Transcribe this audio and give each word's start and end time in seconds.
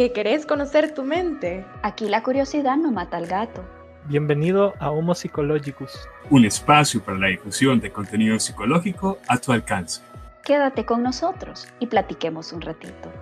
¿Que 0.00 0.14
querés 0.14 0.46
conocer 0.46 0.94
tu 0.94 1.04
mente? 1.04 1.66
Aquí 1.82 2.08
la 2.08 2.22
curiosidad 2.22 2.78
no 2.78 2.90
mata 2.90 3.18
al 3.18 3.26
gato. 3.26 3.62
Bienvenido 4.06 4.72
a 4.78 4.90
Homo 4.90 5.14
Psychologicus, 5.14 6.08
un 6.30 6.46
espacio 6.46 7.04
para 7.04 7.18
la 7.18 7.26
difusión 7.26 7.80
de 7.80 7.92
contenido 7.92 8.38
psicológico 8.38 9.18
a 9.28 9.36
tu 9.36 9.52
alcance. 9.52 10.00
Quédate 10.42 10.86
con 10.86 11.02
nosotros 11.02 11.68
y 11.80 11.86
platiquemos 11.86 12.50
un 12.54 12.62
ratito. 12.62 13.12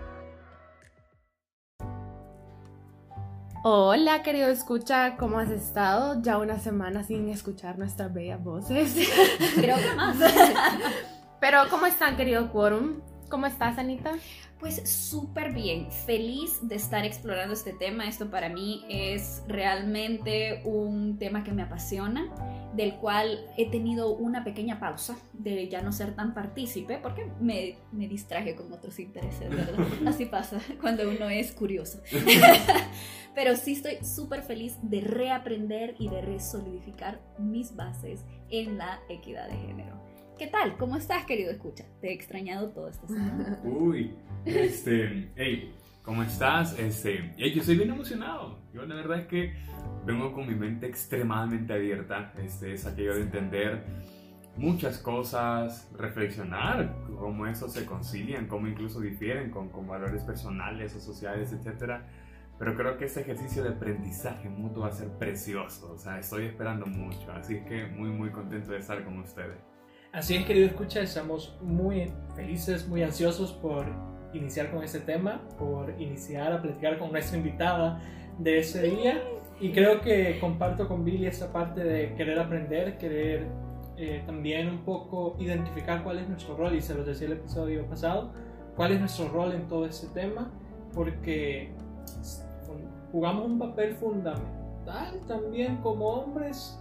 Hola, 3.64 4.22
querido 4.22 4.46
escucha, 4.46 5.16
¿cómo 5.16 5.40
has 5.40 5.50
estado? 5.50 6.22
Ya 6.22 6.38
una 6.38 6.60
semana 6.60 7.02
sin 7.02 7.28
escuchar 7.28 7.76
nuestras 7.76 8.14
bellas 8.14 8.40
voces. 8.40 8.94
Creo 9.56 9.78
que 9.78 9.96
más. 9.96 10.16
Pero, 11.40 11.58
¿cómo 11.70 11.86
están, 11.86 12.16
querido 12.16 12.52
Quorum? 12.52 13.00
¿Cómo 13.28 13.46
estás, 13.46 13.78
Anita? 13.78 14.12
Pues 14.58 14.88
súper 14.88 15.52
bien, 15.52 15.92
feliz 15.92 16.58
de 16.62 16.74
estar 16.74 17.04
explorando 17.04 17.54
este 17.54 17.72
tema. 17.72 18.08
Esto 18.08 18.28
para 18.28 18.48
mí 18.48 18.84
es 18.88 19.44
realmente 19.46 20.62
un 20.64 21.16
tema 21.16 21.44
que 21.44 21.52
me 21.52 21.62
apasiona, 21.62 22.28
del 22.74 22.94
cual 22.94 23.46
he 23.56 23.70
tenido 23.70 24.16
una 24.16 24.42
pequeña 24.42 24.80
pausa 24.80 25.16
de 25.32 25.68
ya 25.68 25.80
no 25.80 25.92
ser 25.92 26.16
tan 26.16 26.34
partícipe, 26.34 26.98
porque 26.98 27.30
me, 27.40 27.76
me 27.92 28.08
distraje 28.08 28.56
con 28.56 28.72
otros 28.72 28.98
intereses, 28.98 29.48
¿verdad? 29.48 29.86
Así 30.06 30.26
pasa 30.26 30.60
cuando 30.80 31.08
uno 31.08 31.28
es 31.28 31.52
curioso. 31.52 32.00
Pero 33.36 33.54
sí 33.54 33.74
estoy 33.74 34.04
súper 34.04 34.42
feliz 34.42 34.76
de 34.82 35.00
reaprender 35.00 35.94
y 36.00 36.08
de 36.08 36.20
resolidificar 36.20 37.20
mis 37.38 37.76
bases 37.76 38.24
en 38.50 38.76
la 38.78 38.98
equidad 39.08 39.48
de 39.48 39.56
género. 39.56 40.07
¿Qué 40.38 40.46
tal? 40.46 40.76
¿Cómo 40.76 40.96
estás, 40.96 41.24
querido 41.24 41.50
escucha? 41.50 41.84
Te 42.00 42.10
he 42.10 42.12
extrañado 42.12 42.68
toda 42.70 42.92
esta 42.92 43.08
semana. 43.08 43.60
Uy, 43.64 44.14
este, 44.44 45.32
hey, 45.34 45.74
¿cómo 46.04 46.22
estás? 46.22 46.78
Este, 46.78 47.34
hey, 47.36 47.52
yo 47.52 47.60
estoy 47.60 47.76
bien 47.76 47.90
emocionado. 47.90 48.60
Yo 48.72 48.86
la 48.86 48.94
verdad 48.94 49.18
es 49.18 49.26
que 49.26 49.54
vengo 50.06 50.32
con 50.32 50.46
mi 50.46 50.54
mente 50.54 50.86
extremadamente 50.86 51.72
abierta. 51.72 52.32
Este, 52.40 52.72
es 52.72 52.86
aquello 52.86 53.16
de 53.16 53.22
entender 53.22 53.84
muchas 54.56 54.98
cosas, 54.98 55.90
reflexionar 55.98 56.94
cómo 57.18 57.48
eso 57.48 57.68
se 57.68 57.84
concilian, 57.84 58.46
cómo 58.46 58.68
incluso 58.68 59.00
difieren 59.00 59.50
con, 59.50 59.70
con 59.70 59.88
valores 59.88 60.22
personales 60.22 60.94
o 60.94 61.00
sociales, 61.00 61.52
etc. 61.52 62.00
Pero 62.60 62.76
creo 62.76 62.96
que 62.96 63.06
este 63.06 63.22
ejercicio 63.22 63.64
de 63.64 63.70
aprendizaje 63.70 64.48
mutuo 64.48 64.84
va 64.84 64.90
a 64.90 64.92
ser 64.92 65.08
precioso. 65.18 65.94
O 65.94 65.98
sea, 65.98 66.20
estoy 66.20 66.44
esperando 66.44 66.86
mucho. 66.86 67.32
Así 67.32 67.58
que 67.64 67.86
muy, 67.86 68.10
muy 68.10 68.30
contento 68.30 68.70
de 68.70 68.78
estar 68.78 69.04
con 69.04 69.18
ustedes. 69.18 69.58
Así 70.10 70.36
es, 70.36 70.46
querido 70.46 70.66
escucha, 70.66 71.02
estamos 71.02 71.54
muy 71.60 72.10
felices, 72.34 72.88
muy 72.88 73.02
ansiosos 73.02 73.52
por 73.52 73.86
iniciar 74.32 74.70
con 74.70 74.82
este 74.82 75.00
tema, 75.00 75.42
por 75.58 75.94
iniciar 76.00 76.50
a 76.50 76.62
platicar 76.62 76.98
con 76.98 77.12
nuestra 77.12 77.36
invitada 77.36 78.00
de 78.38 78.58
ese 78.60 78.84
día. 78.84 79.22
Y 79.60 79.70
creo 79.70 80.00
que 80.00 80.40
comparto 80.40 80.88
con 80.88 81.04
Billy 81.04 81.26
esa 81.26 81.52
parte 81.52 81.84
de 81.84 82.14
querer 82.14 82.38
aprender, 82.38 82.96
querer 82.96 83.48
eh, 83.98 84.22
también 84.24 84.68
un 84.68 84.84
poco 84.84 85.36
identificar 85.40 86.02
cuál 86.02 86.20
es 86.20 86.28
nuestro 86.28 86.56
rol, 86.56 86.74
y 86.74 86.80
se 86.80 86.94
lo 86.94 87.04
decía 87.04 87.26
el 87.26 87.34
episodio 87.34 87.86
pasado, 87.86 88.32
cuál 88.76 88.92
es 88.92 89.00
nuestro 89.00 89.28
rol 89.28 89.52
en 89.52 89.68
todo 89.68 89.84
este 89.84 90.06
tema, 90.08 90.50
porque 90.94 91.74
jugamos 93.12 93.44
un 93.44 93.58
papel 93.58 93.94
fundamental 93.96 95.20
también 95.26 95.76
como 95.82 96.06
hombres 96.06 96.80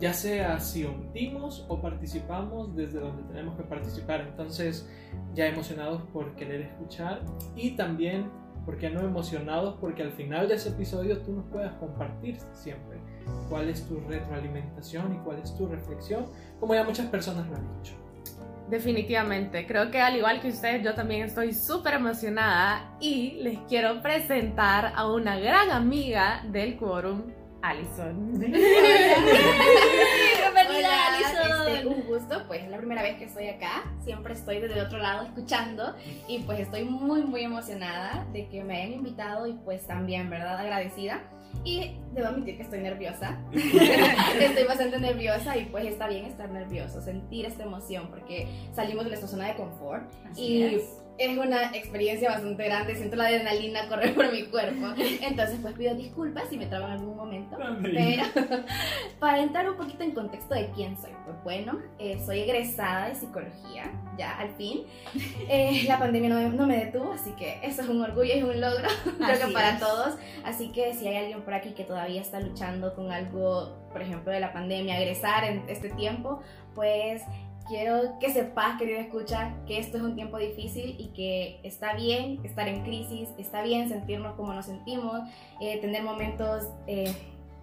ya 0.00 0.14
sea 0.14 0.58
si 0.60 0.84
omitimos 0.84 1.66
o 1.68 1.80
participamos 1.80 2.74
desde 2.74 3.00
donde 3.00 3.22
tenemos 3.24 3.56
que 3.56 3.62
participar. 3.64 4.22
Entonces, 4.22 4.88
ya 5.34 5.46
emocionados 5.46 6.02
por 6.12 6.34
querer 6.36 6.62
escuchar 6.62 7.20
y 7.54 7.76
también, 7.76 8.30
porque 8.64 8.88
no 8.88 9.00
emocionados? 9.00 9.76
Porque 9.80 10.02
al 10.02 10.12
final 10.12 10.48
de 10.48 10.54
ese 10.54 10.70
episodio 10.70 11.18
tú 11.18 11.32
nos 11.32 11.44
puedas 11.46 11.74
compartir 11.74 12.38
siempre 12.52 12.98
cuál 13.48 13.68
es 13.68 13.86
tu 13.86 14.00
retroalimentación 14.00 15.14
y 15.14 15.18
cuál 15.18 15.38
es 15.38 15.54
tu 15.56 15.66
reflexión, 15.66 16.26
como 16.58 16.74
ya 16.74 16.84
muchas 16.84 17.06
personas 17.06 17.46
lo 17.48 17.56
han 17.56 17.76
dicho. 17.78 17.94
Definitivamente, 18.70 19.66
creo 19.66 19.90
que 19.90 20.00
al 20.00 20.16
igual 20.16 20.40
que 20.40 20.48
ustedes, 20.48 20.84
yo 20.84 20.94
también 20.94 21.22
estoy 21.22 21.52
súper 21.52 21.94
emocionada 21.94 22.96
y 23.00 23.32
les 23.42 23.58
quiero 23.68 24.00
presentar 24.00 24.92
a 24.94 25.10
una 25.10 25.40
gran 25.40 25.70
amiga 25.70 26.44
del 26.48 26.76
quórum, 26.76 27.32
Alison. 27.62 28.32
Bienvenida, 28.40 28.58
Alison. 31.08 31.68
Este, 31.68 31.86
un 31.86 32.02
gusto, 32.06 32.44
pues 32.46 32.62
es 32.62 32.70
la 32.70 32.78
primera 32.78 33.02
vez 33.02 33.16
que 33.18 33.24
estoy 33.24 33.48
acá. 33.48 33.84
Siempre 34.04 34.34
estoy 34.34 34.60
desde 34.60 34.78
el 34.78 34.86
otro 34.86 34.98
lado 34.98 35.24
escuchando 35.24 35.94
y 36.26 36.38
pues 36.40 36.60
estoy 36.60 36.84
muy, 36.84 37.22
muy 37.22 37.42
emocionada 37.42 38.26
de 38.32 38.48
que 38.48 38.64
me 38.64 38.76
hayan 38.76 38.92
invitado 38.94 39.46
y 39.46 39.52
pues 39.52 39.86
también, 39.86 40.30
¿verdad? 40.30 40.58
Agradecida. 40.58 41.22
Y 41.64 41.96
debo 42.12 42.28
admitir 42.28 42.56
que 42.56 42.62
estoy 42.62 42.80
nerviosa. 42.80 43.38
estoy 43.52 44.64
bastante 44.64 44.98
nerviosa 44.98 45.56
y 45.56 45.66
pues 45.66 45.84
está 45.84 46.08
bien 46.08 46.24
estar 46.24 46.48
nervioso, 46.50 47.02
sentir 47.02 47.44
esta 47.44 47.64
emoción 47.64 48.08
porque 48.08 48.48
salimos 48.74 49.04
de 49.04 49.10
nuestra 49.10 49.28
zona 49.28 49.48
de 49.48 49.56
confort. 49.56 50.10
y 50.36 50.62
es 50.62 50.99
es 51.20 51.36
una 51.36 51.66
experiencia 51.76 52.30
bastante 52.30 52.64
grande, 52.64 52.96
siento 52.96 53.14
la 53.16 53.26
adrenalina 53.26 53.86
correr 53.88 54.14
por 54.14 54.32
mi 54.32 54.44
cuerpo. 54.44 54.86
Entonces, 55.20 55.58
pues 55.60 55.74
pido 55.74 55.94
disculpas 55.94 56.44
si 56.48 56.56
me 56.56 56.64
trabo 56.64 56.86
en 56.86 56.92
algún 56.92 57.14
momento. 57.14 57.58
Pero 57.82 58.22
para 59.20 59.42
entrar 59.42 59.68
un 59.68 59.76
poquito 59.76 60.02
en 60.02 60.12
contexto 60.12 60.54
de 60.54 60.70
quién 60.70 60.96
soy, 60.96 61.10
pues 61.26 61.36
bueno, 61.44 61.78
eh, 61.98 62.18
soy 62.24 62.40
egresada 62.40 63.08
de 63.08 63.14
psicología, 63.16 63.92
ya 64.16 64.38
al 64.38 64.54
fin. 64.54 64.84
Eh, 65.46 65.84
la 65.86 65.98
pandemia 65.98 66.30
no, 66.30 66.66
me 66.66 66.86
detuvo, 66.86 67.12
así 67.12 67.32
que 67.32 67.60
eso 67.62 67.82
es 67.82 67.88
un 67.88 68.00
orgullo 68.00 68.34
y 68.34 68.42
un 68.42 68.58
logro, 68.58 68.88
creo 69.18 69.46
que 69.46 69.52
para 69.52 69.78
todos. 69.78 70.16
Así 70.42 70.72
que 70.72 70.94
si 70.94 71.06
hay 71.06 71.16
alguien 71.16 71.42
por 71.42 71.52
aquí 71.52 71.72
que 71.72 71.84
todavía 71.84 72.22
está 72.22 72.40
luchando 72.40 72.94
con 72.94 73.12
algo, 73.12 73.76
por 73.92 74.00
ejemplo, 74.00 74.32
de 74.32 74.40
la 74.40 74.54
pandemia, 74.54 74.98
egresar 74.98 75.44
en 75.44 75.68
este 75.68 75.90
tiempo, 75.90 76.40
pues 76.74 77.22
quiero 77.70 78.18
que 78.18 78.32
sepas, 78.32 78.76
querido 78.78 78.98
escucha, 78.98 79.54
que 79.64 79.78
esto 79.78 79.96
es 79.96 80.02
un 80.02 80.16
tiempo 80.16 80.36
difícil 80.38 80.96
y 80.98 81.12
que 81.14 81.60
está 81.62 81.94
bien 81.94 82.40
estar 82.44 82.66
en 82.66 82.82
crisis, 82.82 83.28
está 83.38 83.62
bien 83.62 83.88
sentirnos 83.88 84.34
como 84.34 84.52
nos 84.52 84.66
sentimos, 84.66 85.20
eh, 85.60 85.80
tener 85.80 86.02
momentos 86.02 86.66
eh, 86.88 87.14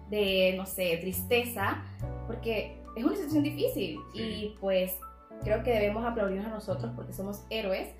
de, 0.08 0.54
no 0.56 0.64
sé, 0.64 0.96
tristeza, 0.96 1.82
porque 2.26 2.82
es 2.96 3.04
una 3.04 3.14
situación 3.14 3.44
difícil 3.44 3.98
y 4.14 4.56
pues 4.60 4.98
creo 5.44 5.62
que 5.62 5.72
debemos 5.72 6.04
aplaudirnos 6.06 6.46
a 6.46 6.54
nosotros 6.54 6.90
porque 6.96 7.12
somos 7.12 7.44
héroes. 7.50 7.90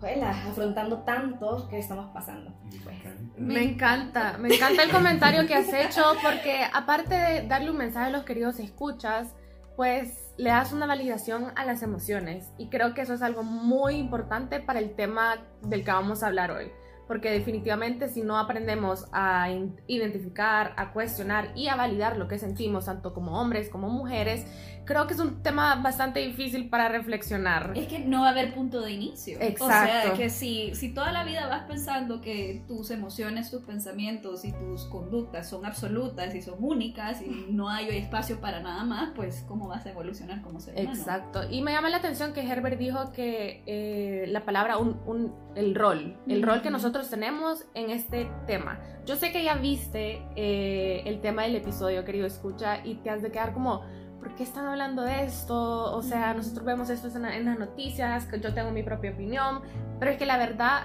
Pues, 0.00 0.22
afrontando 0.22 0.98
tanto 0.98 1.66
que 1.70 1.78
estamos 1.78 2.10
pasando. 2.12 2.52
Pues. 2.82 2.96
Me 3.38 3.62
encanta, 3.62 4.36
me 4.36 4.54
encanta 4.54 4.82
el 4.82 4.90
comentario 4.90 5.46
que 5.46 5.54
has 5.54 5.72
hecho 5.72 6.02
porque 6.22 6.60
aparte 6.74 7.14
de 7.14 7.46
darle 7.46 7.70
un 7.70 7.78
mensaje 7.78 8.08
a 8.08 8.10
los 8.10 8.24
queridos 8.24 8.58
escuchas, 8.58 9.34
pues 9.76 10.34
le 10.36 10.50
das 10.50 10.72
una 10.72 10.86
validación 10.86 11.52
a 11.56 11.64
las 11.64 11.82
emociones 11.82 12.50
y 12.58 12.68
creo 12.68 12.94
que 12.94 13.02
eso 13.02 13.14
es 13.14 13.22
algo 13.22 13.42
muy 13.42 13.94
importante 13.94 14.60
para 14.60 14.78
el 14.78 14.94
tema 14.94 15.44
del 15.62 15.84
que 15.84 15.90
vamos 15.90 16.22
a 16.22 16.28
hablar 16.28 16.50
hoy 16.50 16.70
porque 17.06 17.30
definitivamente 17.30 18.08
si 18.08 18.22
no 18.22 18.38
aprendemos 18.38 19.06
a 19.12 19.48
identificar, 19.86 20.72
a 20.76 20.92
cuestionar 20.92 21.52
y 21.54 21.68
a 21.68 21.76
validar 21.76 22.16
lo 22.16 22.28
que 22.28 22.38
sentimos, 22.38 22.86
tanto 22.86 23.12
como 23.12 23.40
hombres 23.40 23.68
como 23.68 23.88
mujeres, 23.88 24.46
creo 24.84 25.06
que 25.06 25.14
es 25.14 25.20
un 25.20 25.42
tema 25.42 25.76
bastante 25.76 26.20
difícil 26.20 26.68
para 26.68 26.88
reflexionar. 26.88 27.72
Es 27.74 27.86
que 27.86 28.00
no 28.00 28.22
va 28.22 28.28
a 28.28 28.30
haber 28.30 28.54
punto 28.54 28.80
de 28.80 28.92
inicio. 28.92 29.38
Exacto. 29.40 29.64
O 29.64 29.68
sea, 29.68 30.12
que 30.14 30.30
si, 30.30 30.74
si 30.74 30.92
toda 30.92 31.12
la 31.12 31.24
vida 31.24 31.46
vas 31.46 31.64
pensando 31.64 32.20
que 32.20 32.62
tus 32.66 32.90
emociones, 32.90 33.50
tus 33.50 33.62
pensamientos 33.62 34.44
y 34.44 34.52
tus 34.52 34.84
conductas 34.86 35.48
son 35.48 35.66
absolutas 35.66 36.34
y 36.34 36.42
son 36.42 36.56
únicas 36.58 37.22
y 37.22 37.46
no 37.50 37.68
hay 37.68 37.88
espacio 37.96 38.40
para 38.40 38.60
nada 38.60 38.84
más, 38.84 39.12
pues 39.14 39.44
¿cómo 39.46 39.68
vas 39.68 39.86
a 39.86 39.90
evolucionar 39.90 40.42
como 40.42 40.60
ser 40.60 40.74
humano? 40.74 40.96
Exacto. 40.96 41.42
Y 41.50 41.62
me 41.62 41.72
llama 41.72 41.88
la 41.88 41.98
atención 41.98 42.32
que 42.32 42.42
Herbert 42.42 42.78
dijo 42.78 43.12
que 43.12 43.62
eh, 43.66 44.26
la 44.28 44.44
palabra 44.44 44.78
un, 44.78 45.00
un, 45.06 45.34
el 45.54 45.74
rol, 45.74 46.16
el 46.28 46.42
rol 46.42 46.62
que 46.62 46.70
nosotros 46.70 47.08
tenemos 47.08 47.64
en 47.74 47.90
este 47.90 48.30
tema. 48.46 48.80
Yo 49.06 49.16
sé 49.16 49.32
que 49.32 49.44
ya 49.44 49.56
viste 49.56 50.22
eh, 50.34 51.02
el 51.04 51.20
tema 51.20 51.42
del 51.42 51.56
episodio, 51.56 52.04
querido 52.04 52.26
escucha, 52.26 52.84
y 52.84 52.96
te 52.96 53.10
has 53.10 53.22
de 53.22 53.30
quedar 53.30 53.52
como, 53.52 53.82
¿por 54.24 54.34
qué 54.36 54.42
están 54.42 54.66
hablando 54.66 55.02
de 55.02 55.24
esto? 55.24 55.94
O 55.94 56.02
sea, 56.02 56.32
nosotros 56.32 56.64
vemos 56.64 56.88
esto 56.88 57.08
en, 57.08 57.26
en 57.26 57.44
las 57.44 57.58
noticias, 57.58 58.24
que 58.24 58.40
yo 58.40 58.54
tengo 58.54 58.70
mi 58.70 58.82
propia 58.82 59.10
opinión, 59.10 59.60
pero 60.00 60.12
es 60.12 60.16
que 60.16 60.24
la 60.24 60.38
verdad, 60.38 60.84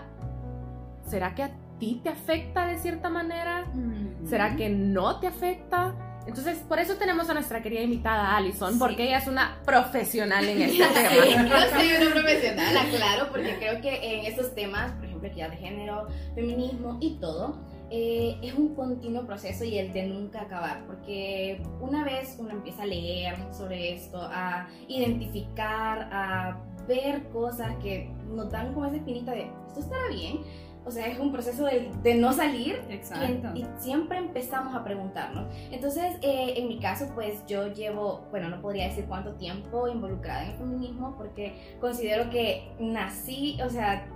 ¿será 1.08 1.34
que 1.36 1.44
a 1.44 1.52
ti 1.80 2.02
te 2.04 2.10
afecta 2.10 2.68
de 2.68 2.78
cierta 2.78 3.10
manera? 3.10 3.66
¿Será 4.26 4.58
que 4.58 4.70
no 4.70 5.22
te 5.22 5.28
afecta? 5.28 5.96
Entonces, 6.28 6.58
por 6.68 6.80
eso 6.80 6.96
tenemos 6.96 7.30
a 7.30 7.34
nuestra 7.34 7.64
querida 7.64 7.82
invitada 7.82 8.36
Alison, 8.36 8.78
porque 8.78 9.04
ella 9.04 9.20
es 9.20 9.28
una 9.28 9.58
profesional 9.66 10.44
en 10.44 10.62
este 10.70 10.84
tema. 10.84 11.56
Sí, 11.80 11.90
yo 11.90 11.96
soy 11.96 12.08
una 12.08 12.12
profesional, 12.12 12.78
aclaro, 12.78 13.30
porque 13.32 13.56
creo 13.58 13.82
que 13.82 14.20
en 14.20 14.26
estos 14.26 14.54
temas, 14.54 14.92
por 14.92 15.06
ejemplo, 15.06 15.30
equidad 15.30 15.50
de 15.50 15.58
género, 15.58 16.08
feminismo 16.36 16.98
y 17.00 17.16
todo, 17.22 17.58
eh, 17.90 18.38
es 18.42 18.54
un 18.54 18.76
continuo 18.76 19.26
proceso 19.26 19.64
y 19.64 19.78
el 19.78 19.92
de 19.94 20.04
nunca 20.08 20.42
acabar, 20.42 20.86
porque 20.86 21.62
una 21.82 22.04
vez 22.04 22.36
uno 22.40 22.52
empieza 22.52 22.84
a 22.84 22.86
leer 22.86 23.36
sobre 23.52 23.94
esto, 23.94 24.20
a 24.22 24.68
identificar, 24.88 26.10
a 26.12 26.62
ver 26.88 27.28
cosas 27.30 27.76
que 27.78 28.12
nos 28.28 28.52
dan 28.52 28.74
como 28.74 28.86
esa 28.86 28.98
espinita 28.98 29.32
de, 29.32 29.52
¿esto 29.68 29.80
estará 29.80 30.08
bien? 30.10 30.40
o 30.86 30.92
sea, 30.92 31.08
es 31.08 31.20
un 31.20 31.32
proceso 31.32 31.66
de, 31.66 31.92
de 32.02 32.16
no 32.16 32.34
salir 32.34 32.82
Exacto. 32.90 33.50
y, 33.54 33.62
y 33.62 33.68
siempre 33.78 34.18
empezamos 34.18 34.76
a 34.76 34.84
preguntarnos. 34.84 35.46
Entonces, 35.72 36.16
eh, 36.22 36.54
en 36.58 36.68
mi 36.68 36.80
caso, 36.80 37.12
pues 37.14 37.46
yo 37.46 37.68
llevo, 37.68 38.26
bueno, 38.32 38.50
no 38.50 38.62
podría 38.62 38.88
decir 38.88 39.06
cuánto 39.06 39.34
tiempo 39.34 39.88
involucrada 39.88 40.46
en 40.46 40.52
el 40.52 40.58
feminismo 40.58 41.16
porque 41.18 41.76
considero 41.80 42.30
que 42.30 42.72
nací, 42.80 43.60
o 43.64 43.70
sea, 43.70 44.08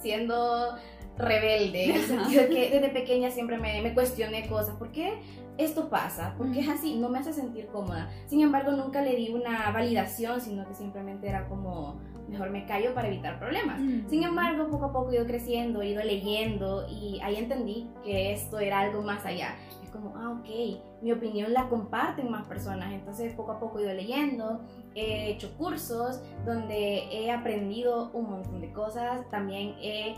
siendo 0.00 0.76
rebelde, 1.18 1.84
en 1.84 1.96
el 1.96 2.02
sentido 2.02 2.42
de 2.42 2.48
que 2.48 2.70
desde 2.70 2.88
pequeña 2.90 3.30
siempre 3.30 3.58
me, 3.58 3.80
me 3.82 3.94
cuestioné 3.94 4.48
cosas. 4.48 4.76
¿Por 4.76 4.92
qué 4.92 5.18
esto 5.58 5.88
pasa? 5.88 6.34
¿Por 6.36 6.52
qué 6.52 6.60
es 6.60 6.68
así? 6.68 6.96
No 6.96 7.08
me 7.08 7.18
hace 7.18 7.32
sentir 7.32 7.66
cómoda. 7.68 8.10
Sin 8.26 8.40
embargo, 8.42 8.72
nunca 8.72 9.02
le 9.02 9.16
di 9.16 9.30
una 9.30 9.70
validación, 9.70 10.40
sino 10.40 10.66
que 10.66 10.74
simplemente 10.74 11.28
era 11.28 11.48
como, 11.48 11.98
mejor 12.28 12.50
me 12.50 12.66
callo 12.66 12.94
para 12.94 13.08
evitar 13.08 13.38
problemas. 13.38 13.80
Sin 14.08 14.22
embargo, 14.22 14.68
poco 14.68 14.86
a 14.86 14.92
poco 14.92 15.12
he 15.12 15.16
ido 15.16 15.26
creciendo, 15.26 15.80
he 15.80 15.90
ido 15.90 16.04
leyendo 16.04 16.86
y 16.88 17.20
ahí 17.22 17.36
entendí 17.36 17.88
que 18.04 18.32
esto 18.32 18.58
era 18.58 18.80
algo 18.80 19.02
más 19.02 19.24
allá. 19.24 19.54
Es 19.82 19.90
como, 19.90 20.14
ah, 20.16 20.38
ok, 20.38 20.82
mi 21.00 21.12
opinión 21.12 21.52
la 21.54 21.68
comparten 21.68 22.30
más 22.30 22.46
personas. 22.46 22.92
Entonces, 22.92 23.32
poco 23.32 23.52
a 23.52 23.58
poco 23.58 23.78
he 23.78 23.84
ido 23.84 23.94
leyendo, 23.94 24.60
he 24.94 25.30
hecho 25.30 25.56
cursos 25.56 26.20
donde 26.44 27.04
he 27.10 27.30
aprendido 27.30 28.10
un 28.12 28.30
montón 28.30 28.60
de 28.60 28.72
cosas. 28.72 29.28
También 29.30 29.74
he 29.80 30.14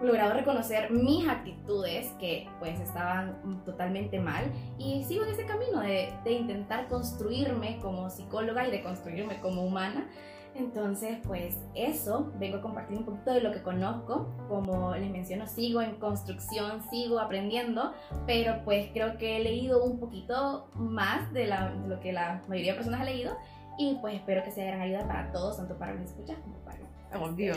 logrado 0.00 0.32
reconocer 0.34 0.90
mis 0.90 1.26
actitudes 1.28 2.08
que 2.18 2.48
pues 2.58 2.78
estaban 2.80 3.62
totalmente 3.64 4.18
mal 4.18 4.44
y 4.78 5.04
sigo 5.04 5.24
en 5.24 5.30
ese 5.30 5.46
camino 5.46 5.80
de, 5.80 6.12
de 6.24 6.32
intentar 6.32 6.88
construirme 6.88 7.78
como 7.80 8.10
psicóloga 8.10 8.66
y 8.66 8.70
de 8.70 8.82
construirme 8.82 9.40
como 9.40 9.62
humana 9.62 10.08
entonces, 10.56 11.18
pues 11.26 11.58
eso, 11.74 12.32
vengo 12.38 12.58
a 12.58 12.62
compartir 12.62 12.96
un 12.96 13.04
poquito 13.04 13.32
de 13.32 13.40
lo 13.40 13.50
que 13.50 13.60
conozco. 13.60 14.28
Como 14.48 14.94
les 14.94 15.10
menciono, 15.10 15.48
sigo 15.48 15.82
en 15.82 15.96
construcción, 15.96 16.80
sigo 16.90 17.18
aprendiendo, 17.18 17.92
pero 18.24 18.62
pues 18.64 18.88
creo 18.92 19.18
que 19.18 19.36
he 19.38 19.40
leído 19.42 19.82
un 19.82 19.98
poquito 19.98 20.68
más 20.74 21.32
de, 21.32 21.48
la- 21.48 21.72
de 21.72 21.88
lo 21.88 21.98
que 21.98 22.12
la 22.12 22.40
mayoría 22.46 22.70
de 22.70 22.76
personas 22.76 23.00
ha 23.00 23.04
leído 23.04 23.36
y 23.78 23.96
pues 24.00 24.14
espero 24.14 24.44
que 24.44 24.52
sea 24.52 24.62
de 24.66 24.70
gran 24.70 24.82
ayuda 24.82 25.08
para 25.08 25.32
todos, 25.32 25.56
tanto 25.56 25.76
para 25.76 25.94
los 25.94 26.02
escuchas 26.04 26.36
como 26.44 26.54
para 26.58 26.78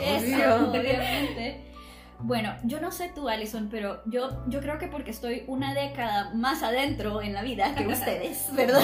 Eso, 0.00 0.70
obviamente. 0.70 1.72
Bueno, 2.20 2.54
yo 2.64 2.80
no 2.80 2.90
sé 2.90 3.10
tú, 3.14 3.28
Alison, 3.28 3.68
pero 3.70 4.02
yo, 4.06 4.44
yo 4.48 4.60
creo 4.60 4.78
que 4.78 4.88
porque 4.88 5.10
estoy 5.10 5.44
una 5.46 5.72
década 5.72 6.34
más 6.34 6.62
adentro 6.62 7.22
en 7.22 7.32
la 7.32 7.42
vida 7.42 7.74
que 7.74 7.86
ustedes, 7.86 8.48
¿verdad? 8.56 8.82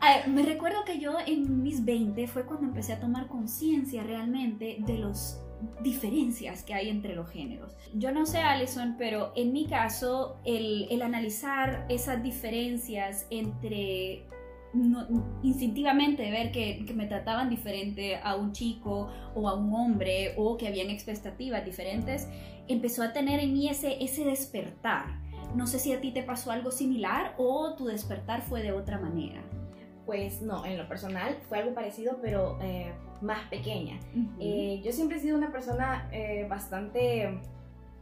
Ah, 0.00 0.20
me 0.28 0.42
recuerdo 0.42 0.84
que 0.84 1.00
yo 1.00 1.16
en 1.26 1.62
mis 1.62 1.84
20 1.84 2.26
fue 2.28 2.44
cuando 2.46 2.66
empecé 2.66 2.92
a 2.92 3.00
tomar 3.00 3.26
conciencia 3.26 4.04
realmente 4.04 4.76
de 4.80 4.98
las 4.98 5.42
diferencias 5.80 6.62
que 6.62 6.74
hay 6.74 6.88
entre 6.88 7.16
los 7.16 7.28
géneros. 7.30 7.76
Yo 7.94 8.12
no 8.12 8.26
sé, 8.26 8.38
Alison, 8.38 8.94
pero 8.96 9.32
en 9.34 9.52
mi 9.52 9.66
caso, 9.66 10.38
el, 10.44 10.86
el 10.90 11.02
analizar 11.02 11.86
esas 11.88 12.22
diferencias 12.22 13.26
entre 13.30 14.26
no- 14.76 15.06
instintivamente 15.42 16.30
ver 16.30 16.52
que, 16.52 16.84
que 16.84 16.94
me 16.94 17.06
trataban 17.06 17.48
diferente 17.50 18.16
a 18.22 18.36
un 18.36 18.52
chico 18.52 19.08
o 19.34 19.48
a 19.48 19.54
un 19.54 19.72
hombre 19.74 20.34
o 20.36 20.56
que 20.56 20.68
habían 20.68 20.90
expectativas 20.90 21.64
diferentes, 21.64 22.28
empezó 22.68 23.02
a 23.02 23.12
tener 23.12 23.40
en 23.40 23.52
mí 23.52 23.68
ese, 23.68 24.02
ese 24.02 24.24
despertar. 24.24 25.06
No 25.54 25.66
sé 25.66 25.78
si 25.78 25.92
a 25.92 26.00
ti 26.00 26.10
te 26.12 26.22
pasó 26.22 26.50
algo 26.50 26.70
similar 26.70 27.34
o 27.38 27.74
tu 27.74 27.86
despertar 27.86 28.42
fue 28.42 28.62
de 28.62 28.72
otra 28.72 28.98
manera. 28.98 29.42
Pues 30.04 30.42
no, 30.42 30.64
en 30.64 30.78
lo 30.78 30.86
personal 30.86 31.36
fue 31.48 31.58
algo 31.58 31.74
parecido, 31.74 32.18
pero 32.22 32.58
eh, 32.62 32.92
más 33.20 33.48
pequeña. 33.48 33.98
Eh, 34.38 34.80
yo 34.84 34.92
siempre 34.92 35.16
he 35.16 35.20
sido 35.20 35.36
una 35.36 35.50
persona 35.50 36.08
eh, 36.12 36.46
bastante 36.48 37.40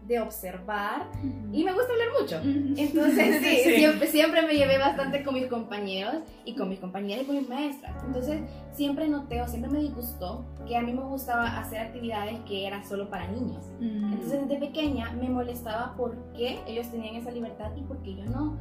de 0.06 0.20
observar 0.20 1.06
y 1.50 1.64
me 1.64 1.72
gusta 1.72 1.92
hablar 1.92 2.08
mucho. 2.20 2.36
Entonces, 2.80 3.42
sí, 3.42 3.56
Sí. 3.64 3.74
Siempre, 3.76 4.06
siempre 4.08 4.42
me 4.42 4.54
llevé 4.54 4.78
bastante 4.78 5.22
con 5.22 5.34
mis 5.34 5.46
compañeros 5.46 6.16
y 6.44 6.54
con 6.54 6.68
mis 6.68 6.78
compañeras 6.78 7.24
y 7.24 7.26
con 7.26 7.36
mis 7.36 7.48
maestras. 7.48 8.02
Entonces, 8.04 8.40
siempre 8.72 9.08
noté 9.08 9.40
o 9.40 9.48
siempre 9.48 9.70
me 9.70 9.78
disgustó 9.80 10.44
que 10.66 10.76
a 10.76 10.82
mí 10.82 10.92
me 10.92 11.02
gustaba 11.02 11.58
hacer 11.58 11.80
actividades 11.80 12.38
que 12.40 12.66
eran 12.66 12.84
solo 12.86 13.08
para 13.08 13.28
niños. 13.28 13.64
Entonces, 13.80 14.46
desde 14.48 14.58
pequeña 14.66 15.10
me 15.12 15.28
molestaba 15.28 15.94
por 15.96 16.16
qué 16.34 16.58
ellos 16.66 16.90
tenían 16.90 17.14
esa 17.16 17.30
libertad 17.30 17.70
y 17.76 17.80
por 17.82 18.02
qué 18.02 18.14
yo 18.14 18.24
no. 18.26 18.56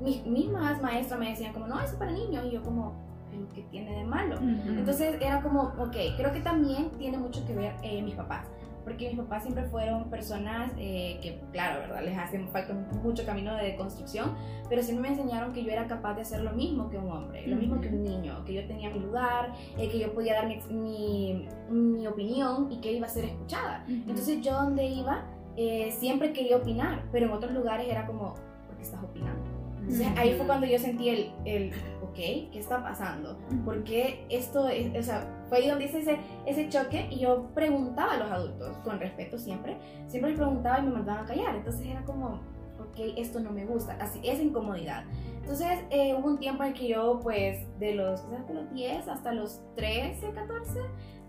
Mis 0.00 0.24
mismas 0.26 0.80
maestras 0.82 1.18
me 1.20 1.30
decían 1.30 1.52
como, 1.52 1.66
no, 1.66 1.76
eso 1.80 1.92
es 1.92 1.98
para 1.98 2.12
niños. 2.12 2.44
Y 2.46 2.50
yo 2.52 2.62
como, 2.62 2.94
¿pero 3.30 3.48
qué 3.54 3.62
tiene 3.70 3.94
de 3.96 4.04
malo? 4.04 4.36
Entonces 4.40 5.16
era 5.20 5.42
como, 5.42 5.72
ok, 5.78 5.96
creo 6.16 6.32
que 6.32 6.40
también 6.40 6.90
tiene 6.98 7.18
mucho 7.18 7.44
que 7.46 7.54
ver 7.54 7.74
eh, 7.82 8.02
mis 8.02 8.14
papás, 8.14 8.46
porque 8.88 9.08
mis 9.08 9.18
papás 9.18 9.42
siempre 9.42 9.64
fueron 9.64 10.08
personas 10.08 10.72
eh, 10.78 11.18
que, 11.22 11.38
claro, 11.52 11.80
¿verdad? 11.80 12.02
Les 12.02 12.16
hace 12.16 12.38
falta 12.46 12.72
mucho 13.02 13.26
camino 13.26 13.54
de 13.54 13.76
construcción, 13.76 14.34
pero 14.70 14.82
siempre 14.82 15.10
me 15.10 15.14
enseñaron 15.14 15.52
que 15.52 15.62
yo 15.62 15.70
era 15.70 15.86
capaz 15.86 16.14
de 16.14 16.22
hacer 16.22 16.40
lo 16.40 16.52
mismo 16.52 16.88
que 16.88 16.96
un 16.96 17.12
hombre, 17.12 17.46
lo 17.46 17.56
mismo 17.56 17.80
que 17.82 17.88
un 17.88 18.02
niño, 18.02 18.42
que 18.46 18.54
yo 18.54 18.66
tenía 18.66 18.88
mi 18.88 19.00
lugar, 19.00 19.52
eh, 19.76 19.88
que 19.90 19.98
yo 19.98 20.14
podía 20.14 20.34
dar 20.34 20.48
mi, 20.48 20.58
mi, 20.70 21.48
mi 21.68 22.06
opinión 22.06 22.72
y 22.72 22.80
que 22.80 22.92
iba 22.92 23.06
a 23.06 23.10
ser 23.10 23.26
escuchada. 23.26 23.84
Entonces 23.88 24.40
yo 24.40 24.54
donde 24.54 24.86
iba 24.86 25.26
eh, 25.56 25.90
siempre 25.98 26.32
quería 26.32 26.56
opinar, 26.56 27.04
pero 27.12 27.26
en 27.26 27.32
otros 27.32 27.52
lugares 27.52 27.86
era 27.88 28.06
como, 28.06 28.34
¿por 28.66 28.76
qué 28.76 28.82
estás 28.82 29.02
opinando? 29.04 29.44
Entonces 29.80 30.06
ahí 30.16 30.34
fue 30.34 30.46
cuando 30.46 30.66
yo 30.66 30.78
sentí 30.78 31.10
el, 31.10 31.32
el 31.44 31.72
ok, 32.02 32.14
¿qué 32.14 32.58
está 32.58 32.82
pasando? 32.82 33.38
Porque 33.64 34.24
esto, 34.30 34.68
es, 34.68 34.96
o 34.98 35.02
sea, 35.02 35.37
fue 35.48 35.58
ahí 35.58 35.68
donde 35.68 35.86
hice 35.86 36.00
ese, 36.00 36.18
ese 36.46 36.68
choque 36.68 37.08
y 37.10 37.20
yo 37.20 37.48
preguntaba 37.54 38.14
a 38.14 38.16
los 38.18 38.30
adultos, 38.30 38.76
con 38.78 39.00
respeto 39.00 39.38
siempre, 39.38 39.78
siempre 40.06 40.30
les 40.30 40.38
preguntaba 40.38 40.78
y 40.78 40.82
me 40.82 40.90
mandaban 40.90 41.24
a 41.24 41.26
callar. 41.26 41.56
Entonces 41.56 41.86
era 41.86 42.04
como, 42.04 42.40
ok, 42.78 43.14
esto 43.16 43.40
no 43.40 43.50
me 43.50 43.64
gusta, 43.64 43.96
así, 44.00 44.20
esa 44.22 44.42
incomodidad. 44.42 45.04
Entonces 45.40 45.80
eh, 45.90 46.14
hubo 46.14 46.28
un 46.28 46.38
tiempo 46.38 46.64
en 46.64 46.74
que 46.74 46.88
yo, 46.88 47.20
pues, 47.22 47.66
de 47.78 47.94
los, 47.94 48.20
quizás 48.22 48.46
de 48.46 48.54
los 48.54 48.70
10 48.72 49.08
hasta 49.08 49.32
los 49.32 49.62
13, 49.76 50.32
14, 50.32 50.80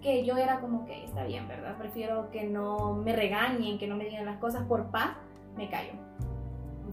que 0.02 0.26
yo 0.26 0.38
era 0.38 0.60
como 0.60 0.86
que 0.86 1.06
está 1.06 1.24
bien, 1.24 1.48
¿verdad? 1.48 1.78
Prefiero 1.78 2.30
que 2.32 2.44
no 2.46 2.96
me 2.96 3.16
regañen, 3.16 3.78
que 3.78 3.88
no 3.88 3.96
me 3.96 4.06
digan 4.06 4.26
las 4.26 4.38
cosas 4.38 4.66
por 4.66 4.92
paz, 4.92 5.12
me 5.56 5.70
callo. 5.70 5.94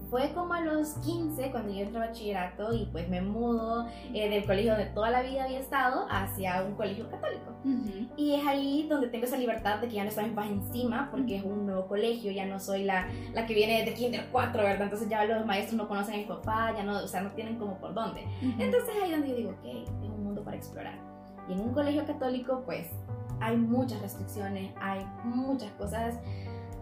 Fue 0.09 0.31
como 0.33 0.53
a 0.53 0.61
los 0.61 0.93
15 1.05 1.51
cuando 1.51 1.73
yo 1.73 1.81
entré 1.81 1.97
a 1.97 2.07
bachillerato 2.07 2.73
y 2.73 2.85
pues 2.85 3.09
me 3.09 3.21
mudo 3.21 3.87
eh, 4.13 4.29
del 4.29 4.45
colegio 4.45 4.71
donde 4.71 4.87
toda 4.87 5.09
la 5.09 5.21
vida 5.21 5.43
había 5.43 5.59
estado 5.59 6.07
hacia 6.09 6.63
un 6.63 6.75
colegio 6.75 7.09
católico. 7.09 7.51
Ujú. 7.65 8.07
Y 8.15 8.35
es 8.35 8.47
ahí 8.47 8.87
donde 8.89 9.07
tengo 9.07 9.25
esa 9.25 9.37
libertad 9.37 9.79
de 9.79 9.87
que 9.87 9.95
ya 9.95 10.03
no 10.03 10.09
estoy 10.09 10.29
más 10.31 10.49
encima 10.49 11.09
porque 11.11 11.37
es 11.37 11.43
un 11.43 11.65
nuevo 11.65 11.87
colegio, 11.87 12.31
ya 12.31 12.45
no 12.45 12.59
soy 12.59 12.83
la, 12.83 13.07
la 13.33 13.45
que 13.45 13.53
viene 13.53 13.83
de 13.83 13.93
kinder 13.93 14.27
4, 14.31 14.63
¿verdad? 14.63 14.83
Entonces 14.83 15.09
ya 15.09 15.25
los 15.25 15.45
maestros 15.45 15.75
no 15.75 15.87
conocen 15.87 16.15
a 16.15 16.17
mi 16.17 16.25
papá, 16.25 16.73
ya 16.75 16.83
no, 16.83 17.03
o 17.03 17.07
sea, 17.07 17.21
no 17.21 17.31
tienen 17.31 17.57
como 17.57 17.77
por 17.77 17.93
dónde. 17.93 18.25
Entonces 18.41 18.95
ahí 19.03 19.11
donde 19.11 19.29
yo 19.29 19.35
digo, 19.35 19.51
ok, 19.51 19.65
es 19.65 19.89
un 20.09 20.23
mundo 20.23 20.43
para 20.43 20.57
explorar. 20.57 20.97
Y 21.49 21.53
en 21.53 21.59
un 21.59 21.73
colegio 21.73 22.05
católico, 22.05 22.63
pues 22.65 22.87
hay 23.39 23.57
muchas 23.57 24.01
restricciones, 24.01 24.71
hay 24.79 25.05
muchas 25.23 25.71
cosas 25.73 26.15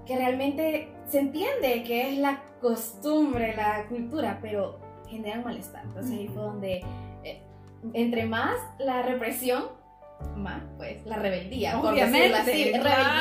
que 0.06 0.16
realmente 0.18 0.90
se 1.08 1.20
entiende 1.20 1.84
que 1.84 2.10
es 2.14 2.18
la 2.20 2.42
costumbre, 2.62 3.56
la 3.56 3.86
cultura, 3.88 4.40
pero 4.42 4.80
generan 5.10 5.44
malestar. 5.44 5.84
Entonces 5.86 6.12
ahí 6.18 6.28
fue 6.28 6.42
donde, 6.44 6.84
eh, 7.24 7.42
entre 7.94 8.26
más 8.26 8.56
la 8.80 9.02
represión, 9.04 9.64
más 10.38 10.62
pues 10.78 11.06
la 11.06 11.18
rebeldía, 11.18 11.80
por 11.80 11.94
Obviamente, 11.94 12.38
decirlo 12.38 12.38
así. 12.38 12.64
Rebeldía 12.72 12.80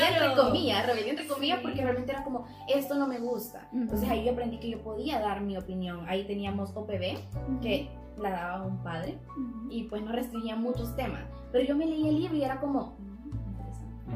claro. 0.09 0.25
entre 0.31 0.43
comillas, 0.45 0.87
rebeldía 0.87 1.11
entre 1.11 1.27
comillas 1.27 1.59
Sí. 1.59 1.63
porque 1.65 1.83
realmente 1.83 2.13
era 2.13 2.25
como, 2.25 2.47
esto 2.69 2.95
no 2.95 3.07
me 3.07 3.19
gusta. 3.19 3.69
Entonces 3.73 4.09
ahí 4.09 4.25
yo 4.25 4.33
aprendí 4.33 4.59
que 4.59 4.71
yo 4.71 4.81
podía 4.83 5.19
dar 5.21 5.41
mi 5.41 5.57
opinión. 5.57 6.05
Ahí 6.09 6.25
teníamos 6.25 6.71
OPB, 6.75 7.19
que 7.61 7.89
la 8.17 8.31
daba 8.31 8.63
un 8.65 8.79
padre 8.83 9.19
y 9.71 9.85
pues 9.85 10.03
no 10.03 10.13
restringía 10.13 10.55
muchos 10.57 10.95
temas. 10.97 11.23
Pero 11.51 11.65
yo 11.65 11.77
me 11.77 11.85
leí 11.87 12.09
el 12.09 12.21
libro 12.21 12.37
y 12.37 12.45
era 12.45 12.61
como. 12.61 12.97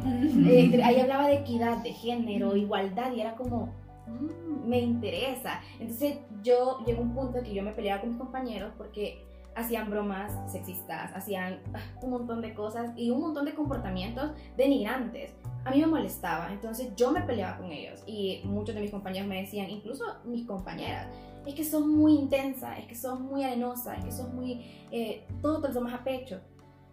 Eh, 0.04 0.80
ahí 0.82 1.00
hablaba 1.00 1.28
de 1.28 1.36
equidad, 1.36 1.78
de 1.78 1.92
género, 1.92 2.56
igualdad 2.56 3.12
y 3.12 3.20
era 3.20 3.34
como, 3.34 3.72
"Mm, 4.06 4.68
me 4.68 4.80
interesa. 4.80 5.60
Entonces 5.80 6.18
yo 6.42 6.78
llegó 6.86 7.02
un 7.02 7.14
punto 7.14 7.42
que 7.42 7.54
yo 7.54 7.62
me 7.62 7.72
peleaba 7.72 8.00
con 8.00 8.10
mis 8.10 8.18
compañeros 8.18 8.72
porque 8.76 9.24
hacían 9.54 9.90
bromas 9.90 10.32
sexistas, 10.50 11.10
hacían 11.14 11.60
ah, 11.74 11.80
un 12.02 12.10
montón 12.10 12.40
de 12.40 12.54
cosas 12.54 12.92
y 12.96 13.10
un 13.10 13.20
montón 13.20 13.44
de 13.44 13.54
comportamientos 13.54 14.30
denigrantes. 14.56 15.34
A 15.64 15.72
mí 15.72 15.80
me 15.80 15.86
molestaba, 15.86 16.52
entonces 16.52 16.94
yo 16.96 17.10
me 17.10 17.22
peleaba 17.22 17.58
con 17.58 17.72
ellos 17.72 18.02
y 18.06 18.40
muchos 18.44 18.74
de 18.74 18.80
mis 18.80 18.90
compañeros 18.90 19.28
me 19.28 19.40
decían, 19.40 19.68
incluso 19.68 20.04
mis 20.24 20.46
compañeras, 20.46 21.08
es 21.44 21.54
que 21.54 21.64
sos 21.64 21.84
muy 21.86 22.14
intensa, 22.14 22.78
es 22.78 22.86
que 22.86 22.94
sos 22.94 23.18
muy 23.18 23.42
arenosa, 23.42 23.96
es 23.96 24.04
que 24.04 24.12
sos 24.12 24.32
muy, 24.32 24.64
eh, 24.92 25.26
todo 25.42 25.60
te 25.60 25.68
lo 25.68 25.74
tomas 25.74 25.94
a 25.94 26.04
pecho. 26.04 26.40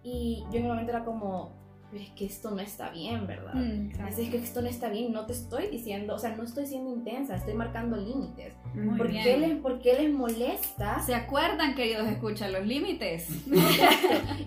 Y 0.02 0.44
yo 0.52 0.58
en 0.58 0.64
un 0.64 0.70
momento 0.70 0.92
era 0.92 1.04
como, 1.04 1.52
es 1.94 2.10
que 2.12 2.26
esto 2.26 2.52
no 2.52 2.60
está 2.60 2.90
bien, 2.90 3.26
¿verdad? 3.28 3.54
Mm, 3.54 3.92
Así 4.02 4.24
es 4.24 4.30
que 4.30 4.38
esto 4.38 4.62
no 4.62 4.68
está 4.68 4.90
bien, 4.90 5.14
no 5.14 5.26
te 5.26 5.34
estoy 5.34 5.68
diciendo, 5.68 6.16
o 6.16 6.20
sea, 6.20 6.36
no 6.36 6.44
estoy 6.44 6.66
siendo 6.66 6.92
intensa, 6.92 7.36
estoy 7.36 7.54
marcando 7.54 7.96
límites. 7.96 8.54
Muy 8.74 8.98
¿Por 8.98 9.08
bien. 9.10 9.24
qué, 9.24 9.38
les, 9.38 9.58
¿Por 9.60 9.80
qué 9.80 9.94
les 9.94 10.12
molesta? 10.14 11.00
¿Se 11.02 11.16
acuerdan, 11.16 11.76
queridos 11.76 12.08
escuchan 12.08 12.52
los 12.52 12.66
límites? 12.66 13.28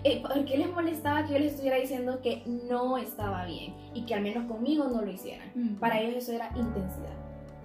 Eh, 0.03 0.21
¿Por 0.21 0.45
qué 0.45 0.57
les 0.57 0.71
molestaba 0.71 1.25
que 1.25 1.33
yo 1.33 1.39
les 1.39 1.51
estuviera 1.53 1.77
diciendo 1.77 2.21
que 2.21 2.43
no 2.45 2.97
estaba 2.97 3.45
bien 3.45 3.73
y 3.93 4.05
que 4.05 4.13
al 4.15 4.21
menos 4.21 4.45
conmigo 4.45 4.85
no 4.85 5.01
lo 5.01 5.11
hicieran? 5.11 5.49
Para 5.79 5.99
ellos 5.99 6.23
eso 6.23 6.33
era 6.33 6.47
intensidad. 6.55 7.13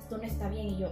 Esto 0.00 0.18
no 0.18 0.24
está 0.24 0.48
bien 0.48 0.68
y 0.68 0.78
yo 0.78 0.88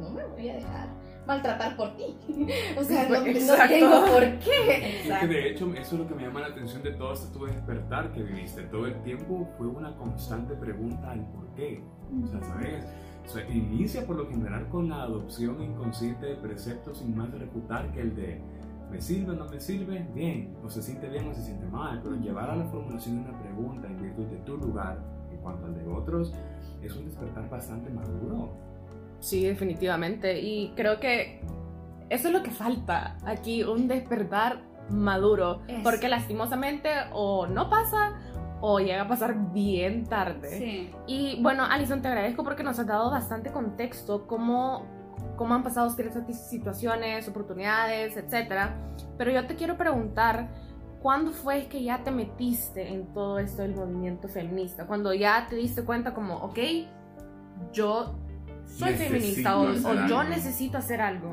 no 0.00 0.10
me 0.10 0.24
voy 0.24 0.48
a 0.48 0.54
dejar 0.54 0.88
maltratar 1.26 1.76
por 1.76 1.96
ti. 1.96 2.16
o 2.78 2.84
sea, 2.84 3.08
no, 3.08 3.18
no 3.18 3.68
tengo 3.68 4.06
por 4.06 4.38
qué. 4.38 5.26
De 5.28 5.50
hecho 5.50 5.72
eso 5.74 5.94
es 5.94 6.00
lo 6.00 6.06
que 6.06 6.14
me 6.14 6.22
llama 6.22 6.40
la 6.40 6.46
atención 6.48 6.82
de 6.82 6.92
todo 6.92 7.12
este 7.12 7.32
tu 7.32 7.44
despertar 7.44 8.12
que 8.12 8.22
viviste. 8.22 8.62
Todo 8.64 8.86
el 8.86 9.02
tiempo 9.02 9.48
fue 9.58 9.66
una 9.66 9.94
constante 9.96 10.54
pregunta 10.54 11.10
al 11.10 11.26
por 11.32 11.46
qué. 11.54 11.82
O 12.24 12.26
sea, 12.28 12.40
¿sabes? 12.42 12.84
O 13.26 13.28
sea, 13.28 13.48
inicia 13.48 14.06
por 14.06 14.16
lo 14.16 14.28
general 14.28 14.68
con 14.68 14.88
la 14.88 15.02
adopción 15.02 15.60
inconsciente 15.60 16.26
de 16.26 16.36
preceptos 16.36 16.98
sin 16.98 17.16
más 17.16 17.30
refutar 17.32 17.90
que 17.92 18.00
el 18.00 18.14
de 18.14 18.40
¿me 18.90 19.00
sirve 19.00 19.32
o 19.32 19.34
no 19.36 19.48
me 19.48 19.58
sirve? 19.58 20.06
Bien, 20.14 20.56
o 20.64 20.70
se 20.70 20.80
siente 20.80 21.08
bien 21.08 21.26
o 21.28 21.34
se 21.34 21.42
siente 21.42 21.66
mal, 21.66 22.00
pero 22.02 22.14
llevar 22.14 22.50
a 22.50 22.56
la 22.56 22.64
formulación 22.66 23.16
de 23.16 23.28
una 23.30 23.38
pregunta 23.40 23.88
en 23.88 24.00
virtud 24.00 24.26
de 24.26 24.36
tu 24.38 24.56
lugar 24.56 24.98
en 25.32 25.38
cuanto 25.38 25.66
al 25.66 25.74
de 25.74 25.86
otros 25.88 26.32
es 26.82 26.94
un 26.96 27.06
despertar 27.06 27.48
bastante 27.50 27.90
maduro. 27.90 28.52
Sí, 29.20 29.44
definitivamente. 29.44 30.40
Y 30.40 30.72
creo 30.76 31.00
que 31.00 31.40
eso 32.08 32.28
es 32.28 32.34
lo 32.34 32.42
que 32.42 32.50
falta 32.50 33.16
aquí, 33.24 33.62
un 33.62 33.88
despertar 33.88 34.62
maduro. 34.90 35.62
Porque 35.82 36.08
lastimosamente 36.08 36.90
o 37.12 37.46
no 37.46 37.68
pasa 37.68 38.14
o 38.60 38.78
llega 38.80 39.02
a 39.02 39.08
pasar 39.08 39.52
bien 39.52 40.04
tarde. 40.04 40.58
Sí. 40.58 40.90
Y 41.06 41.42
bueno, 41.42 41.64
Alison, 41.64 42.02
te 42.02 42.08
agradezco 42.08 42.44
porque 42.44 42.62
nos 42.62 42.78
has 42.78 42.86
dado 42.86 43.10
bastante 43.10 43.50
contexto, 43.50 44.26
cómo, 44.26 44.86
cómo 45.36 45.54
han 45.54 45.62
pasado 45.62 45.90
ciertas 45.90 46.48
situaciones, 46.48 47.28
oportunidades, 47.28 48.16
etc. 48.16 48.70
Pero 49.18 49.30
yo 49.30 49.46
te 49.46 49.56
quiero 49.56 49.76
preguntar, 49.76 50.48
¿cuándo 51.02 51.32
fue 51.32 51.66
que 51.66 51.82
ya 51.82 52.02
te 52.02 52.10
metiste 52.10 52.88
en 52.88 53.12
todo 53.12 53.38
esto 53.38 53.62
del 53.62 53.74
movimiento 53.74 54.28
feminista? 54.28 54.86
Cuando 54.86 55.12
ya 55.12 55.46
te 55.48 55.56
diste 55.56 55.84
cuenta 55.84 56.14
como, 56.14 56.36
ok, 56.36 56.58
yo 57.72 58.14
soy 58.66 58.90
Necesito 58.90 59.14
feminista 59.14 59.58
o, 59.58 59.70
o 59.70 60.06
yo 60.08 60.24
necesito 60.24 60.78
hacer 60.78 61.00
algo. 61.00 61.30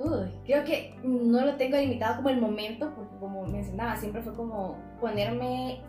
Uy, 0.00 0.30
creo 0.46 0.64
que 0.64 0.96
no 1.02 1.44
lo 1.44 1.56
tengo 1.56 1.76
limitado 1.76 2.16
como 2.16 2.28
el 2.30 2.40
momento, 2.40 2.92
porque 2.94 3.16
como 3.18 3.44
mencionaba, 3.46 3.96
siempre 3.96 4.22
fue 4.22 4.34
como 4.34 4.76
ponerme 5.00 5.82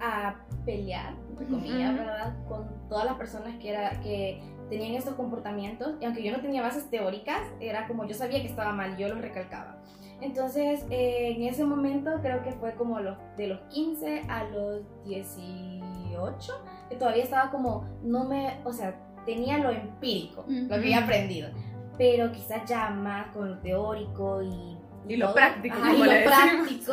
a 0.00 0.36
pelear, 0.64 1.14
entre 1.30 1.46
comillas. 1.46 1.96
¿verdad? 1.96 2.36
Con 2.48 2.68
todas 2.88 3.04
las 3.04 3.14
personas 3.14 3.56
que, 3.58 3.70
era, 3.70 4.00
que 4.00 4.40
tenían 4.68 4.94
estos 4.94 5.14
comportamientos. 5.14 5.94
Y 6.00 6.04
aunque 6.04 6.22
yo 6.22 6.32
no 6.32 6.40
tenía 6.40 6.62
bases 6.62 6.88
teóricas, 6.90 7.40
era 7.60 7.86
como 7.88 8.06
yo 8.06 8.14
sabía 8.14 8.40
que 8.40 8.48
estaba 8.48 8.72
mal, 8.72 8.96
yo 8.96 9.08
lo 9.08 9.20
recalcaba. 9.20 9.78
Entonces, 10.20 10.84
eh, 10.90 11.34
en 11.36 11.44
ese 11.44 11.64
momento 11.64 12.10
creo 12.22 12.42
que 12.42 12.52
fue 12.52 12.74
como 12.74 12.98
los, 12.98 13.16
de 13.36 13.46
los 13.46 13.60
15 13.70 14.24
a 14.28 14.44
los 14.44 14.82
18, 15.04 16.52
que 16.88 16.96
todavía 16.96 17.22
estaba 17.22 17.50
como, 17.50 17.86
no 18.02 18.24
me, 18.24 18.60
o 18.64 18.72
sea, 18.72 18.96
tenía 19.28 19.58
lo 19.58 19.70
empírico, 19.70 20.46
lo 20.48 20.68
que 20.68 20.74
había 20.74 21.04
aprendido, 21.04 21.50
pero 21.98 22.32
quizás 22.32 22.64
ya 22.66 22.88
más 22.88 23.26
con 23.28 23.50
lo 23.50 23.58
teórico 23.58 24.42
y... 24.42 24.78
Y 25.06 25.16
lo 25.16 25.26
todo. 25.26 25.34
práctico, 25.34 25.76
Ajá, 25.76 25.92
y 25.92 25.98
lo 25.98 26.04
decimos. 26.04 26.24
práctico, 26.24 26.92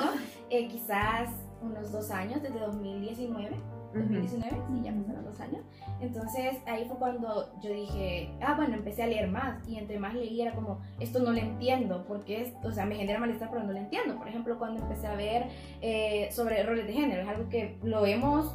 eh, 0.49 0.67
quizás 0.67 1.29
unos 1.61 1.91
dos 1.93 2.11
años, 2.11 2.41
desde 2.43 2.59
2019. 2.59 3.55
2019, 3.93 4.57
sí, 4.67 4.81
ya 4.83 4.93
pasaron 4.93 5.23
dos 5.23 5.39
años. 5.39 5.61
Entonces 6.01 6.57
ahí 6.65 6.83
fue 6.85 6.97
cuando 6.97 7.57
yo 7.61 7.71
dije, 7.71 8.29
ah, 8.41 8.55
bueno, 8.57 8.75
empecé 8.75 9.03
a 9.03 9.07
leer 9.07 9.29
más 9.29 9.65
y 9.69 9.77
entre 9.77 9.97
más 9.97 10.13
leía 10.13 10.47
era 10.47 10.55
como, 10.55 10.81
esto 10.99 11.19
no 11.19 11.31
lo 11.31 11.37
entiendo, 11.37 12.03
porque 12.05 12.41
es, 12.41 12.53
o 12.65 12.71
sea, 12.73 12.85
me 12.85 12.95
genera 12.95 13.19
malestar, 13.19 13.49
pero 13.49 13.63
no 13.63 13.71
lo 13.71 13.77
entiendo. 13.77 14.17
Por 14.17 14.27
ejemplo, 14.27 14.59
cuando 14.59 14.81
empecé 14.81 15.07
a 15.07 15.15
ver 15.15 15.47
eh, 15.81 16.27
sobre 16.33 16.61
roles 16.63 16.85
de 16.85 16.91
género, 16.93 17.21
es 17.21 17.27
algo 17.29 17.47
que 17.47 17.77
lo 17.83 18.05
hemos 18.05 18.53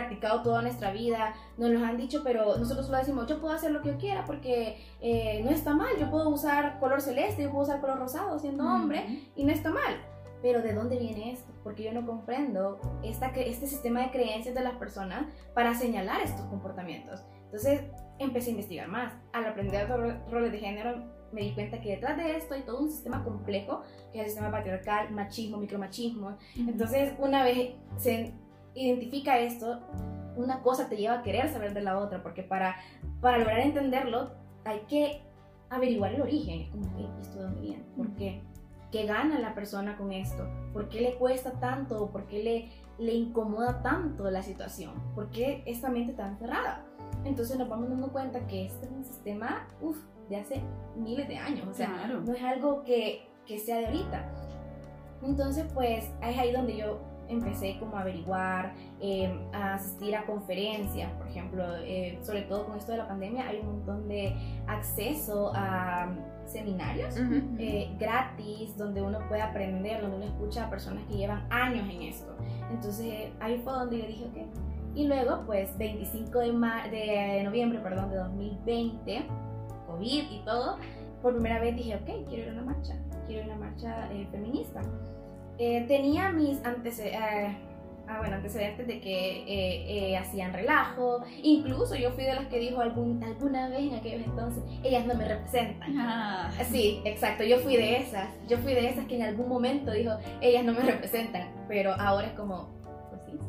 practicado 0.00 0.42
toda 0.42 0.60
nuestra 0.62 0.90
vida, 0.92 1.34
nos 1.56 1.70
lo 1.70 1.84
han 1.84 1.96
dicho, 1.96 2.20
pero 2.22 2.56
nosotros 2.58 2.86
solo 2.86 2.98
decimos, 2.98 3.26
yo 3.26 3.40
puedo 3.40 3.54
hacer 3.54 3.70
lo 3.70 3.80
que 3.82 3.88
yo 3.92 3.98
quiera 3.98 4.24
porque 4.24 4.76
eh, 5.00 5.40
no 5.44 5.50
está 5.50 5.74
mal, 5.74 5.96
yo 5.98 6.10
puedo 6.10 6.28
usar 6.28 6.78
color 6.80 7.00
celeste, 7.00 7.42
yo 7.44 7.50
puedo 7.50 7.64
usar 7.64 7.80
color 7.80 7.98
rosado 7.98 8.38
siendo 8.38 8.64
hombre 8.64 9.30
y 9.34 9.44
no 9.44 9.52
está 9.52 9.70
mal. 9.70 9.94
Pero 10.42 10.60
¿de 10.62 10.74
dónde 10.74 10.98
viene 10.98 11.32
esto? 11.32 11.50
Porque 11.64 11.82
yo 11.82 11.92
no 11.92 12.06
comprendo 12.06 12.78
esta, 13.02 13.28
este 13.28 13.66
sistema 13.66 14.02
de 14.02 14.10
creencias 14.10 14.54
de 14.54 14.62
las 14.62 14.74
personas 14.74 15.24
para 15.54 15.74
señalar 15.74 16.20
estos 16.20 16.44
comportamientos. 16.46 17.24
Entonces 17.46 17.80
empecé 18.18 18.48
a 18.48 18.52
investigar 18.52 18.88
más. 18.88 19.12
Al 19.32 19.46
aprender 19.46 19.88
ro- 19.88 20.20
roles 20.30 20.52
de 20.52 20.58
género 20.58 21.16
me 21.32 21.40
di 21.40 21.52
cuenta 21.54 21.80
que 21.80 21.90
detrás 21.96 22.16
de 22.18 22.36
esto 22.36 22.54
hay 22.54 22.62
todo 22.62 22.78
un 22.80 22.90
sistema 22.90 23.24
complejo, 23.24 23.82
que 24.12 24.18
es 24.20 24.24
el 24.26 24.30
sistema 24.30 24.50
patriarcal, 24.52 25.10
machismo, 25.10 25.56
micromachismo. 25.56 26.36
Entonces 26.56 27.14
una 27.18 27.42
vez 27.42 27.74
se 27.96 28.32
identifica 28.76 29.38
esto, 29.38 29.80
una 30.36 30.60
cosa 30.62 30.88
te 30.88 30.96
lleva 30.96 31.14
a 31.20 31.22
querer 31.22 31.48
saber 31.48 31.72
de 31.74 31.80
la 31.82 31.98
otra, 31.98 32.22
porque 32.22 32.42
para, 32.42 32.76
para 33.20 33.38
lograr 33.38 33.60
entenderlo 33.60 34.30
hay 34.64 34.80
que 34.88 35.22
averiguar 35.70 36.14
el 36.14 36.22
origen. 36.22 36.60
Es 36.62 36.68
como, 36.70 36.84
"Ok, 36.86 37.20
¿esto 37.20 37.38
de 37.38 37.44
dónde 37.44 37.60
viene? 37.60 37.84
¿Por 37.96 38.10
qué? 38.14 38.42
¿Qué 38.92 39.04
gana 39.06 39.38
la 39.40 39.54
persona 39.54 39.96
con 39.96 40.12
esto? 40.12 40.46
¿Por 40.72 40.88
qué 40.88 41.00
le 41.00 41.14
cuesta 41.16 41.52
tanto? 41.58 42.10
¿Por 42.10 42.26
qué 42.26 42.42
le, 42.42 42.68
le 43.04 43.14
incomoda 43.14 43.82
tanto 43.82 44.30
la 44.30 44.42
situación? 44.42 44.92
¿Por 45.14 45.30
qué 45.30 45.62
esta 45.66 45.88
mente 45.88 46.12
tan 46.12 46.38
cerrada? 46.38 46.84
Entonces 47.24 47.58
nos 47.58 47.68
vamos 47.68 47.88
dando 47.88 48.08
cuenta 48.12 48.46
que 48.46 48.66
este 48.66 48.86
es 48.86 48.92
un 48.92 49.04
sistema 49.04 49.66
uf, 49.80 49.96
de 50.28 50.36
hace 50.36 50.62
miles 50.96 51.26
de 51.28 51.36
años. 51.36 51.66
O 51.68 51.74
sea, 51.74 51.88
Claro. 51.88 52.20
no 52.20 52.32
es 52.32 52.42
algo 52.42 52.84
que, 52.84 53.26
que 53.46 53.58
sea 53.58 53.78
de 53.78 53.86
ahorita. 53.86 54.32
Entonces, 55.22 55.64
pues 55.74 56.04
es 56.22 56.38
ahí 56.38 56.52
donde 56.52 56.76
yo 56.76 57.00
empecé 57.28 57.76
como 57.78 57.96
a 57.96 58.00
averiguar, 58.02 58.72
eh, 59.00 59.38
a 59.52 59.74
asistir 59.74 60.14
a 60.16 60.24
conferencias, 60.26 61.10
por 61.12 61.26
ejemplo, 61.28 61.64
eh, 61.78 62.18
sobre 62.22 62.42
todo 62.42 62.66
con 62.66 62.76
esto 62.76 62.92
de 62.92 62.98
la 62.98 63.08
pandemia, 63.08 63.48
hay 63.48 63.60
un 63.60 63.66
montón 63.76 64.08
de 64.08 64.34
acceso 64.66 65.52
a 65.54 66.08
seminarios 66.46 67.16
Ujú. 67.18 67.56
eh, 67.58 67.94
gratis, 67.98 68.76
donde 68.76 69.02
uno 69.02 69.18
puede 69.28 69.42
aprender, 69.42 70.00
donde 70.00 70.16
uno 70.18 70.26
escucha 70.26 70.66
a 70.66 70.70
personas 70.70 71.04
que 71.06 71.14
llevan 71.16 71.46
años 71.50 71.88
en 71.92 72.02
esto. 72.02 72.36
Entonces 72.70 73.30
ahí 73.40 73.60
fue 73.64 73.72
donde 73.72 73.98
yo 73.98 74.06
dije, 74.06 74.24
ok. 74.26 74.36
Y 74.94 75.06
luego, 75.08 75.42
pues 75.44 75.76
25 75.76 76.38
de, 76.38 76.52
ma- 76.52 76.88
de 76.88 77.42
noviembre 77.44 77.80
perdón, 77.80 78.10
de 78.10 78.16
2020, 78.16 79.26
COVID 79.88 80.30
y 80.30 80.42
todo, 80.44 80.78
por 81.20 81.32
primera 81.34 81.60
vez 81.60 81.76
dije, 81.76 81.96
ok, 81.96 82.26
quiero 82.28 82.44
ir 82.44 82.48
a 82.48 82.52
una 82.52 82.62
marcha, 82.62 82.94
quiero 83.26 83.44
ir 83.44 83.50
a 83.52 83.56
una 83.56 83.66
marcha 83.66 84.12
eh, 84.12 84.26
feminista. 84.30 84.80
Eh, 85.58 85.84
tenía 85.88 86.30
mis 86.30 86.64
antecedentes. 86.64 87.66
Ah, 88.08 88.18
bueno, 88.18 88.36
antecedentes 88.36 88.86
de 88.86 89.00
que 89.00 89.38
eh, 89.48 90.12
eh, 90.12 90.16
hacían 90.16 90.52
relajo. 90.52 91.24
Incluso 91.42 91.96
yo 91.96 92.12
fui 92.12 92.22
de 92.22 92.34
las 92.34 92.46
que 92.46 92.60
dijo 92.60 92.80
algún, 92.80 93.20
alguna 93.24 93.68
vez 93.68 93.80
en 93.80 93.94
aquellos 93.96 94.24
entonces, 94.24 94.62
ellas 94.84 95.06
no 95.06 95.14
me 95.14 95.26
representan. 95.26 95.98
Ah, 95.98 96.52
Sí, 96.70 97.00
exacto, 97.04 97.42
yo 97.42 97.58
fui 97.58 97.76
de 97.76 97.96
esas. 97.96 98.28
Yo 98.48 98.58
fui 98.58 98.74
de 98.74 98.90
esas 98.90 99.06
que 99.06 99.16
en 99.16 99.22
algún 99.22 99.48
momento 99.48 99.90
dijo, 99.90 100.12
ellas 100.40 100.64
no 100.64 100.72
me 100.72 100.82
representan, 100.82 101.48
pero 101.66 101.94
ahora 101.94 102.28
es 102.28 102.32
como, 102.34 102.75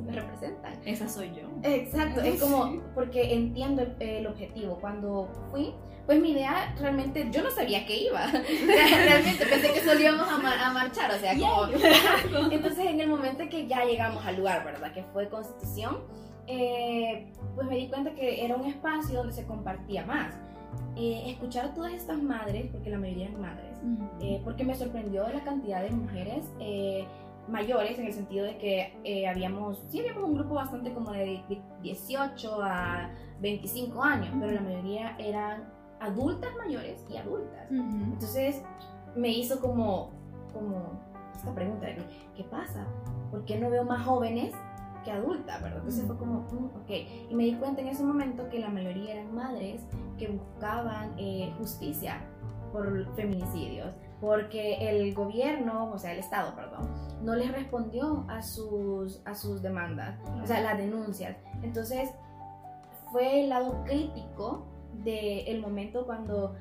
me 0.07 0.13
representan. 0.13 0.73
esa 0.85 1.07
soy 1.09 1.29
yo. 1.35 1.47
Exacto, 1.63 2.21
es 2.21 2.41
como, 2.41 2.81
porque 2.95 3.33
entiendo 3.33 3.81
el, 3.83 3.95
el 4.01 4.27
objetivo. 4.27 4.77
Cuando 4.79 5.29
fui, 5.51 5.73
pues 6.05 6.21
mi 6.21 6.31
idea 6.31 6.73
realmente, 6.79 7.27
yo 7.31 7.43
no 7.43 7.51
sabía 7.51 7.85
que 7.85 8.03
iba. 8.03 8.25
realmente 8.31 9.45
pensé 9.45 9.73
que 9.73 9.81
solo 9.81 9.99
íbamos 9.99 10.27
a, 10.29 10.37
mar- 10.37 10.59
a 10.59 10.71
marchar, 10.71 11.11
o 11.11 11.17
sea, 11.19 11.33
como... 11.37 11.67
Entonces 12.51 12.85
en 12.85 12.99
el 13.01 13.09
momento 13.09 13.43
que 13.49 13.67
ya 13.67 13.83
llegamos 13.85 14.25
al 14.25 14.37
lugar, 14.37 14.63
¿verdad? 14.65 14.91
Que 14.93 15.03
fue 15.03 15.27
Constitución, 15.29 15.97
eh, 16.47 17.27
pues 17.55 17.67
me 17.67 17.75
di 17.75 17.87
cuenta 17.89 18.13
que 18.15 18.45
era 18.45 18.55
un 18.55 18.65
espacio 18.65 19.17
donde 19.17 19.33
se 19.33 19.45
compartía 19.45 20.05
más. 20.05 20.33
Eh, 20.95 21.23
escuchar 21.31 21.65
a 21.65 21.73
todas 21.75 21.93
estas 21.93 22.17
madres, 22.21 22.67
porque 22.71 22.89
la 22.89 22.97
mayoría 22.97 23.27
eran 23.27 23.39
madres, 23.41 23.77
eh, 24.19 24.41
porque 24.43 24.63
me 24.63 24.73
sorprendió 24.75 25.27
la 25.29 25.41
cantidad 25.43 25.83
de 25.83 25.91
mujeres 25.91 26.43
eh, 26.59 26.86
mayores 27.57 27.97
en 27.97 28.05
el 28.05 28.13
sentido 28.13 28.45
de 28.45 28.57
que 28.57 28.93
eh, 29.03 29.27
habíamos, 29.27 29.83
sí 29.89 29.99
habíamos 29.99 30.23
un 30.25 30.35
grupo 30.35 30.53
bastante 30.53 30.93
como 30.93 31.11
de, 31.11 31.43
de 31.49 31.59
18 31.81 32.61
a 32.61 33.09
25 33.41 34.03
años, 34.03 34.29
pero 34.39 34.51
la 34.51 34.61
mayoría 34.61 35.15
eran 35.17 35.67
adultas 35.99 36.51
mayores 36.55 37.03
y 37.09 37.17
adultas. 37.17 37.65
Entonces 37.71 38.61
me 39.15 39.29
hizo 39.29 39.59
como, 39.59 40.11
como 40.53 41.01
esta 41.35 41.53
pregunta 41.55 41.87
de 41.87 41.97
¿qué 42.35 42.43
pasa? 42.43 42.85
¿Por 43.31 43.43
qué 43.45 43.57
no 43.57 43.71
veo 43.71 43.83
más 43.83 44.05
jóvenes 44.05 44.53
que 45.03 45.11
adultas, 45.11 45.59
verdad? 45.59 45.79
Entonces 45.79 46.05
fue 46.05 46.15
como, 46.15 46.41
mm, 46.41 46.65
ok. 46.83 46.89
Y 47.31 47.33
me 47.33 47.45
di 47.45 47.55
cuenta 47.55 47.81
en 47.81 47.87
ese 47.87 48.03
momento 48.03 48.47
que 48.49 48.59
la 48.59 48.69
mayoría 48.69 49.15
eran 49.15 49.33
madres 49.33 49.81
que 50.19 50.27
buscaban 50.27 51.15
eh, 51.17 51.51
justicia 51.57 52.21
por 52.71 53.15
feminicidios. 53.15 53.95
Porque 54.19 54.89
el 54.89 55.13
gobierno, 55.13 55.91
o 55.91 55.97
sea, 55.97 56.13
el 56.13 56.19
Estado, 56.19 56.55
perdón, 56.55 56.89
no 57.23 57.35
les 57.35 57.51
respondió 57.51 58.25
a 58.27 58.41
sus, 58.41 59.21
a 59.25 59.35
sus 59.35 59.61
demandas, 59.61 60.17
o 60.41 60.45
sea, 60.47 60.61
las 60.61 60.77
denuncias. 60.77 61.37
Entonces, 61.61 62.09
fue 63.11 63.43
el 63.43 63.49
lado 63.49 63.83
crítico 63.85 64.65
del 65.03 65.61
momento 65.61 66.05
cuando 66.05 66.55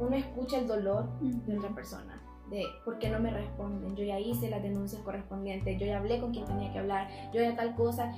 uno 0.00 0.16
escucha 0.16 0.58
el 0.58 0.66
dolor 0.66 1.08
de 1.20 1.58
otra 1.58 1.70
persona, 1.70 2.20
de 2.50 2.64
por 2.84 2.98
qué 2.98 3.10
no 3.10 3.20
me 3.20 3.30
responden, 3.30 3.96
yo 3.96 4.04
ya 4.04 4.18
hice 4.18 4.50
las 4.50 4.62
denuncias 4.62 5.00
correspondientes, 5.02 5.78
yo 5.78 5.86
ya 5.86 5.98
hablé 5.98 6.20
con 6.20 6.32
quien 6.32 6.44
tenía 6.44 6.72
que 6.72 6.78
hablar, 6.78 7.08
yo 7.32 7.40
ya 7.40 7.56
tal 7.56 7.74
cosa, 7.74 8.12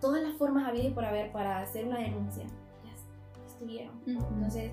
todas 0.00 0.22
las 0.22 0.34
formas 0.34 0.68
habidas 0.68 0.92
por 0.92 1.04
haber 1.04 1.32
para 1.32 1.60
hacer 1.60 1.86
una 1.86 1.98
denuncia, 1.98 2.44
ya 2.44 3.46
estuvieron. 3.46 4.00
Entonces, 4.06 4.72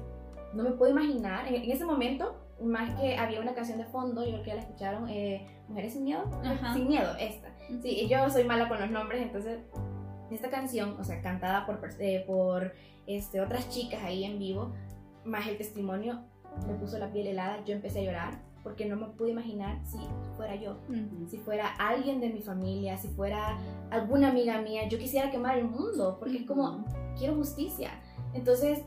no 0.54 0.64
me 0.64 0.72
puedo 0.72 0.92
imaginar, 0.92 1.48
en, 1.48 1.72
ese 1.72 1.86
momento, 1.86 2.36
más 2.64 3.00
que 3.00 3.18
había 3.18 3.42
una 3.42 3.54
canción 3.54 3.78
de 3.78 3.86
fondo, 3.86 4.24
yo 4.24 4.32
creo 4.32 4.44
que 4.44 4.50
ya 4.50 4.56
la 4.56 4.62
escucharon, 4.62 5.10
eh, 5.10 5.48
Mujeres 5.68 5.94
sin 5.94 6.04
Miedo, 6.04 6.24
Ajá. 6.44 6.74
sin 6.74 6.88
Miedo, 6.88 7.16
esta. 7.20 7.50
Sí, 7.82 8.08
yo 8.10 8.30
soy 8.30 8.44
mala 8.44 8.68
con 8.68 8.80
los 8.80 8.90
nombres, 8.92 9.22
entonces 9.22 9.60
esta 10.30 10.50
canción, 10.50 10.96
o 11.00 11.04
sea, 11.04 11.22
cantada 11.22 11.66
por, 11.66 11.80
eh, 12.00 12.24
por 12.26 12.74
este, 13.08 13.42
otras 13.42 13.70
chicas 13.70 14.04
ahí 14.04 14.24
en 14.24 14.40
vivo, 14.40 14.74
más 15.26 15.48
el 15.48 15.58
testimonio, 15.58 16.22
me 16.68 16.74
puso 16.76 16.98
la 16.98 17.12
piel 17.12 17.28
helada, 17.28 17.64
yo 17.66 17.74
empecé 17.74 18.00
a 18.00 18.04
llorar 18.04 18.52
porque 18.64 18.86
no 18.86 18.96
me 18.96 19.08
pude 19.08 19.32
imaginar 19.32 19.80
si 19.86 19.98
fuera 20.36 20.56
yo, 20.56 20.78
si 21.28 21.38
fuera 21.38 21.68
alguien 21.80 22.20
de 22.22 22.30
mi 22.30 22.42
familia, 22.42 22.98
si 22.98 23.08
fuera 23.08 23.58
alguna 23.90 24.30
amiga 24.30 24.62
mía, 24.62 24.88
yo 24.88 25.00
quisiera 25.00 25.32
quemar 25.32 25.58
el 25.58 25.66
mundo, 25.66 26.18
porque 26.20 26.38
es 26.38 26.46
como, 26.46 26.86
quiero 27.18 27.36
justicia. 27.36 27.92
Entonces, 28.34 28.84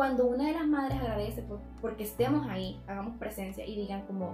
cuando 0.00 0.24
una 0.24 0.46
de 0.46 0.54
las 0.54 0.66
madres 0.66 0.98
agradece 0.98 1.42
por, 1.42 1.60
porque 1.82 2.04
estemos 2.04 2.48
ahí, 2.48 2.80
hagamos 2.86 3.18
presencia 3.18 3.66
y 3.66 3.76
digan 3.76 4.06
como, 4.06 4.32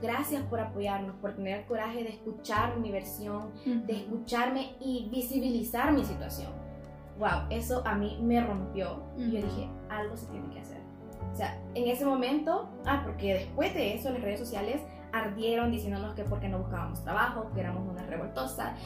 gracias 0.00 0.40
por 0.44 0.60
apoyarnos, 0.60 1.16
por 1.16 1.34
tener 1.34 1.58
el 1.58 1.66
coraje 1.66 2.04
de 2.04 2.10
escuchar 2.10 2.78
mi 2.78 2.92
versión, 2.92 3.50
de 3.64 3.96
escucharme 3.96 4.76
y 4.78 5.08
visibilizar 5.10 5.92
mi 5.92 6.04
situación. 6.04 6.52
Wow, 7.18 7.48
eso 7.50 7.82
a 7.84 7.96
mí 7.96 8.20
me 8.22 8.40
rompió. 8.40 9.02
Y 9.16 9.32
yo 9.32 9.42
dije, 9.42 9.68
algo 9.90 10.16
se 10.16 10.26
tiene 10.26 10.48
que 10.50 10.60
hacer. 10.60 10.78
O 11.32 11.34
sea, 11.34 11.60
en 11.74 11.88
ese 11.88 12.04
momento, 12.04 12.68
ah, 12.86 13.02
porque 13.04 13.34
después 13.34 13.74
de 13.74 13.94
eso 13.94 14.10
las 14.10 14.22
redes 14.22 14.38
sociales 14.38 14.80
ardieron 15.12 15.72
diciéndonos 15.72 16.14
que 16.14 16.22
porque 16.22 16.48
no 16.48 16.60
buscábamos 16.60 17.02
trabajo, 17.02 17.50
que 17.52 17.62
éramos 17.62 17.82
una 17.90 18.06
revoltosa, 18.06 18.76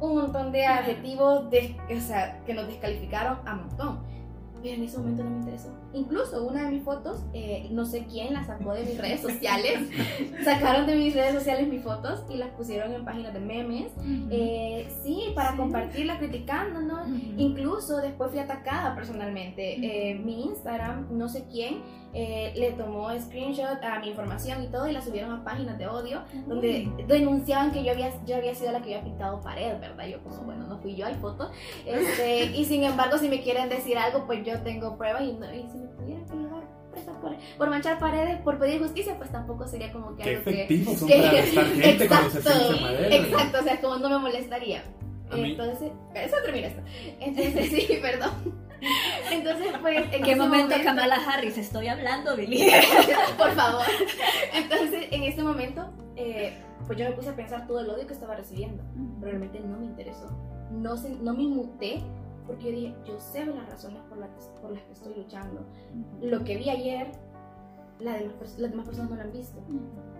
un 0.00 0.16
montón 0.16 0.50
de 0.50 0.64
adjetivos 0.64 1.50
de, 1.50 1.76
o 1.94 2.00
sea, 2.00 2.42
que 2.46 2.54
nos 2.54 2.66
descalificaron 2.68 3.46
a 3.46 3.54
montón. 3.54 4.16
Pero 4.62 4.74
en 4.76 4.82
ese 4.84 4.98
momento 4.98 5.22
no 5.24 5.30
me 5.30 5.36
interesó. 5.36 5.68
Incluso 5.92 6.44
una 6.46 6.64
de 6.64 6.70
mis 6.72 6.82
fotos, 6.82 7.24
eh, 7.32 7.68
no 7.70 7.84
sé 7.86 8.06
quién 8.10 8.32
la 8.34 8.44
sacó 8.44 8.72
de 8.74 8.84
mis 8.84 8.98
redes 8.98 9.20
sociales, 9.20 9.80
sacaron 10.44 10.86
de 10.86 10.96
mis 10.96 11.14
redes 11.14 11.34
sociales 11.34 11.68
mis 11.68 11.82
fotos 11.82 12.24
y 12.28 12.36
las 12.36 12.48
pusieron 12.50 12.92
en 12.92 13.04
páginas 13.04 13.32
de 13.34 13.40
memes. 13.40 13.92
Ujú. 13.96 14.28
Eh, 14.30 14.88
sí, 15.02 15.32
para 15.34 15.52
Sí. 15.52 15.56
compartirla, 15.58 16.18
criticándonos. 16.18 17.06
Ujú. 17.08 17.16
Incluso 17.38 17.98
después 17.98 18.30
fui 18.30 18.40
atacada 18.40 18.94
personalmente. 18.94 20.10
Eh, 20.10 20.14
mi 20.16 20.44
Instagram, 20.46 21.06
no 21.16 21.28
sé 21.28 21.44
quién, 21.50 21.82
eh, 22.14 22.52
le 22.56 22.72
tomó 22.72 23.08
screenshot 23.20 23.82
a 23.84 24.00
mi 24.00 24.08
información 24.08 24.62
y 24.64 24.68
todo 24.68 24.88
y 24.88 24.92
la 24.92 25.02
subieron 25.02 25.32
a 25.32 25.44
páginas 25.44 25.76
de 25.78 25.86
odio 25.86 26.22
donde 26.46 26.88
denunciaban 27.06 27.72
que 27.72 27.84
yo 27.84 27.92
había, 27.92 28.10
yo 28.24 28.36
había 28.36 28.54
sido 28.54 28.72
la 28.72 28.78
que 28.80 28.94
había 28.94 29.04
pintado 29.04 29.40
pared, 29.42 29.78
¿verdad? 29.78 30.06
Yo 30.06 30.22
como, 30.22 30.36
bueno, 30.44 30.66
no 30.66 30.78
fui 30.78 30.94
yo, 30.96 31.04
hay 31.06 31.14
fotos. 31.16 31.50
Este, 31.84 32.56
y 32.56 32.64
sin 32.64 32.84
embargo, 32.84 33.18
si 33.18 33.28
me 33.28 33.42
quieren 33.42 33.68
decir 33.68 33.98
algo, 33.98 34.26
pues 34.26 34.44
yo 34.46 34.60
tengo 34.62 34.96
pruebas 34.96 35.22
y, 35.22 35.32
no- 35.34 35.52
y 35.54 35.68
si 35.70 35.78
me 35.78 35.86
pudieran 35.88 36.24
llevar 36.26 36.62
presa 36.92 37.12
por, 37.20 37.36
por 37.58 37.68
manchar 37.70 37.98
paredes, 37.98 38.40
por 38.40 38.58
pedir 38.58 38.80
justicia, 38.80 39.14
pues 39.18 39.30
tampoco 39.30 39.66
sería 39.66 39.92
como 39.92 40.16
que 40.16 40.22
Qué 40.22 40.30
algo 40.30 40.44
que... 40.44 40.62
efectivos 40.64 40.98
son 40.98 41.08
que- 41.08 41.18
para 41.54 41.66
gente 41.66 42.08
cuando 42.08 42.30
se 42.30 42.38
Exacto, 42.38 42.80
madera. 42.80 43.16
Exacto, 43.16 43.58
o 43.60 43.62
sea, 43.62 43.80
como 43.80 43.96
no 43.98 44.08
me 44.10 44.18
molestaría. 44.18 44.82
Entonces, 45.32 45.90
eso 46.14 46.36
termina 46.44 46.68
esto. 46.68 46.82
Entonces, 47.20 47.70
sí, 47.70 47.98
perdón. 48.02 48.30
Entonces, 49.32 49.66
pues, 49.80 49.96
en 50.06 50.14
¿En 50.14 50.22
qué 50.22 50.32
ese 50.32 50.40
momento 50.40 50.74
Kamala 50.84 51.16
Harris? 51.16 51.58
Estoy 51.58 51.88
hablando, 51.88 52.36
Billy. 52.36 52.68
por 53.38 53.50
favor. 53.52 53.84
Entonces, 54.54 55.06
en 55.10 55.22
ese 55.24 55.42
momento, 55.42 55.90
eh, 56.14 56.56
pues 56.86 56.98
yo 56.98 57.06
me 57.06 57.12
puse 57.16 57.30
a 57.30 57.34
pensar 57.36 57.66
todo 57.66 57.80
el 57.80 57.90
odio 57.90 58.06
que 58.06 58.12
estaba 58.12 58.36
recibiendo. 58.36 58.84
Pero 59.18 59.32
realmente 59.32 59.58
no 59.60 59.78
me 59.78 59.86
interesó. 59.86 60.28
No, 60.70 60.96
se- 60.96 61.10
no 61.16 61.34
me 61.34 61.42
inmuté 61.42 62.02
porque 62.46 62.64
yo 62.64 62.70
dije, 62.70 62.94
yo 63.04 63.18
sé 63.20 63.44
las 63.54 63.68
razones 63.68 64.00
por 64.08 64.18
las, 64.18 64.30
que, 64.30 64.60
por 64.60 64.70
las 64.72 64.82
que 64.82 64.92
estoy 64.92 65.14
luchando. 65.14 65.64
Lo 66.22 66.44
que 66.44 66.56
vi 66.56 66.70
ayer, 66.70 67.10
la 67.98 68.12
demás 68.14 68.58
las 68.58 68.70
demás 68.70 68.86
personas 68.86 69.10
no 69.10 69.16
lo 69.16 69.22
han 69.22 69.32
visto. 69.32 69.58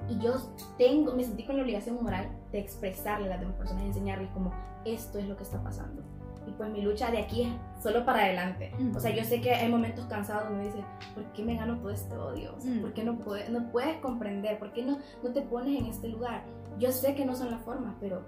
Y 0.08 0.18
yo 0.18 0.34
tengo, 0.78 1.14
me 1.14 1.24
sentí 1.24 1.44
con 1.44 1.56
la 1.56 1.62
obligación 1.62 2.02
moral 2.02 2.28
de 2.52 2.58
expresarle 2.60 3.26
a 3.26 3.30
las 3.30 3.40
demás 3.40 3.56
personas 3.56 3.84
enseñarles 3.84 4.30
como 4.30 4.52
esto 4.84 5.18
es 5.18 5.26
lo 5.26 5.36
que 5.36 5.42
está 5.42 5.62
pasando. 5.62 6.02
Y 6.46 6.52
pues 6.52 6.70
mi 6.70 6.80
lucha 6.80 7.10
de 7.10 7.18
aquí 7.18 7.42
es 7.42 7.82
solo 7.82 8.04
para 8.04 8.20
adelante. 8.20 8.72
O 8.96 9.00
sea, 9.00 9.10
yo 9.14 9.24
sé 9.24 9.40
que 9.40 9.50
hay 9.52 9.68
momentos 9.68 10.04
cansados 10.06 10.44
donde 10.48 10.58
me 10.64 10.64
dice, 10.72 10.84
¿por 11.14 11.24
qué 11.32 11.42
me 11.44 11.56
gano 11.56 11.76
todo 11.80 11.90
este 11.90 12.14
odio? 12.16 12.54
O 12.56 12.60
sea. 12.60 12.72
¿Por 12.80 12.92
qué 12.92 13.02
no, 13.02 13.18
puede- 13.18 13.48
no 13.50 13.68
puedes 13.72 13.96
comprender? 13.98 14.58
¿Por 14.60 14.72
qué 14.72 14.84
no, 14.84 14.98
no 15.24 15.32
te 15.32 15.42
pones 15.42 15.76
en 15.80 15.86
este 15.86 16.06
lugar? 16.08 16.44
Yo 16.78 16.92
sé 16.92 17.16
que 17.16 17.24
no 17.26 17.34
son 17.34 17.50
las 17.50 17.62
formas, 17.62 17.96
pero, 18.00 18.22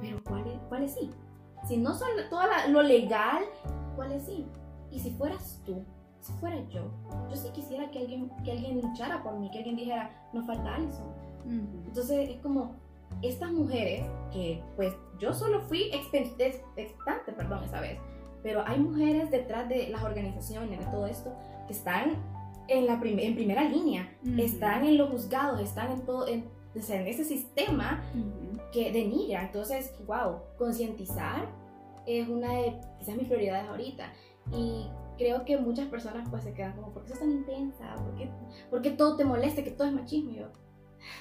pero 0.00 0.22
¿cuáles 0.24 0.54
cuáles 0.70 0.94
sí? 0.94 1.10
Si 1.66 1.76
no 1.76 1.94
son 1.94 2.08
todo 2.30 2.42
lo 2.68 2.82
legal, 2.82 3.42
¿cuáles 3.96 4.24
sí? 4.24 4.46
Y 4.90 4.98
si 5.00 5.10
fueras 5.12 5.60
tú, 5.64 5.82
si 6.20 6.32
fuera 6.34 6.56
yo, 6.70 6.82
yo 7.30 7.36
sí 7.36 7.48
quisiera 7.52 7.90
que 7.90 8.00
alguien, 8.00 8.30
que 8.44 8.52
alguien 8.52 8.80
luchara 8.80 9.22
por 9.22 9.38
mí, 9.38 9.50
que 9.50 9.58
alguien 9.58 9.76
dijera, 9.76 10.10
no 10.32 10.44
falta 10.44 10.74
Alison. 10.74 11.06
Ujú. 11.46 11.84
Entonces 11.86 12.28
es 12.30 12.36
como 12.40 12.76
estas 13.22 13.52
mujeres 13.52 14.04
que 14.32 14.62
pues 14.76 14.94
yo 15.18 15.32
solo 15.32 15.60
fui 15.62 15.90
expe- 15.92 16.32
ex- 16.38 16.60
expectante, 16.76 17.32
perdón, 17.32 17.64
esa 17.64 17.80
vez, 17.80 17.98
pero 18.42 18.62
hay 18.66 18.78
mujeres 18.78 19.30
detrás 19.30 19.68
de 19.68 19.88
las 19.88 20.02
organizaciones, 20.02 20.78
de 20.80 20.86
todo 20.86 21.06
esto, 21.06 21.32
que 21.66 21.72
están 21.72 22.16
en, 22.68 22.86
la 22.86 22.98
prim- 23.00 23.18
en 23.18 23.34
primera 23.34 23.62
línea, 23.64 24.08
Ujú. 24.22 24.40
están 24.42 24.84
en 24.84 24.96
los 24.98 25.10
juzgados, 25.10 25.60
están 25.60 25.92
en 25.92 26.00
todo, 26.06 26.26
en, 26.28 26.46
o 26.76 26.80
sea, 26.82 27.00
en 27.00 27.06
ese 27.06 27.24
sistema 27.24 28.02
Ujú. 28.14 28.43
Que 28.74 28.92
denigra. 28.92 29.42
Entonces, 29.46 29.94
wow, 30.06 30.40
concientizar 30.58 31.48
es 32.06 32.28
una 32.28 32.52
de 32.52 32.80
quizás 32.98 33.16
mis 33.16 33.26
prioridades 33.28 33.68
ahorita. 33.68 34.12
Y 34.52 34.86
creo 35.16 35.44
que 35.44 35.56
muchas 35.56 35.86
personas 35.88 36.28
pues 36.28 36.42
se 36.42 36.52
quedan 36.52 36.72
como, 36.74 36.92
¿por 36.92 37.04
qué 37.04 37.10
sos 37.10 37.20
tan 37.20 37.30
intensa? 37.30 37.94
¿Por 37.94 38.14
qué, 38.16 38.28
por 38.68 38.82
qué 38.82 38.90
todo 38.90 39.16
te 39.16 39.24
molesta? 39.24 39.62
Que 39.64 39.70
todo 39.70 39.86
es 39.88 39.94
machismo. 39.94 40.30
Y 40.32 40.36
yo, 40.36 40.46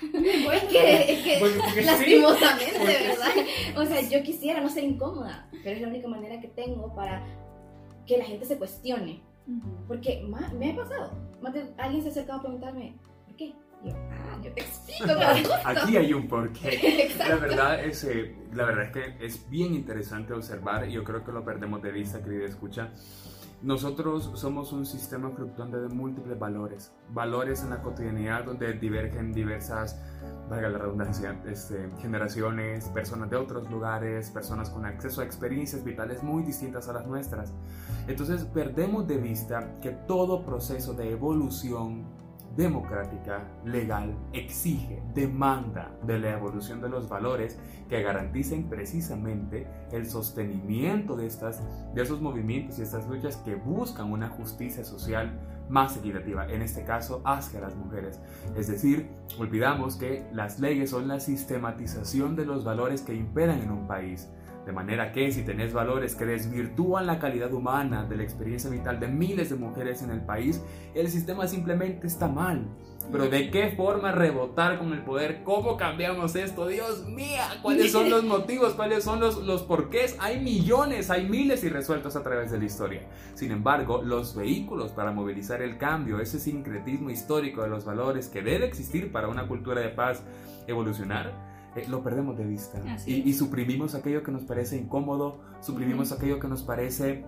es 0.53 0.63
que, 0.63 1.13
es 1.13 1.23
que 1.23 1.37
Porque- 1.39 1.59
porque 1.59 1.81
sí. 1.81 1.85
lastimosamente, 1.85 2.73
Porque 2.79 3.07
¿verdad? 3.07 3.81
O 3.81 3.85
sea, 3.85 4.01
yo 4.09 4.23
quisiera 4.23 4.59
no 4.61 4.69
ser 4.69 4.83
incómoda, 4.85 5.47
pero 5.63 5.75
es 5.75 5.81
la 5.81 5.87
única 5.89 6.07
manera 6.07 6.39
que 6.41 6.47
tengo 6.47 6.93
para 6.95 7.23
que 8.05 8.17
la 8.17 8.25
gente 8.25 8.45
se 8.45 8.57
cuestione. 8.57 9.21
Ujú. 9.47 9.69
Porque 9.87 10.21
ma- 10.27 10.51
me 10.57 10.71
ha 10.71 10.75
pasado, 10.75 11.11
más 11.41 11.53
de- 11.53 11.73
alguien 11.77 12.01
se 12.01 12.09
ha 12.09 12.11
acercado 12.11 12.39
a 12.39 12.41
preguntarme, 12.43 12.97
¿por 13.25 13.35
qué? 13.35 13.53
Y 13.83 13.89
yo, 13.89 13.95
ah, 14.11 14.12
yo 14.43 14.53
te 14.53 14.61
explico. 14.61 15.13
Aquí 15.65 15.97
hay 15.97 16.13
un 16.13 16.27
porqué. 16.27 17.11
La 17.17 17.35
verdad, 17.35 17.83
es, 17.83 18.03
eh, 18.03 18.35
la 18.53 18.65
verdad 18.65 18.85
es 18.85 18.91
que 18.91 19.25
es 19.25 19.49
bien 19.49 19.73
interesante 19.73 20.33
observar 20.33 20.87
y 20.87 20.93
yo 20.93 21.03
creo 21.03 21.23
que 21.23 21.31
lo 21.31 21.43
perdemos 21.43 21.81
de 21.81 21.91
vista, 21.91 22.21
querida 22.21 22.45
escucha. 22.45 22.91
Nosotros 23.63 24.29
somos 24.35 24.73
un 24.73 24.85
sistema 24.85 25.31
fluctuante 25.31 25.77
de 25.77 25.87
múltiples 25.87 26.37
valores. 26.37 26.91
Valores 27.11 27.63
en 27.63 27.69
la 27.69 27.81
cotidianidad 27.81 28.43
donde 28.43 28.73
divergen 28.73 29.31
diversas, 29.31 29.97
valga 30.49 30.67
la 30.67 30.79
redundancia, 30.79 31.41
este, 31.47 31.89
generaciones, 32.01 32.89
personas 32.89 33.29
de 33.29 33.37
otros 33.37 33.71
lugares, 33.71 34.29
personas 34.31 34.69
con 34.69 34.85
acceso 34.85 35.21
a 35.21 35.23
experiencias 35.23 35.81
vitales 35.81 36.23
muy 36.23 36.43
distintas 36.43 36.89
a 36.89 36.93
las 36.93 37.07
nuestras. 37.07 37.53
Entonces 38.05 38.43
perdemos 38.43 39.07
de 39.07 39.15
vista 39.15 39.75
que 39.81 39.91
todo 39.91 40.43
proceso 40.43 40.93
de 40.93 41.11
evolución 41.11 42.22
democrática, 42.55 43.47
legal, 43.65 44.15
exige, 44.31 45.01
demanda 45.13 45.91
de 46.03 46.19
la 46.19 46.31
evolución 46.31 46.81
de 46.81 46.89
los 46.89 47.09
valores 47.09 47.57
que 47.89 48.01
garanticen 48.03 48.69
precisamente 48.69 49.67
el 49.91 50.07
sostenimiento 50.07 51.15
de, 51.15 51.27
estas, 51.27 51.61
de 51.93 52.01
esos 52.01 52.21
movimientos 52.21 52.77
y 52.79 52.83
estas 52.83 53.07
luchas 53.07 53.37
que 53.37 53.55
buscan 53.55 54.11
una 54.11 54.29
justicia 54.29 54.83
social 54.83 55.39
más 55.69 55.97
equitativa, 55.97 56.47
en 56.47 56.61
este 56.61 56.83
caso 56.83 57.21
hacia 57.25 57.61
las 57.61 57.75
mujeres. 57.75 58.19
Es 58.55 58.67
decir, 58.67 59.09
olvidamos 59.39 59.95
que 59.95 60.27
las 60.33 60.59
leyes 60.59 60.91
son 60.91 61.07
la 61.07 61.19
sistematización 61.19 62.35
de 62.35 62.45
los 62.45 62.63
valores 62.63 63.01
que 63.01 63.15
imperan 63.15 63.59
en 63.61 63.71
un 63.71 63.87
país. 63.87 64.29
De 64.65 64.71
manera 64.71 65.11
que 65.11 65.31
si 65.31 65.43
tenés 65.43 65.73
valores 65.73 66.15
que 66.15 66.25
desvirtúan 66.25 67.05
la 67.05 67.19
calidad 67.19 67.53
humana 67.53 68.05
de 68.05 68.15
la 68.15 68.23
experiencia 68.23 68.69
vital 68.69 68.99
de 68.99 69.07
miles 69.07 69.49
de 69.49 69.55
mujeres 69.57 70.01
en 70.01 70.09
el 70.09 70.21
país, 70.21 70.61
el 70.95 71.09
sistema 71.09 71.47
simplemente 71.47 72.07
está 72.07 72.29
mal. 72.29 72.67
Pero 73.11 73.27
¿de 73.27 73.51
qué 73.51 73.73
forma 73.75 74.13
rebotar 74.13 74.79
con 74.79 74.93
el 74.93 75.01
poder? 75.01 75.43
¿Cómo 75.43 75.75
cambiamos 75.75 76.35
esto? 76.35 76.67
Dios 76.67 77.05
mío, 77.07 77.41
¿cuáles 77.61 77.91
son 77.91 78.09
los 78.09 78.23
motivos? 78.23 78.73
¿Cuáles 78.75 79.03
son 79.03 79.19
los, 79.19 79.43
los 79.43 79.63
porqués? 79.63 80.15
Hay 80.19 80.39
millones, 80.39 81.09
hay 81.09 81.27
miles 81.27 81.63
irresueltos 81.65 82.15
a 82.15 82.23
través 82.23 82.51
de 82.51 82.59
la 82.59 82.65
historia. 82.65 83.01
Sin 83.33 83.51
embargo, 83.51 84.01
los 84.01 84.35
vehículos 84.35 84.91
para 84.91 85.11
movilizar 85.11 85.61
el 85.61 85.77
cambio, 85.77 86.21
ese 86.21 86.39
sincretismo 86.39 87.09
histórico 87.09 87.61
de 87.63 87.69
los 87.69 87.83
valores 87.83 88.29
que 88.29 88.41
debe 88.41 88.65
existir 88.65 89.11
para 89.11 89.27
una 89.27 89.47
cultura 89.47 89.81
de 89.81 89.89
paz 89.89 90.23
evolucionar, 90.67 91.52
eh, 91.75 91.85
lo 91.87 92.03
perdemos 92.03 92.37
de 92.37 92.45
vista. 92.45 92.79
Y, 93.05 93.29
y 93.29 93.33
suprimimos 93.33 93.95
aquello 93.95 94.23
que 94.23 94.31
nos 94.31 94.43
parece 94.43 94.77
incómodo, 94.77 95.39
suprimimos 95.61 96.11
aquello 96.11 96.39
que 96.39 96.47
nos 96.47 96.63
parece 96.63 97.25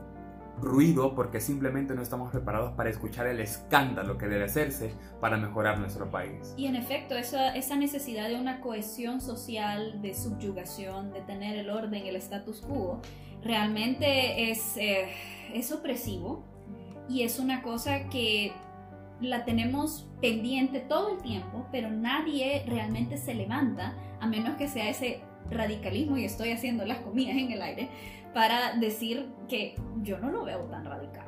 ruido 0.62 1.16
porque 1.16 1.42
simplemente 1.42 1.96
no 1.96 2.02
estamos 2.02 2.32
preparados 2.32 2.74
para 2.74 2.90
escuchar 2.90 3.28
el 3.28 3.40
escándalo 3.40 4.18
que 4.18 4.28
debe 4.28 4.46
hacerse 4.46 4.94
para 5.20 5.38
mejorar 5.38 5.80
nuestro 5.80 6.10
país. 6.10 6.54
Y 6.58 6.68
en 6.68 6.76
efecto, 6.76 7.16
esa, 7.16 7.56
esa 7.56 7.76
necesidad 7.76 8.30
de 8.30 8.36
una 8.40 8.62
cohesión 8.62 9.22
social, 9.22 10.02
de 10.02 10.14
subyugación, 10.14 11.12
de 11.12 11.22
tener 11.22 11.58
el 11.58 11.70
orden, 11.70 12.06
el 12.06 12.16
status 12.16 12.62
quo, 12.62 13.02
realmente 13.44 14.50
es, 14.52 14.78
eh, 14.78 15.10
es 15.54 15.72
opresivo 15.72 16.44
y 17.08 17.24
es 17.24 17.40
una 17.40 17.62
cosa 17.62 18.10
que 18.10 18.54
la 19.22 19.46
tenemos 19.46 20.10
pendiente 20.22 20.80
todo 20.80 21.16
el 21.16 21.22
tiempo, 21.22 21.68
pero 21.72 21.90
nadie 21.90 22.64
realmente 22.68 23.18
se 23.18 23.34
levanta, 23.34 23.94
a 24.20 24.28
menos 24.28 24.56
que 24.58 24.68
sea 24.68 24.90
ese 24.90 25.22
radicalismo, 25.50 26.18
y 26.18 26.26
estoy 26.26 26.52
haciendo 26.52 26.86
las 26.86 27.00
comidas 27.00 27.38
en 27.38 27.52
el 27.52 27.62
aire, 27.62 27.90
para 28.34 28.76
decir 28.76 29.30
que 29.48 29.76
yo 30.02 30.20
no 30.20 30.30
lo 30.30 30.44
veo 30.44 30.66
tan 30.66 30.84
radical. 30.84 31.26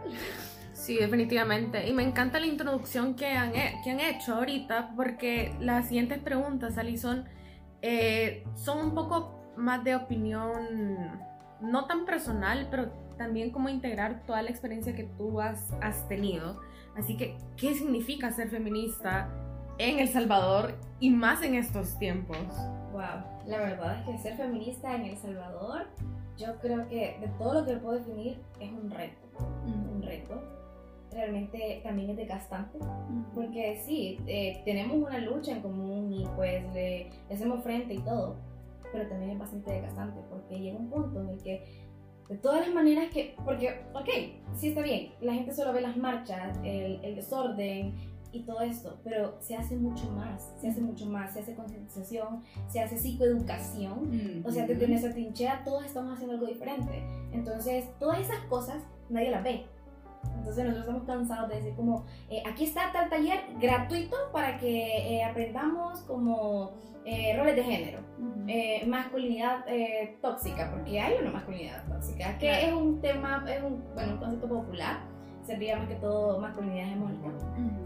Sí, 0.74 0.98
definitivamente. 0.98 1.88
Y 1.88 1.94
me 1.94 2.04
encanta 2.04 2.40
la 2.40 2.46
introducción 2.46 3.16
que 3.16 3.28
han, 3.28 3.52
que 3.52 3.90
han 3.90 4.00
hecho 4.00 4.36
ahorita, 4.36 4.94
porque 4.96 5.56
las 5.60 5.88
siguientes 5.88 6.20
preguntas, 6.20 6.78
Alison, 6.78 7.26
eh, 7.82 8.44
son 8.56 8.80
un 8.80 8.94
poco 8.94 9.54
más 9.56 9.84
de 9.84 9.96
opinión, 9.96 11.20
no 11.62 11.86
tan 11.86 12.06
personal, 12.06 12.68
pero 12.70 12.92
también 13.18 13.52
como 13.52 13.70
integrar 13.70 14.24
toda 14.26 14.42
la 14.42 14.50
experiencia 14.50 14.96
que 14.96 15.04
tú 15.04 15.42
has, 15.42 15.74
has 15.82 16.08
tenido. 16.08 16.62
Así 16.98 17.16
que, 17.16 17.38
¿qué 17.56 17.76
significa 17.76 18.32
ser 18.32 18.50
feminista 18.50 19.30
en 19.78 20.00
El 20.00 20.08
Salvador 20.08 20.74
y 21.00 21.12
más 21.12 21.44
en 21.44 21.54
estos 21.54 21.98
tiempos? 22.00 22.38
Wow, 22.92 23.24
la 23.46 23.60
verdad 23.60 24.00
es 24.00 24.06
que 24.06 24.18
ser 24.18 24.38
feminista 24.38 24.96
en 24.96 25.06
El 25.06 25.18
Salvador, 25.18 25.86
yo 26.38 26.56
creo 26.60 26.88
que 26.90 27.18
de 27.20 27.28
todo 27.38 27.62
lo 27.62 27.66
que 27.66 27.78
puedo 27.78 28.00
definir 28.00 28.40
es 28.60 28.72
un 28.72 28.90
reto, 28.90 29.28
un 29.66 30.02
reto. 30.02 30.42
Realmente 31.12 31.82
también 31.84 32.10
es 32.10 32.18
desgastante, 32.18 32.80
porque 33.34 33.82
sí, 33.86 34.20
eh, 34.28 34.62
tenemos 34.66 34.98
una 34.98 35.20
lucha 35.20 35.52
en 35.52 35.62
común 35.62 36.12
y 36.12 36.26
pues 36.36 36.64
le, 36.74 37.10
le 37.30 37.36
hacemos 37.36 37.64
frente 37.64 37.94
y 37.94 38.00
todo, 38.00 38.36
pero 38.92 39.08
también 39.08 39.32
es 39.32 39.40
bastante 39.40 39.72
desgastante, 39.72 40.20
porque 40.30 40.60
llega 40.60 40.78
un 40.78 40.90
punto 40.90 41.22
en 41.22 41.30
el 41.30 41.42
que 41.42 41.87
de 42.30 42.38
todas 42.38 42.62
las 42.62 42.74
maneras 42.74 43.10
que, 43.12 43.36
porque, 43.46 43.82
ok, 43.94 44.10
sí 44.56 44.70
está 44.70 44.82
bien, 44.82 45.12
la 45.22 45.34
gente 45.34 45.54
solo 45.54 45.74
ve 45.74 45.82
las 45.82 45.98
marchas, 45.98 46.58
el, 46.64 47.00
el 47.04 47.16
desorden 47.16 47.96
y 48.32 48.42
todo 48.42 48.62
esto, 48.62 49.00
pero 49.04 49.38
se 49.40 49.56
hace 49.56 49.78
mucho 49.78 50.12
más, 50.12 50.54
se 50.60 50.70
hace 50.70 50.82
mucho 50.82 51.06
más, 51.06 51.34
se 51.34 51.40
hace 51.40 51.56
concientización, 51.56 52.44
se 52.68 52.82
hace 52.82 52.98
psicoeducación, 52.98 54.44
o 54.46 54.52
sea, 54.52 54.68
desde 54.68 54.88
nuestra 54.88 55.12
trinchera 55.12 55.64
todos 55.64 55.86
estamos 55.86 56.14
haciendo 56.14 56.36
algo 56.36 56.48
diferente. 56.48 57.04
Entonces, 57.32 57.86
todas 58.00 58.20
esas 58.20 58.40
cosas 58.46 58.84
nadie 59.10 59.32
las 59.32 59.44
ve. 59.44 59.66
Entonces 60.40 60.66
nosotros 60.66 60.88
estamos 60.88 61.04
cansados 61.04 61.50
de 61.50 61.56
decir 61.56 61.74
como, 61.76 62.06
eh, 62.30 62.44
aquí 62.46 62.66
está 62.66 62.92
tal 62.92 63.10
taller 63.10 63.40
gratuito 63.60 64.16
para 64.32 64.58
que 64.58 65.18
eh, 65.18 65.24
aprendamos 65.24 66.02
como 66.02 66.72
eh, 67.10 67.36
roles 67.38 67.56
de 67.56 67.64
género, 67.64 68.00
eh, 68.48 68.86
masculinidad 68.86 69.64
eh, 69.68 70.18
tóxica, 70.22 70.70
porque 70.72 71.00
hay 71.00 71.14
una 71.22 71.32
masculinidad 71.32 71.86
tóxica, 71.88 72.38
que 72.38 72.48
Claro. 72.50 72.68
es 72.68 72.74
un 72.74 73.02
tema, 73.02 73.46
es 73.48 73.64
un, 73.64 73.84
bueno, 73.96 74.14
un 74.14 74.20
concepto 74.20 74.48
popular, 74.50 74.98
sería 75.46 75.78
más 75.78 75.88
que 75.88 75.96
todo 75.96 76.40
masculinidad 76.40 76.88
hegemónica. 76.88 77.30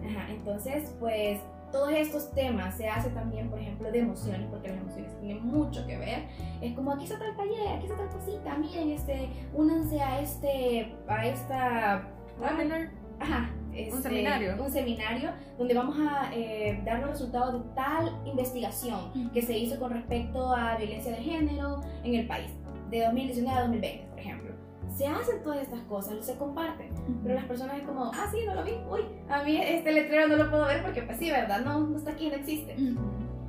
Ajá, 0.10 0.31
entonces, 0.31 0.95
pues 0.99 1.39
todos 1.71 1.91
estos 1.91 2.31
temas 2.34 2.75
se 2.75 2.89
hace 2.89 3.10
también, 3.12 3.49
por 3.49 3.60
ejemplo, 3.60 3.91
de 3.91 3.99
emociones, 3.99 4.47
porque 4.49 4.69
las 4.69 4.77
emociones 4.79 5.17
tienen 5.21 5.45
mucho 5.45 5.86
que 5.88 5.97
ver. 5.99 6.23
Es 6.60 6.73
como 6.73 6.91
aquí 6.93 7.03
está 7.05 7.19
tal 7.19 7.36
taller, 7.38 7.67
aquí 7.77 7.86
está 7.86 7.97
tal 7.97 8.10
cosita, 8.10 8.57
miren, 8.57 8.89
este, 8.89 9.29
únanse 9.53 10.01
a 10.01 10.19
este, 10.19 10.95
a 11.07 11.25
esta, 11.27 12.07
Webinar. 12.39 12.89
ajá, 13.19 13.49
este, 13.73 14.01
seminario. 14.01 14.55
un 14.62 14.71
seminario 14.71 15.31
donde 15.57 15.73
vamos 15.73 15.97
a 15.99 16.31
eh, 16.34 16.81
dar 16.86 16.99
los 16.99 17.12
resultados 17.12 17.53
de 17.53 17.69
tal 17.75 18.17
investigación 18.25 19.31
que 19.34 19.41
se 19.41 19.57
hizo 19.57 19.79
con 19.79 19.91
respecto 19.91 20.53
a 20.53 20.77
violencia 20.77 21.12
de 21.12 21.17
género 21.17 21.81
en 22.03 22.15
el 22.15 22.27
país, 22.27 22.51
de 22.89 23.03
2019 23.05 23.57
a 23.57 23.62
2020, 23.62 24.07
por 24.10 24.19
ejemplo. 24.19 24.51
Se 24.95 25.07
hacen 25.07 25.41
todas 25.41 25.62
estas 25.62 25.81
cosas, 25.84 26.25
se 26.25 26.36
comparten. 26.36 26.89
Pero 27.23 27.36
las 27.36 27.45
personas 27.45 27.77
es 27.77 27.84
como, 27.84 28.12
ah, 28.13 28.27
sí, 28.31 28.39
no 28.45 28.55
lo 28.55 28.63
vi, 28.63 28.73
uy, 28.89 29.01
a 29.29 29.43
mí 29.43 29.57
este 29.57 29.91
letrero 29.91 30.27
no 30.27 30.36
lo 30.36 30.49
puedo 30.49 30.65
ver 30.65 30.84
porque 30.84 31.01
pues 31.03 31.17
sí, 31.17 31.29
¿verdad? 31.29 31.62
No, 31.62 31.79
no 31.79 31.97
está 31.97 32.12
aquí, 32.12 32.29
no 32.29 32.36
existe. 32.36 32.75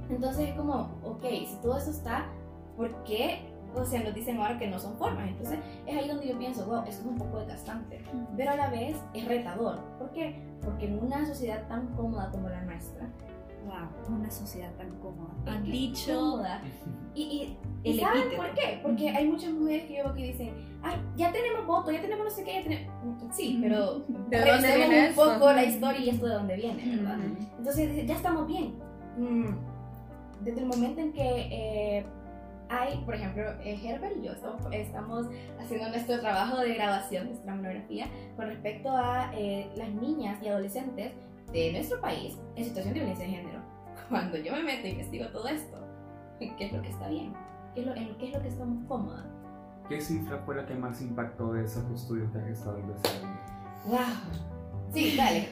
Entonces 0.08 0.50
es 0.50 0.54
como, 0.54 0.98
ok, 1.04 1.24
si 1.46 1.56
todo 1.62 1.78
eso 1.78 1.90
está, 1.90 2.26
¿por 2.76 3.02
qué? 3.04 3.51
O 3.74 3.84
sea, 3.84 4.02
nos 4.02 4.14
dicen 4.14 4.38
ahora 4.38 4.58
que 4.58 4.68
no 4.68 4.78
son 4.78 4.96
formas. 4.96 5.28
Entonces 5.28 5.58
es 5.86 5.96
ahí 5.96 6.08
donde 6.08 6.28
yo 6.28 6.38
pienso, 6.38 6.66
wow, 6.66 6.82
esto 6.86 7.02
es 7.02 7.06
un 7.06 7.16
poco 7.16 7.38
desgastante. 7.38 8.02
Pero 8.36 8.50
a 8.50 8.56
la 8.56 8.70
vez 8.70 8.96
es 9.14 9.26
retador. 9.26 9.80
¿Por 9.98 10.10
qué? 10.12 10.42
Porque 10.62 10.86
en 10.86 10.98
una 11.02 11.24
sociedad 11.26 11.66
tan 11.68 11.86
cómoda 11.94 12.30
como 12.30 12.48
la 12.48 12.62
nuestra, 12.62 13.08
Wow, 13.64 14.16
una 14.16 14.30
sociedad 14.30 14.72
tan 14.76 14.90
cómoda. 14.98 15.30
Es 15.46 15.62
dicho 15.62 16.18
cómoda. 16.18 16.60
y, 17.14 17.56
y, 17.84 18.00
¿saben 18.00 18.24
por 18.36 18.52
qué? 18.54 18.80
Porque 18.82 19.08
hay 19.10 19.28
muchas 19.28 19.52
mujeres 19.52 19.86
que 19.86 19.98
yo 19.98 20.04
veo 20.04 20.14
que 20.14 20.22
dicen, 20.24 20.54
ay, 20.82 20.96
ya 21.16 21.30
tenemos 21.30 21.64
voto, 21.64 21.92
ya 21.92 22.00
tenemos 22.00 22.24
no 22.24 22.30
sé 22.30 22.42
qué, 22.42 22.54
ya 22.54 22.62
tenemos... 22.64 22.92
Sí, 23.30 23.58
pero 23.62 24.00
¿De 24.30 24.40
dónde 24.40 24.76
viene 24.76 24.86
un 24.86 25.04
esto? 25.04 25.22
poco 25.24 25.52
la 25.52 25.64
historia 25.64 26.00
y 26.00 26.10
esto 26.10 26.26
de 26.26 26.34
dónde 26.34 26.56
viene, 26.56 26.96
¿verdad? 26.96 27.18
Ujú. 27.18 27.46
Entonces 27.58 27.90
dice, 27.90 28.06
ya 28.06 28.16
estamos 28.16 28.46
bien. 28.48 28.74
Mm, 29.16 29.54
Desde 30.40 30.60
el 30.60 30.66
momento 30.66 31.00
en 31.00 31.12
que 31.12 31.48
eh, 31.98 32.06
hay, 32.72 33.02
por 33.04 33.14
ejemplo, 33.14 33.44
eh, 33.62 33.78
Herbert 33.84 34.16
y 34.16 34.26
yo 34.26 34.32
estamos, 34.32 34.62
estamos 34.72 35.26
haciendo 35.60 35.88
nuestro 35.90 36.20
trabajo 36.20 36.58
de 36.58 36.74
grabación, 36.74 37.26
nuestra 37.26 37.54
monografía, 37.54 38.06
con 38.36 38.46
respecto 38.46 38.90
a 38.90 39.30
eh, 39.36 39.70
las 39.76 39.90
niñas 39.90 40.42
y 40.42 40.48
adolescentes 40.48 41.12
de 41.52 41.72
nuestro 41.72 42.00
país 42.00 42.38
en 42.56 42.64
situación 42.64 42.94
de 42.94 43.00
violencia 43.00 43.26
de 43.26 43.32
género. 43.32 43.60
Cuando 44.08 44.38
yo 44.38 44.52
me 44.52 44.62
meto 44.62 44.86
e 44.86 44.90
investigo 44.90 45.26
todo 45.28 45.48
esto, 45.48 45.76
¿qué 46.38 46.54
es 46.58 46.72
lo 46.72 46.80
que 46.80 46.88
está 46.88 47.08
bien? 47.08 47.34
¿Qué 47.74 47.82
es 47.82 47.86
lo, 47.86 47.94
en 47.94 48.16
qué 48.16 48.28
es 48.28 48.34
lo 48.34 48.42
que 48.42 48.48
estamos 48.48 48.84
cómodas? 48.86 49.26
¿Qué 49.88 50.00
cifra 50.00 50.38
fue 50.38 50.56
la 50.56 50.64
que 50.64 50.74
más 50.74 51.02
impactó 51.02 51.52
de 51.52 51.64
esos 51.64 51.84
estudios 51.90 52.30
que 52.32 52.38
has 52.38 52.48
estado 52.48 52.78
investigando? 52.78 53.38
¡Wow! 53.86 53.98
Sí, 54.92 55.16
dale. 55.16 55.48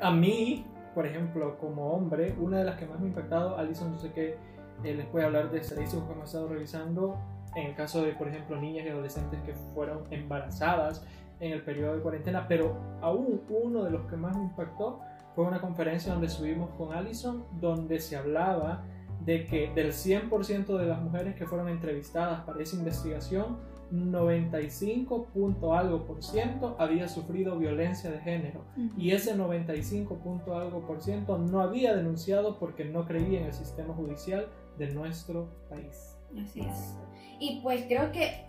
A 0.00 0.10
mí, 0.10 0.66
por 0.94 1.06
ejemplo, 1.06 1.58
como 1.58 1.92
hombre, 1.92 2.34
una 2.38 2.58
de 2.58 2.64
las 2.64 2.76
que 2.76 2.86
más 2.86 3.00
me 3.00 3.06
ha 3.06 3.08
impactado, 3.08 3.56
Alison, 3.56 3.92
yo 3.92 3.98
sé 3.98 4.12
que 4.12 4.36
eh, 4.84 4.94
les 4.94 5.06
puede 5.06 5.24
hablar 5.24 5.50
de 5.50 5.58
estadísticas 5.58 6.06
que 6.06 6.12
hemos 6.12 6.26
estado 6.26 6.48
revisando, 6.48 7.18
en 7.54 7.66
el 7.68 7.74
caso 7.74 8.02
de, 8.02 8.12
por 8.12 8.28
ejemplo, 8.28 8.60
niñas 8.60 8.86
y 8.86 8.88
adolescentes 8.90 9.40
que 9.42 9.54
fueron 9.74 10.04
embarazadas 10.10 11.04
en 11.40 11.52
el 11.52 11.62
periodo 11.62 11.96
de 11.96 12.02
cuarentena, 12.02 12.46
pero 12.48 12.76
aún 13.00 13.42
uno 13.48 13.84
de 13.84 13.90
los 13.90 14.06
que 14.06 14.16
más 14.16 14.36
me 14.36 14.44
impactó 14.44 15.00
fue 15.34 15.44
una 15.44 15.60
conferencia 15.60 16.12
donde 16.12 16.28
subimos 16.28 16.70
con 16.70 16.92
Alison, 16.92 17.44
donde 17.60 18.00
se 18.00 18.16
hablaba 18.16 18.82
de 19.24 19.44
que 19.44 19.70
del 19.74 19.92
100% 19.92 20.78
de 20.78 20.86
las 20.86 21.00
mujeres 21.00 21.34
que 21.36 21.46
fueron 21.46 21.68
entrevistadas 21.68 22.40
para 22.42 22.62
esa 22.62 22.76
investigación, 22.76 23.58
95 23.90 25.28
punto 25.32 25.74
algo 25.74 26.04
por 26.04 26.22
ciento 26.22 26.76
había 26.78 27.08
sufrido 27.08 27.58
violencia 27.58 28.10
de 28.10 28.18
género. 28.20 28.64
Y 28.96 29.12
ese 29.12 29.34
95 29.34 30.16
punto 30.16 30.56
algo 30.58 30.86
por 30.86 31.00
ciento 31.00 31.38
no 31.38 31.60
había 31.60 31.94
denunciado 31.94 32.58
porque 32.58 32.84
no 32.84 33.06
creía 33.06 33.40
en 33.40 33.46
el 33.46 33.54
sistema 33.54 33.94
judicial 33.94 34.48
de 34.78 34.88
nuestro 34.94 35.48
país. 35.68 36.16
Así 36.42 36.60
es. 36.60 36.96
Y 37.40 37.60
pues 37.62 37.84
creo 37.86 38.10
que 38.12 38.44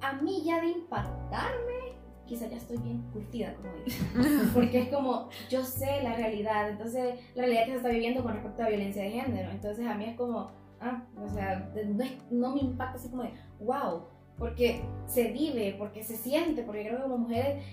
a 0.00 0.12
mí 0.14 0.42
ya 0.44 0.60
de 0.60 0.68
impactarme, 0.70 1.96
quizá 2.26 2.46
ya 2.46 2.56
estoy 2.56 2.78
bien 2.78 3.02
curtida, 3.12 3.54
como 3.54 3.68
digo. 3.74 4.44
Porque 4.54 4.82
es 4.82 4.88
como, 4.88 5.28
yo 5.48 5.64
sé 5.64 6.02
la 6.02 6.14
realidad, 6.14 6.70
entonces 6.70 7.18
la 7.34 7.42
realidad 7.42 7.64
que 7.64 7.70
se 7.72 7.76
está 7.78 7.88
viviendo 7.88 8.22
con 8.22 8.32
respecto 8.34 8.62
a 8.62 8.68
violencia 8.68 9.02
de 9.02 9.10
género. 9.10 9.50
Entonces 9.50 9.86
a 9.86 9.94
mí 9.94 10.04
es 10.04 10.16
como, 10.16 10.50
ah, 10.80 11.02
o 11.22 11.28
sea, 11.28 11.70
no, 11.86 12.04
es- 12.04 12.30
no 12.30 12.54
me 12.54 12.60
impacta 12.60 12.96
así 12.98 13.08
como 13.10 13.22
de, 13.24 13.32
wow, 13.60 14.04
porque 14.36 14.82
se 15.06 15.32
vive, 15.32 15.74
porque 15.78 16.04
se 16.04 16.16
siente, 16.16 16.62
porque 16.62 16.84
creo 16.86 16.98
que 16.98 17.02
como 17.02 17.18
mujeres 17.18 17.64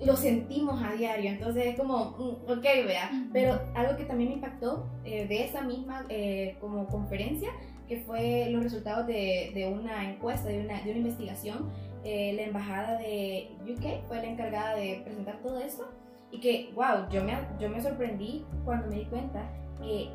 lo 0.00 0.16
sentimos 0.16 0.82
a 0.82 0.92
diario. 0.92 1.30
Entonces 1.30 1.66
es 1.66 1.76
como, 1.76 2.16
mm, 2.18 2.50
ok, 2.50 2.62
vea. 2.86 3.10
Pero 3.32 3.60
algo 3.74 3.96
que 3.96 4.04
también 4.04 4.30
me 4.30 4.36
impactó 4.36 4.88
eh, 5.04 5.26
de 5.26 5.44
esa 5.44 5.62
misma 5.62 6.04
eh, 6.08 6.56
como 6.60 6.86
conferencia 6.86 7.50
que 7.88 7.98
fue 7.98 8.48
los 8.50 8.62
resultados 8.62 9.06
de, 9.06 9.52
de 9.54 9.68
una 9.68 10.10
encuesta, 10.10 10.48
de 10.48 10.60
una, 10.60 10.80
de 10.82 10.90
una 10.90 10.98
investigación. 10.98 11.70
Eh, 12.02 12.32
la 12.34 12.42
embajada 12.42 12.98
de 12.98 13.56
UK 13.62 14.06
fue 14.08 14.18
la 14.18 14.26
encargada 14.26 14.76
de 14.76 15.00
presentar 15.04 15.40
todo 15.42 15.58
esto 15.58 15.90
y 16.30 16.40
que, 16.40 16.70
wow, 16.74 17.08
yo 17.10 17.22
me, 17.24 17.34
yo 17.58 17.68
me 17.68 17.80
sorprendí 17.80 18.44
cuando 18.64 18.88
me 18.88 18.96
di 18.96 19.04
cuenta 19.06 19.50
que 19.80 20.10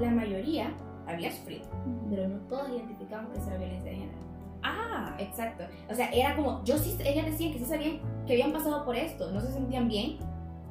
la 0.00 0.10
mayoría 0.10 0.72
había 1.06 1.30
sufrido, 1.32 1.66
pero 2.08 2.28
no 2.28 2.38
todos 2.48 2.68
identificaban 2.70 3.32
que 3.32 3.38
era 3.38 3.56
violencia 3.56 3.90
de 3.90 3.96
género. 3.96 4.18
Ah, 4.64 5.14
Exacto. 5.18 5.64
O 5.90 5.94
sea, 5.94 6.10
era 6.10 6.34
como, 6.34 6.64
yo 6.64 6.76
sí, 6.78 6.96
ellas 7.04 7.26
decían 7.26 7.52
que 7.52 7.58
sí 7.58 7.64
sabían 7.64 8.00
que 8.26 8.32
habían 8.32 8.52
pasado 8.52 8.84
por 8.84 8.96
esto, 8.96 9.30
no 9.30 9.40
se 9.40 9.52
sentían 9.52 9.88
bien, 9.88 10.16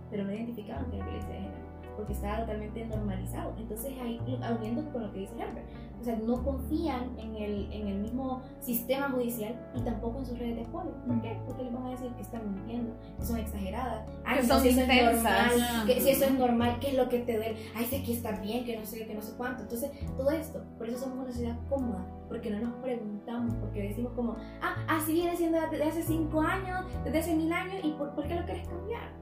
pero 0.09 0.23
no 0.25 0.33
identificaban 0.33 0.85
que 0.89 0.97
era 0.97 1.05
violencia 1.05 1.33
de 1.33 1.41
género, 1.41 1.57
porque 1.95 2.13
estaba 2.13 2.39
totalmente 2.39 2.85
normalizado. 2.85 3.53
Entonces, 3.57 3.93
ahí, 4.01 4.19
uniendo 4.57 4.91
con 4.91 5.03
lo 5.03 5.13
que 5.13 5.19
dice 5.19 5.33
Herbert, 5.39 5.65
o 6.03 6.05
sea, 6.05 6.17
no 6.17 6.43
confían 6.43 7.17
en 7.17 7.33
el, 7.37 7.71
en 7.71 7.87
el 7.87 7.99
mismo 7.99 8.41
sistema 8.59 9.09
judicial 9.09 9.55
y 9.73 9.79
tampoco 9.83 10.19
en 10.19 10.25
sus 10.25 10.37
redes 10.37 10.57
de 10.57 10.61
apoyo. 10.63 10.91
¿Por 11.07 11.21
qué? 11.21 11.37
Porque 11.45 11.63
les 11.63 11.73
van 11.73 11.85
a 11.85 11.89
decir 11.91 12.11
que 12.11 12.21
están 12.21 12.53
mintiendo, 12.53 12.93
que 13.17 13.25
son 13.25 13.37
exageradas, 13.37 14.05
ay, 14.25 14.39
Que 14.41 14.45
son 14.45 14.61
si 14.61 14.67
eso 14.67 14.81
es 14.81 14.83
intensas. 14.89 15.23
normal, 15.23 15.87
que 15.87 16.01
si 16.01 16.09
eso 16.09 16.25
es 16.25 16.33
normal, 16.37 16.77
¿qué 16.81 16.89
es 16.89 16.97
lo 16.97 17.07
que 17.07 17.19
te 17.19 17.37
duele? 17.37 17.55
Ay, 17.73 17.85
sé 17.85 18.03
que 18.03 18.11
está 18.11 18.31
bien, 18.41 18.65
que 18.65 18.77
no 18.77 18.85
sé, 18.85 19.07
que 19.07 19.13
no 19.15 19.21
sé 19.21 19.33
cuánto. 19.37 19.61
Entonces, 19.63 19.91
todo 20.17 20.29
esto, 20.31 20.61
por 20.77 20.89
eso 20.89 20.99
somos 20.99 21.19
una 21.19 21.27
sociedad 21.31 21.57
cómoda, 21.69 22.05
porque 22.27 22.49
no 22.51 22.59
nos 22.59 22.73
preguntamos, 22.81 23.53
porque 23.61 23.83
decimos 23.83 24.11
como, 24.13 24.35
ah, 24.61 24.75
así 24.89 25.13
viene 25.13 25.37
siendo 25.37 25.57
desde 25.71 25.85
hace 25.85 26.03
cinco 26.03 26.41
años, 26.41 26.85
desde 27.05 27.19
hace 27.19 27.33
mil 27.33 27.53
años, 27.53 27.75
¿y 27.81 27.91
por, 27.91 28.13
por 28.13 28.27
qué 28.27 28.35
lo 28.35 28.43
quieres 28.43 28.67
cambiar? 28.67 29.13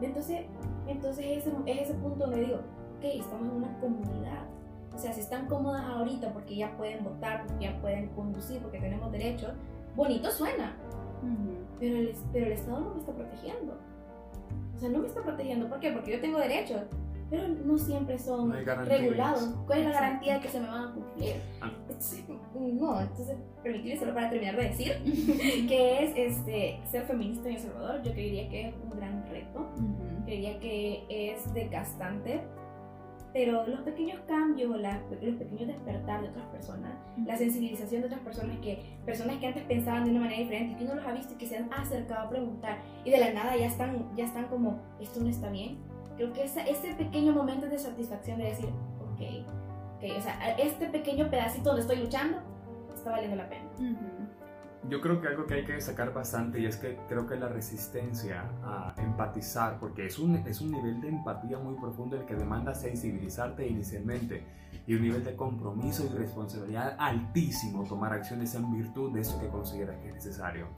Entonces, 0.00 0.42
entonces 0.86 1.24
ese, 1.26 1.52
es 1.66 1.82
ese 1.82 1.94
punto 1.94 2.20
donde 2.26 2.40
digo, 2.40 2.56
ok, 2.98 3.04
estamos 3.04 3.48
en 3.48 3.56
una 3.56 3.78
comunidad. 3.80 4.44
O 5.00 5.02
sea, 5.02 5.14
si 5.14 5.20
están 5.22 5.46
cómodas 5.46 5.82
ahorita 5.82 6.30
porque 6.30 6.56
ya 6.56 6.76
pueden 6.76 7.02
votar, 7.02 7.46
porque 7.46 7.64
ya 7.64 7.80
pueden 7.80 8.08
conducir, 8.08 8.60
porque 8.60 8.78
tenemos 8.78 9.10
derechos, 9.10 9.52
bonito 9.96 10.30
suena, 10.30 10.76
pero 11.78 11.96
el, 11.96 12.14
pero 12.30 12.44
el 12.44 12.52
Estado 12.52 12.80
no 12.80 12.90
me 12.92 13.00
está 13.00 13.12
protegiendo. 13.14 13.78
O 14.74 14.78
sea, 14.78 14.90
no 14.90 14.98
me 14.98 15.06
está 15.06 15.22
protegiendo. 15.22 15.70
¿Por 15.70 15.80
qué? 15.80 15.92
Porque 15.92 16.12
yo 16.12 16.20
tengo 16.20 16.38
derechos, 16.38 16.82
pero 17.30 17.48
no 17.48 17.78
siempre 17.78 18.18
son 18.18 18.50
No 18.50 18.84
regulados. 18.84 19.54
¿Cuál 19.66 19.78
es 19.78 19.84
la 19.86 19.92
garantía 19.92 20.34
de 20.34 20.40
que 20.40 20.48
se 20.48 20.60
me 20.60 20.68
van 20.68 20.88
a 20.90 20.92
cumplir? 20.92 21.36
Ah. 21.62 21.70
No, 22.54 23.00
entonces, 23.00 23.38
permitirme 23.62 23.98
solo 23.98 24.12
para 24.12 24.28
terminar 24.28 24.56
de 24.56 24.64
decir, 24.64 24.92
que 25.66 26.04
es 26.04 26.12
este, 26.14 26.78
ser 26.90 27.04
feminista 27.06 27.48
en 27.48 27.54
El 27.54 27.62
Salvador, 27.62 28.02
yo 28.02 28.12
creería 28.12 28.50
que 28.50 28.68
es 28.68 28.74
un 28.74 28.90
gran 28.90 29.26
reto, 29.30 29.66
creería 30.26 30.60
que 30.60 31.06
es 31.08 31.54
desgastante, 31.54 32.42
pero 33.32 33.66
los 33.66 33.80
pequeños 33.80 34.20
cambios, 34.26 34.70
los 34.70 35.36
pequeños 35.36 35.68
despertar 35.68 36.22
de 36.22 36.28
otras 36.28 36.46
personas, 36.46 36.92
la 37.24 37.36
sensibilización 37.36 38.02
de 38.02 38.06
otras 38.08 38.20
personas, 38.22 38.58
que 38.58 38.82
personas 39.04 39.36
que 39.38 39.46
antes 39.46 39.62
pensaban 39.64 40.04
de 40.04 40.10
una 40.10 40.20
manera 40.20 40.40
diferente 40.40 40.72
y 40.72 40.76
que 40.76 40.84
uno 40.84 40.96
los 40.96 41.06
ha 41.06 41.12
visto 41.12 41.34
y 41.34 41.36
que 41.36 41.46
se 41.46 41.56
han 41.56 41.72
acercado 41.72 42.26
a 42.26 42.30
preguntar 42.30 42.78
y 43.04 43.10
de 43.10 43.18
la 43.18 43.32
nada 43.32 43.56
ya 43.56 43.66
están, 43.66 44.14
ya 44.16 44.24
están 44.24 44.46
como, 44.46 44.80
esto 45.00 45.20
no 45.20 45.28
está 45.28 45.48
bien, 45.50 45.78
creo 46.16 46.32
que 46.32 46.44
ese, 46.44 46.68
ese 46.68 46.94
pequeño 46.94 47.32
momento 47.32 47.66
de 47.66 47.78
satisfacción 47.78 48.38
de 48.38 48.44
decir, 48.44 48.66
ok, 48.66 49.20
ok, 49.96 50.18
o 50.18 50.20
sea, 50.20 50.56
este 50.58 50.86
pequeño 50.86 51.30
pedacito 51.30 51.70
donde 51.70 51.82
estoy 51.82 51.98
luchando 51.98 52.38
está 52.94 53.10
valiendo 53.10 53.36
la 53.36 53.48
pena. 53.48 53.64
Yo 54.88 55.00
creo 55.02 55.20
que 55.20 55.28
algo 55.28 55.46
que 55.46 55.54
hay 55.54 55.64
que 55.64 55.74
destacar 55.74 56.14
bastante 56.14 56.58
y 56.58 56.64
es 56.64 56.76
que 56.76 56.98
creo 57.06 57.26
que 57.26 57.36
la 57.36 57.48
resistencia 57.48 58.50
a 58.62 58.94
empatizar, 58.96 59.78
porque 59.78 60.06
es 60.06 60.18
un, 60.18 60.36
es 60.36 60.62
un 60.62 60.72
nivel 60.72 61.02
de 61.02 61.08
empatía 61.08 61.58
muy 61.58 61.74
profundo 61.78 62.16
el 62.16 62.24
que 62.24 62.34
demanda 62.34 62.74
sensibilizarte 62.74 63.66
inicialmente 63.68 64.42
y 64.86 64.94
un 64.94 65.02
nivel 65.02 65.22
de 65.22 65.36
compromiso 65.36 66.06
y 66.06 66.16
responsabilidad 66.16 66.96
altísimo 66.98 67.84
tomar 67.84 68.14
acciones 68.14 68.54
en 68.54 68.72
virtud 68.72 69.12
de 69.12 69.20
eso 69.20 69.38
que 69.38 69.48
consideras 69.48 69.98
que 69.98 70.08
es 70.08 70.14
necesario. 70.14 70.68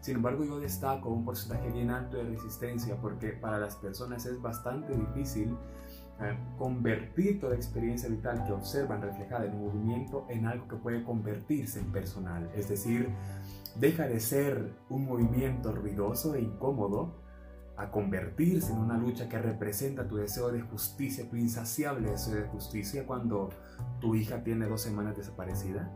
Sin 0.00 0.16
embargo, 0.16 0.44
yo 0.44 0.58
destaco 0.58 1.10
un 1.10 1.24
porcentaje 1.24 1.70
bien 1.70 1.90
alto 1.90 2.16
de 2.16 2.24
resistencia 2.24 2.96
porque 2.96 3.28
para 3.28 3.58
las 3.58 3.76
personas 3.76 4.26
es 4.26 4.42
bastante 4.42 4.96
difícil 4.96 5.56
convertir 6.58 7.40
toda 7.40 7.54
experiencia 7.54 8.08
vital 8.08 8.44
que 8.46 8.52
observan 8.52 9.02
reflejada 9.02 9.46
en 9.46 9.58
movimiento 9.58 10.26
en 10.28 10.46
algo 10.46 10.68
que 10.68 10.76
puede 10.76 11.02
convertirse 11.04 11.80
en 11.80 11.92
personal. 11.92 12.50
Es 12.54 12.68
decir, 12.68 13.08
deja 13.76 14.06
de 14.06 14.20
ser 14.20 14.74
un 14.88 15.06
movimiento 15.06 15.72
ruidoso 15.72 16.34
e 16.34 16.42
incómodo 16.42 17.21
a 17.82 17.90
convertirse 17.90 18.72
en 18.72 18.78
una 18.78 18.96
lucha 18.96 19.28
que 19.28 19.38
representa 19.38 20.06
tu 20.06 20.16
deseo 20.16 20.50
de 20.50 20.60
justicia, 20.62 21.28
tu 21.28 21.36
insaciable 21.36 22.10
deseo 22.10 22.34
de 22.34 22.42
justicia 22.42 23.06
cuando 23.06 23.50
tu 24.00 24.14
hija 24.14 24.42
tiene 24.42 24.66
dos 24.66 24.82
semanas 24.82 25.16
desaparecida, 25.16 25.90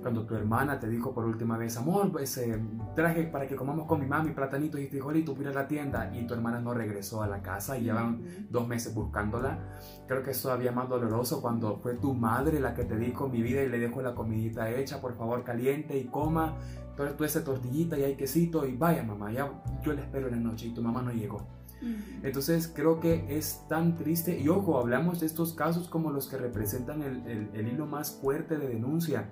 cuando 0.00 0.26
tu 0.26 0.34
hermana 0.34 0.78
te 0.78 0.88
dijo 0.88 1.14
por 1.14 1.24
última 1.24 1.56
vez, 1.56 1.76
amor, 1.76 2.10
pues, 2.12 2.36
eh, 2.38 2.60
traje 2.94 3.24
para 3.24 3.46
que 3.46 3.56
comamos 3.56 3.86
con 3.86 4.00
mi 4.00 4.06
mami 4.06 4.32
platanitos 4.32 4.80
y 4.80 4.86
frijolitos, 4.86 5.36
voy 5.36 5.46
a 5.46 5.50
la 5.50 5.66
tienda 5.66 6.14
y 6.14 6.26
tu 6.26 6.34
hermana 6.34 6.60
no 6.60 6.74
regresó 6.74 7.22
a 7.22 7.26
la 7.26 7.40
casa 7.42 7.78
y 7.78 7.84
llevan 7.84 8.46
dos 8.50 8.66
meses 8.68 8.94
buscándola. 8.94 9.58
Creo 10.06 10.22
que 10.22 10.32
es 10.32 10.42
todavía 10.42 10.72
más 10.72 10.88
doloroso 10.88 11.40
cuando 11.40 11.78
fue 11.78 11.94
tu 11.94 12.14
madre 12.14 12.60
la 12.60 12.74
que 12.74 12.84
te 12.84 12.96
dijo 12.96 13.28
mi 13.28 13.42
vida 13.42 13.62
y 13.62 13.68
le 13.68 13.78
dejo 13.78 14.02
la 14.02 14.14
comidita 14.14 14.70
hecha, 14.70 15.00
por 15.00 15.14
favor 15.14 15.42
caliente 15.44 15.96
y 15.96 16.04
coma, 16.04 16.56
tú, 16.96 17.02
tú 17.16 17.24
esa 17.24 17.42
tortillita 17.44 17.98
y 17.98 18.04
hay 18.04 18.16
quesito 18.16 18.66
y 18.66 18.76
vaya 18.76 19.02
mamá, 19.02 19.32
ya 19.32 19.50
yo 19.84 19.92
le 19.92 20.02
espero 20.02 20.28
en 20.28 20.34
la 20.36 20.40
noche 20.50 20.66
y 20.66 20.74
tu 20.74 20.82
mamá 20.82 21.02
no 21.02 21.12
llegó. 21.12 21.46
Entonces 22.22 22.70
creo 22.72 23.00
que 23.00 23.24
es 23.36 23.66
tan 23.68 23.96
triste 23.96 24.38
y 24.38 24.48
ojo, 24.48 24.78
hablamos 24.78 25.18
de 25.20 25.26
estos 25.26 25.52
casos 25.54 25.88
como 25.88 26.10
los 26.12 26.28
que 26.28 26.36
representan 26.36 27.02
el, 27.02 27.26
el- 27.26 27.50
el 27.54 27.68
hilo 27.72 27.86
más 27.86 28.20
fuerte 28.20 28.56
de 28.56 28.68
denuncia. 28.68 29.28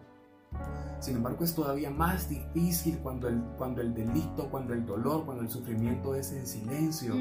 Sin 1.01 1.17
embargo, 1.17 1.45
es 1.45 1.55
todavía 1.55 1.91
más 1.91 2.29
difícil 2.29 2.99
cuando 2.99 3.27
el, 3.27 3.41
cuando 3.57 3.81
el 3.81 3.95
delito, 3.95 4.49
cuando 4.51 4.75
el 4.75 4.85
dolor, 4.85 5.25
cuando 5.25 5.43
el 5.43 5.49
sufrimiento 5.49 6.15
es 6.15 6.31
en 6.33 6.47
silencio. 6.47 7.15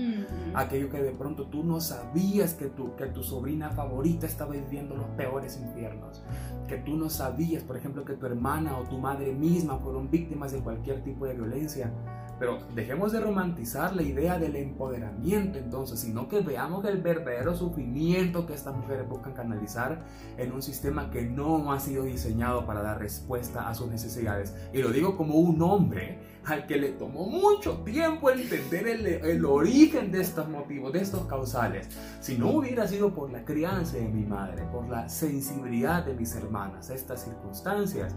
Aquello 0.53 0.89
que 0.89 1.01
de 1.01 1.11
pronto 1.11 1.47
tú 1.47 1.63
no 1.63 1.79
sabías 1.79 2.53
que 2.53 2.65
tu, 2.65 2.95
que 2.97 3.05
tu 3.05 3.23
sobrina 3.23 3.69
favorita 3.69 4.25
estaba 4.25 4.51
viviendo 4.51 4.95
los 4.95 5.07
peores 5.11 5.57
infiernos, 5.57 6.21
que 6.67 6.77
tú 6.77 6.97
no 6.97 7.09
sabías, 7.09 7.63
por 7.63 7.77
ejemplo, 7.77 8.03
que 8.03 8.15
tu 8.15 8.25
hermana 8.25 8.77
o 8.77 8.83
tu 8.83 8.97
madre 8.97 9.33
misma 9.33 9.77
fueron 9.77 10.11
víctimas 10.11 10.51
de 10.51 10.59
cualquier 10.59 11.01
tipo 11.01 11.25
de 11.25 11.35
violencia. 11.35 11.93
Pero 12.37 12.57
dejemos 12.73 13.11
de 13.11 13.19
romantizar 13.19 13.93
la 13.93 14.01
idea 14.01 14.39
del 14.39 14.55
empoderamiento 14.55 15.57
entonces, 15.59 15.99
sino 15.99 16.29
que 16.29 16.39
veamos 16.39 16.85
el 16.85 17.01
verdadero 17.01 17.53
sufrimiento 17.53 18.45
que 18.45 18.53
estas 18.53 18.75
mujeres 18.75 19.09
buscan 19.09 19.33
canalizar 19.33 20.05
en 20.37 20.53
un 20.53 20.61
sistema 20.61 21.11
que 21.11 21.23
no 21.23 21.73
ha 21.73 21.81
sido 21.81 22.05
diseñado 22.05 22.65
para 22.65 22.81
dar 22.81 22.99
respuesta 22.99 23.18
a 23.55 23.73
sus 23.75 23.87
necesidades. 23.87 24.53
Y 24.73 24.81
lo 24.81 24.89
digo 24.89 25.15
como 25.17 25.35
un 25.35 25.61
hombre 25.61 26.19
al 26.45 26.65
que 26.65 26.77
le 26.77 26.89
tomó 26.89 27.27
mucho 27.27 27.79
tiempo 27.83 28.29
entender 28.29 28.87
el, 28.87 29.05
el 29.05 29.45
origen 29.45 30.11
de 30.11 30.21
estos 30.21 30.49
motivos, 30.49 30.93
de 30.93 31.01
estos 31.01 31.25
causales. 31.25 31.89
Si 32.21 32.37
no 32.37 32.51
hubiera 32.51 32.87
sido 32.87 33.13
por 33.13 33.31
la 33.31 33.43
crianza 33.45 33.97
de 33.97 34.07
mi 34.07 34.25
madre, 34.25 34.63
por 34.71 34.87
la 34.89 35.09
sensibilidad 35.09 36.05
de 36.05 36.13
mis 36.13 36.35
hermanas 36.35 36.89
estas 36.89 37.23
circunstancias, 37.23 38.15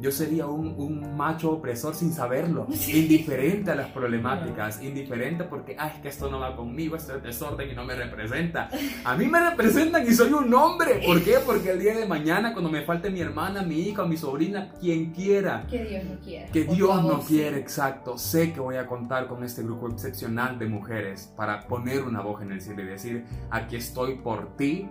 yo 0.00 0.10
sería 0.10 0.46
un, 0.46 0.74
un 0.76 1.16
macho 1.16 1.52
opresor 1.52 1.94
sin 1.94 2.12
saberlo, 2.12 2.66
indiferente 2.88 3.70
a 3.70 3.74
las 3.74 3.90
problemáticas, 3.90 4.82
indiferente 4.82 5.44
porque, 5.44 5.76
ay, 5.78 5.92
es 5.96 6.00
que 6.02 6.08
esto 6.08 6.30
no 6.30 6.40
va 6.40 6.56
conmigo, 6.56 6.96
esto 6.96 7.16
es 7.16 7.22
desorden 7.22 7.70
y 7.70 7.74
no 7.74 7.84
me 7.84 7.94
representa. 7.94 8.68
A 9.04 9.16
mí 9.16 9.26
me 9.26 9.50
representan 9.50 10.06
y 10.06 10.12
soy 10.12 10.32
un 10.32 10.52
hombre. 10.54 11.02
¿Por 11.06 11.22
qué? 11.22 11.36
Porque 11.44 11.70
el 11.70 11.78
día 11.80 11.96
de 11.96 12.06
mañana, 12.06 12.52
cuando 12.52 12.70
me 12.70 12.82
falte 12.82 13.10
mi 13.10 13.20
hermana, 13.20 13.62
mi 13.62 13.80
hija, 13.80 14.04
mi 14.04 14.16
sobrina, 14.16 14.72
quien 14.80 15.12
quiera, 15.12 15.66
Que 15.68 15.84
Dios 15.84 16.04
no 16.04 16.18
quiera. 16.20 16.46
que 16.52 16.64
Dios 16.64 17.02
no 17.04 17.20
sí. 17.22 17.26
quiere, 17.28 17.58
exacto. 17.58 18.18
Sé 18.18 18.52
que 18.52 18.60
voy 18.60 18.76
a 18.76 18.86
contar 18.86 19.26
con 19.28 19.44
este 19.44 19.62
grupo 19.62 19.88
excepcional 19.88 20.58
de 20.58 20.66
mujeres 20.66 21.32
para 21.36 21.66
poner 21.66 22.02
una 22.02 22.20
voz 22.20 22.42
en 22.42 22.52
el 22.52 22.60
cielo 22.60 22.82
y 22.82 22.86
decir, 22.86 23.24
aquí 23.50 23.76
estoy 23.76 24.16
por 24.16 24.56
ti, 24.56 24.88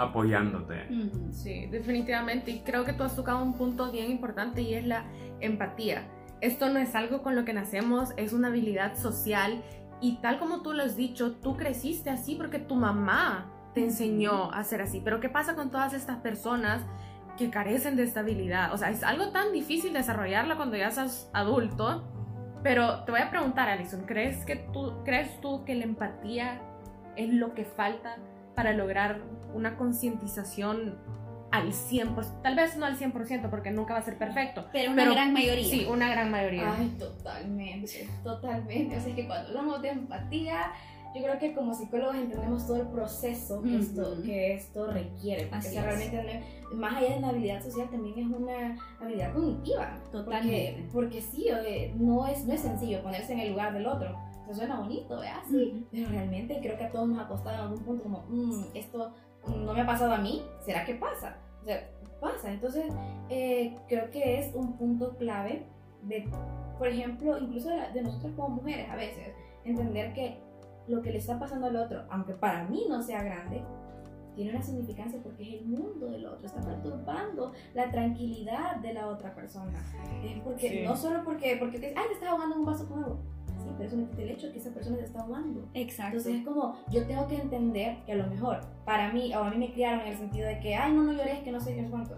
apoyándote. 0.00 0.86
Sí, 1.30 1.66
definitivamente. 1.66 2.50
Y 2.50 2.60
creo 2.60 2.84
que 2.84 2.92
tú 2.92 3.02
has 3.02 3.14
tocado 3.14 3.42
un 3.42 3.54
punto 3.54 3.92
bien 3.92 4.10
importante 4.10 4.62
y 4.62 4.74
es 4.74 4.86
la 4.86 5.04
empatía. 5.40 6.08
Esto 6.40 6.70
no 6.70 6.78
es 6.78 6.94
algo 6.94 7.22
con 7.22 7.36
lo 7.36 7.44
que 7.44 7.52
nacemos, 7.52 8.10
es 8.16 8.32
una 8.32 8.48
habilidad 8.48 8.96
social. 8.96 9.62
Y 10.00 10.16
tal 10.22 10.38
como 10.38 10.62
tú 10.62 10.72
lo 10.72 10.82
has 10.82 10.96
dicho, 10.96 11.32
tú 11.32 11.56
creciste 11.56 12.08
así 12.08 12.34
porque 12.34 12.58
tu 12.58 12.76
mamá 12.76 13.52
te 13.74 13.84
enseñó 13.84 14.50
a 14.52 14.64
ser 14.64 14.80
así. 14.80 15.02
Pero 15.04 15.20
¿qué 15.20 15.28
pasa 15.28 15.54
con 15.54 15.70
todas 15.70 15.92
estas 15.92 16.16
personas 16.18 16.82
que 17.36 17.50
carecen 17.50 17.96
de 17.96 18.04
esta 18.04 18.20
habilidad? 18.20 18.72
O 18.72 18.78
sea, 18.78 18.90
es 18.90 19.02
algo 19.02 19.30
tan 19.32 19.52
difícil 19.52 19.92
desarrollarla 19.92 20.56
cuando 20.56 20.76
ya 20.76 20.90
sos 20.90 21.28
adulto. 21.34 22.04
Pero 22.62 23.04
te 23.04 23.12
voy 23.12 23.20
a 23.20 23.30
preguntar, 23.30 23.68
Alison, 23.68 24.04
¿crees, 24.06 24.44
que 24.46 24.56
tú, 24.56 25.02
¿crees 25.04 25.40
tú 25.42 25.64
que 25.64 25.74
la 25.74 25.84
empatía 25.84 26.60
es 27.16 27.32
lo 27.32 27.54
que 27.54 27.64
falta 27.64 28.16
para 28.54 28.72
lograr 28.72 29.20
una 29.54 29.76
concientización 29.76 30.96
al 31.50 31.72
100%? 31.72 32.42
Tal 32.42 32.54
vez 32.56 32.76
no 32.76 32.86
al 32.86 32.96
100% 32.98 33.50
porque 33.50 33.70
nunca 33.70 33.94
va 33.94 34.00
a 34.00 34.02
ser 34.02 34.16
perfecto. 34.18 34.66
Pero 34.72 34.92
una 34.92 35.02
Pero- 35.02 35.14
gran 35.14 35.32
mayoría. 35.32 35.64
Sí, 35.64 35.86
una 35.90 36.08
gran 36.10 36.30
mayoría. 36.30 36.74
Ay, 36.76 36.94
totalmente, 36.98 38.08
totalmente. 38.22 38.96
O 38.96 39.00
sea, 39.00 39.08
es 39.10 39.16
que 39.16 39.26
cuando 39.26 39.48
hablamos 39.48 39.82
de 39.82 39.88
empatía, 39.90 40.72
yo 41.14 41.22
creo 41.24 41.38
que 41.40 41.52
como 41.54 41.74
psicólogos 41.74 42.14
entendemos 42.14 42.66
todo 42.68 42.76
el 42.82 42.86
proceso 42.86 43.60
que, 43.62 43.78
esto, 43.78 44.12
Ujú. 44.12 44.22
que 44.22 44.54
esto 44.54 44.86
requiere. 44.92 45.42
Porque 45.46 45.56
Así 45.56 45.68
o 45.70 45.72
sea, 45.72 45.82
realmente, 45.82 46.42
más 46.72 46.94
allá 46.96 47.08
de 47.10 47.18
una 47.18 47.28
habilidad 47.30 47.60
social, 47.64 47.90
también 47.90 48.16
es 48.16 48.26
una 48.26 48.76
habilidad 49.00 49.32
cognitiva. 49.32 49.98
Totalmente. 50.12 50.88
Porque, 50.92 51.18
porque 51.18 51.20
sí, 51.20 51.46
no 51.96 52.26
es, 52.28 52.44
no 52.46 52.52
es 52.54 52.60
sencillo 52.60 53.02
ponerse 53.02 53.32
en 53.32 53.40
el 53.40 53.50
lugar 53.50 53.72
del 53.72 53.86
otro. 53.88 54.16
O 54.42 54.46
sea, 54.46 54.54
suena 54.66 54.78
bonito, 54.78 55.18
¿verdad? 55.18 55.40
Sí. 55.50 55.72
Ujú. 55.74 55.86
Pero 55.90 56.08
realmente 56.10 56.58
creo 56.62 56.78
que 56.78 56.84
a 56.84 56.90
todos 56.92 57.08
nos 57.08 57.18
ha 57.18 57.26
costado 57.26 57.56
en 57.56 57.60
algún 57.62 57.78
punto 57.84 58.02
como, 58.04 58.24
"Mm, 58.28 58.64
esto 58.74 59.12
no 59.46 59.72
me 59.74 59.80
ha 59.82 59.86
pasado 59.86 60.12
a 60.12 60.18
mí, 60.18 60.42
¿será 60.60 60.84
que 60.84 60.94
pasa? 60.94 61.36
O 61.62 61.64
sea, 61.64 61.88
pasa. 62.20 62.52
Entonces, 62.52 62.86
eh, 63.28 63.76
creo 63.88 64.10
que 64.10 64.38
es 64.38 64.54
un 64.54 64.76
punto 64.76 65.16
clave 65.16 65.66
de, 66.02 66.28
por 66.78 66.88
ejemplo, 66.88 67.38
incluso 67.38 67.68
de, 67.70 67.92
de 67.92 68.02
nosotras 68.02 68.32
como 68.36 68.56
mujeres 68.56 68.88
a 68.90 68.96
veces, 68.96 69.28
entender 69.64 70.12
que 70.12 70.38
lo 70.88 71.02
que 71.02 71.10
le 71.12 71.18
está 71.18 71.38
pasando 71.38 71.66
al 71.66 71.76
otro, 71.76 72.04
aunque 72.10 72.32
para 72.34 72.64
mí 72.64 72.86
no 72.88 73.02
sea 73.02 73.22
grande, 73.22 73.62
tiene 74.34 74.52
una 74.52 74.62
significancia 74.62 75.20
porque 75.22 75.42
es 75.42 75.60
el 75.62 75.66
mundo 75.66 76.06
del 76.08 76.24
otro, 76.24 76.46
está 76.46 76.60
perturbando 76.60 77.52
la 77.74 77.90
tranquilidad 77.90 78.76
de 78.76 78.94
la 78.94 79.08
otra 79.08 79.34
persona. 79.34 79.78
Es 80.24 80.40
porque, 80.40 80.68
Sí. 80.68 80.82
no 80.84 80.96
solo 80.96 81.22
porque, 81.24 81.56
porque 81.58 81.78
te, 81.78 81.88
ay, 81.88 82.06
te 82.08 82.14
estás 82.14 82.30
ahogando 82.30 82.54
en 82.54 82.60
un 82.60 82.66
vaso 82.66 82.88
con 82.88 83.02
agua. 83.04 83.18
Sí, 83.62 83.70
pero 83.76 83.88
eso 83.88 83.96
no 83.96 84.08
quita 84.08 84.22
el 84.22 84.30
hecho 84.30 84.52
que 84.52 84.58
esa 84.58 84.70
persona 84.70 84.96
se 84.96 85.04
está 85.04 85.20
ahogando. 85.20 85.68
Exacto. 85.74 86.16
Entonces 86.18 86.40
es 86.40 86.46
como, 86.46 86.76
yo 86.90 87.06
tengo 87.06 87.26
que 87.26 87.36
entender 87.36 87.98
que 88.04 88.12
a 88.12 88.16
lo 88.16 88.26
mejor 88.26 88.60
para 88.84 89.12
mí, 89.12 89.34
o 89.34 89.38
a 89.38 89.50
mí 89.50 89.56
me 89.58 89.72
criaron 89.72 90.00
en 90.00 90.08
el 90.08 90.18
sentido 90.18 90.46
de 90.46 90.58
que, 90.60 90.74
ay, 90.74 90.92
no, 90.92 91.02
no 91.02 91.12
llores, 91.12 91.40
que 91.40 91.52
no 91.52 91.60
sé 91.60 91.74
qué, 91.74 91.84
sé 91.84 91.90
cuánto. 91.90 92.16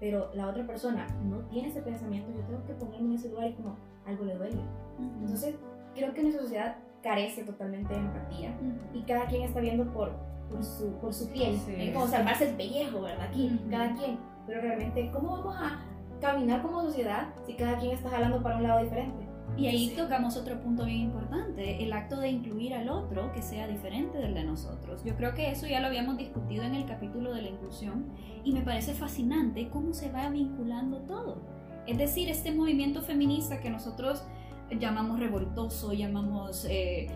Pero 0.00 0.30
la 0.34 0.48
otra 0.48 0.66
persona 0.66 1.06
no 1.24 1.38
tiene 1.48 1.68
ese 1.68 1.80
pensamiento, 1.82 2.30
yo 2.32 2.44
tengo 2.44 2.64
que 2.64 2.74
ponerme 2.74 3.10
en 3.10 3.14
ese 3.14 3.28
lugar 3.30 3.48
y 3.48 3.54
como, 3.54 3.76
algo 4.06 4.24
le 4.24 4.34
duele. 4.34 4.56
Ujú. 4.56 5.20
Entonces, 5.20 5.54
creo 5.94 6.12
que 6.12 6.22
nuestra 6.22 6.42
sociedad 6.42 6.76
carece 7.02 7.44
totalmente 7.44 7.92
de 7.94 8.00
empatía 8.00 8.56
Ujú. 8.60 8.98
y 8.98 9.02
cada 9.02 9.26
quien 9.26 9.42
está 9.42 9.60
viendo 9.60 9.84
por, 9.92 10.12
por, 10.50 10.62
su, 10.64 10.92
por 10.98 11.12
su 11.12 11.28
piel. 11.30 11.56
Sí. 11.56 11.74
Es 11.78 11.92
como 11.92 12.06
salvarse 12.06 12.50
el 12.50 12.56
pellejo, 12.56 13.02
¿verdad? 13.02 13.26
Aquí, 13.28 13.46
Ujú. 13.54 13.70
cada 13.70 13.94
quien. 13.94 14.18
Pero 14.46 14.60
realmente, 14.60 15.10
¿cómo 15.12 15.38
vamos 15.38 15.56
a 15.56 15.80
caminar 16.20 16.62
como 16.62 16.82
sociedad 16.82 17.28
si 17.46 17.54
cada 17.54 17.78
quien 17.78 17.92
está 17.92 18.10
jalando 18.10 18.42
para 18.42 18.56
un 18.56 18.62
lado 18.64 18.82
diferente? 18.82 19.31
Y 19.56 19.66
ahí 19.66 19.92
tocamos 19.96 20.36
otro 20.36 20.60
punto 20.60 20.84
bien 20.86 21.00
importante, 21.00 21.82
el 21.84 21.92
acto 21.92 22.18
de 22.18 22.30
incluir 22.30 22.74
al 22.74 22.88
otro 22.88 23.32
que 23.32 23.42
sea 23.42 23.68
diferente 23.68 24.18
del 24.18 24.34
de 24.34 24.44
nosotros. 24.44 25.04
Yo 25.04 25.14
creo 25.16 25.34
que 25.34 25.50
eso 25.50 25.66
ya 25.66 25.80
lo 25.80 25.88
habíamos 25.88 26.16
discutido 26.16 26.64
en 26.64 26.74
el 26.74 26.86
capítulo 26.86 27.34
de 27.34 27.42
la 27.42 27.48
inclusión 27.50 28.06
y 28.44 28.52
me 28.52 28.62
parece 28.62 28.94
fascinante 28.94 29.68
cómo 29.68 29.92
se 29.92 30.10
va 30.10 30.30
vinculando 30.30 31.00
todo. 31.00 31.42
Es 31.86 31.98
decir, 31.98 32.28
este 32.28 32.52
movimiento 32.52 33.02
feminista 33.02 33.60
que 33.60 33.68
nosotros 33.68 34.24
llamamos 34.70 35.20
revoltoso, 35.20 35.92
llamamos 35.92 36.66
eh, 36.70 37.08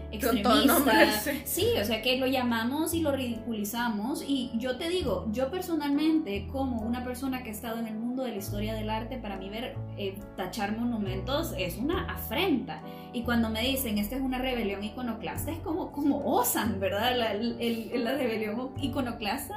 nombre, 0.66 1.04
extremista. 1.04 1.20
sí. 1.24 1.42
Sí, 1.44 1.66
o 1.80 1.84
sea 1.84 2.02
que 2.02 2.18
lo 2.18 2.26
llamamos 2.26 2.92
y 2.92 3.00
lo 3.00 3.12
ridiculizamos 3.12 4.22
y 4.26 4.50
yo 4.58 4.76
te 4.76 4.88
digo, 4.88 5.26
yo 5.32 5.50
personalmente 5.50 6.46
como 6.52 6.80
una 6.82 7.02
persona 7.04 7.42
que 7.42 7.50
ha 7.50 7.52
estado 7.52 7.78
en 7.78 7.86
el 7.86 7.94
mundo 7.94 8.24
de 8.24 8.32
la 8.32 8.36
historia 8.36 8.74
del 8.74 8.90
arte, 8.90 9.16
para 9.16 9.36
mí 9.36 9.48
ver 9.48 9.74
eh, 9.96 10.18
tachar 10.36 10.76
monumentos 10.76 11.54
es 11.58 11.76
una 11.78 12.04
afrenta. 12.12 12.82
Y 13.12 13.22
cuando 13.22 13.48
me 13.48 13.62
dicen 13.62 13.96
esta 13.98 14.16
es 14.16 14.22
una 14.22 14.38
rebelión 14.38 14.84
iconoclasta, 14.84 15.50
es 15.50 15.58
como, 15.60 15.92
como 15.92 16.22
osan, 16.26 16.78
¿verdad? 16.80 17.16
La, 17.16 17.32
el- 17.32 17.56
el- 17.60 18.04
la 18.04 18.12
rebelión 18.12 18.72
iconoclasta 18.80 19.54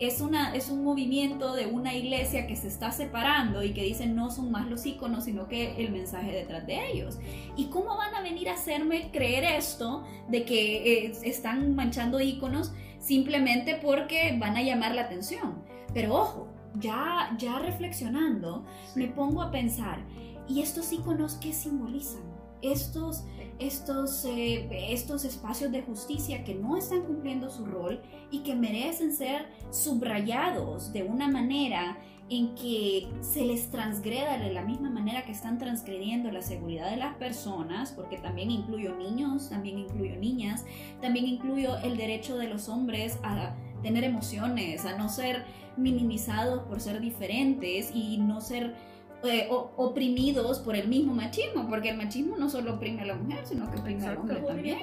es, 0.00 0.20
una, 0.20 0.54
es 0.54 0.68
un 0.70 0.84
movimiento 0.84 1.54
de 1.54 1.66
una 1.66 1.94
iglesia 1.94 2.46
que 2.46 2.56
se 2.56 2.68
está 2.68 2.90
separando 2.92 3.62
y 3.62 3.72
que 3.72 3.82
dicen 3.82 4.14
no 4.14 4.30
son 4.30 4.50
más 4.50 4.68
los 4.68 4.84
iconos, 4.86 5.24
sino 5.24 5.48
que 5.48 5.76
el 5.76 5.90
mensaje 5.90 6.32
detrás 6.32 6.66
de 6.66 6.90
ellos. 6.90 7.18
¿Y 7.56 7.66
cómo 7.66 7.96
van 7.96 8.14
a 8.14 8.22
venir 8.22 8.48
a 8.48 8.54
hacerme 8.54 9.10
creer 9.10 9.44
esto 9.44 10.04
de 10.28 10.44
que 10.44 11.06
eh, 11.06 11.12
están 11.22 11.74
manchando 11.74 12.20
iconos 12.20 12.72
simplemente 12.98 13.78
porque 13.82 14.36
van 14.38 14.56
a 14.56 14.62
llamar 14.62 14.94
la 14.94 15.02
atención? 15.02 15.62
Pero 15.94 16.14
ojo, 16.14 16.48
ya, 16.78 17.34
ya 17.38 17.58
reflexionando, 17.58 18.64
me 18.94 19.08
pongo 19.08 19.42
a 19.42 19.50
pensar, 19.50 20.04
¿y 20.48 20.60
estos 20.60 20.92
iconos 20.92 21.34
qué 21.34 21.52
simbolizan? 21.52 22.22
Estos, 22.62 23.24
estos, 23.66 24.24
eh, 24.24 24.68
estos 24.92 25.24
espacios 25.24 25.72
de 25.72 25.82
justicia 25.82 26.44
que 26.44 26.54
no 26.54 26.76
están 26.76 27.02
cumpliendo 27.02 27.50
su 27.50 27.64
rol 27.64 28.00
y 28.30 28.40
que 28.40 28.54
merecen 28.54 29.12
ser 29.12 29.46
subrayados 29.70 30.92
de 30.92 31.02
una 31.02 31.28
manera 31.28 31.98
en 32.30 32.54
que 32.54 33.08
se 33.20 33.44
les 33.44 33.70
transgreda 33.70 34.38
de 34.38 34.52
la 34.52 34.62
misma 34.62 34.88
manera 34.88 35.22
que 35.24 35.32
están 35.32 35.58
transgrediendo 35.58 36.30
la 36.30 36.40
seguridad 36.40 36.90
de 36.90 36.96
las 36.96 37.14
personas, 37.16 37.92
porque 37.92 38.16
también 38.16 38.50
incluyo 38.50 38.94
niños, 38.96 39.50
también 39.50 39.78
incluyo 39.78 40.16
niñas, 40.16 40.64
también 41.02 41.26
incluyo 41.26 41.76
el 41.78 41.96
derecho 41.96 42.38
de 42.38 42.48
los 42.48 42.68
hombres 42.70 43.18
a 43.22 43.54
tener 43.82 44.04
emociones, 44.04 44.86
a 44.86 44.96
no 44.96 45.10
ser 45.10 45.44
minimizados 45.76 46.62
por 46.62 46.80
ser 46.80 47.00
diferentes 47.00 47.90
y 47.94 48.16
no 48.18 48.40
ser 48.40 48.74
eh, 49.24 49.48
o- 49.50 49.72
oprimidos 49.76 50.58
por 50.60 50.74
el 50.76 50.88
mismo 50.88 51.14
machismo, 51.14 51.68
porque 51.68 51.90
el 51.90 51.96
machismo 51.96 52.36
no 52.36 52.48
solo 52.50 52.74
oprime 52.74 53.02
a 53.02 53.06
la 53.06 53.14
mujer, 53.14 53.40
sino 53.44 53.70
que 53.70 53.78
oprime 53.78 54.06
al 54.06 54.16
hombre 54.18 54.36
también. 54.40 54.78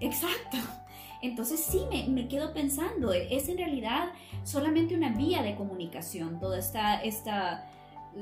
Exacto. 0.00 0.56
Entonces 1.22 1.60
sí 1.60 1.80
me, 1.90 2.06
me 2.08 2.28
quedo 2.28 2.52
pensando, 2.52 3.12
es 3.12 3.48
en 3.48 3.56
realidad 3.58 4.10
solamente 4.44 4.94
una 4.94 5.10
vía 5.16 5.42
de 5.42 5.56
comunicación, 5.56 6.38
toda 6.38 6.58
esta, 6.58 7.02
esta 7.02 7.66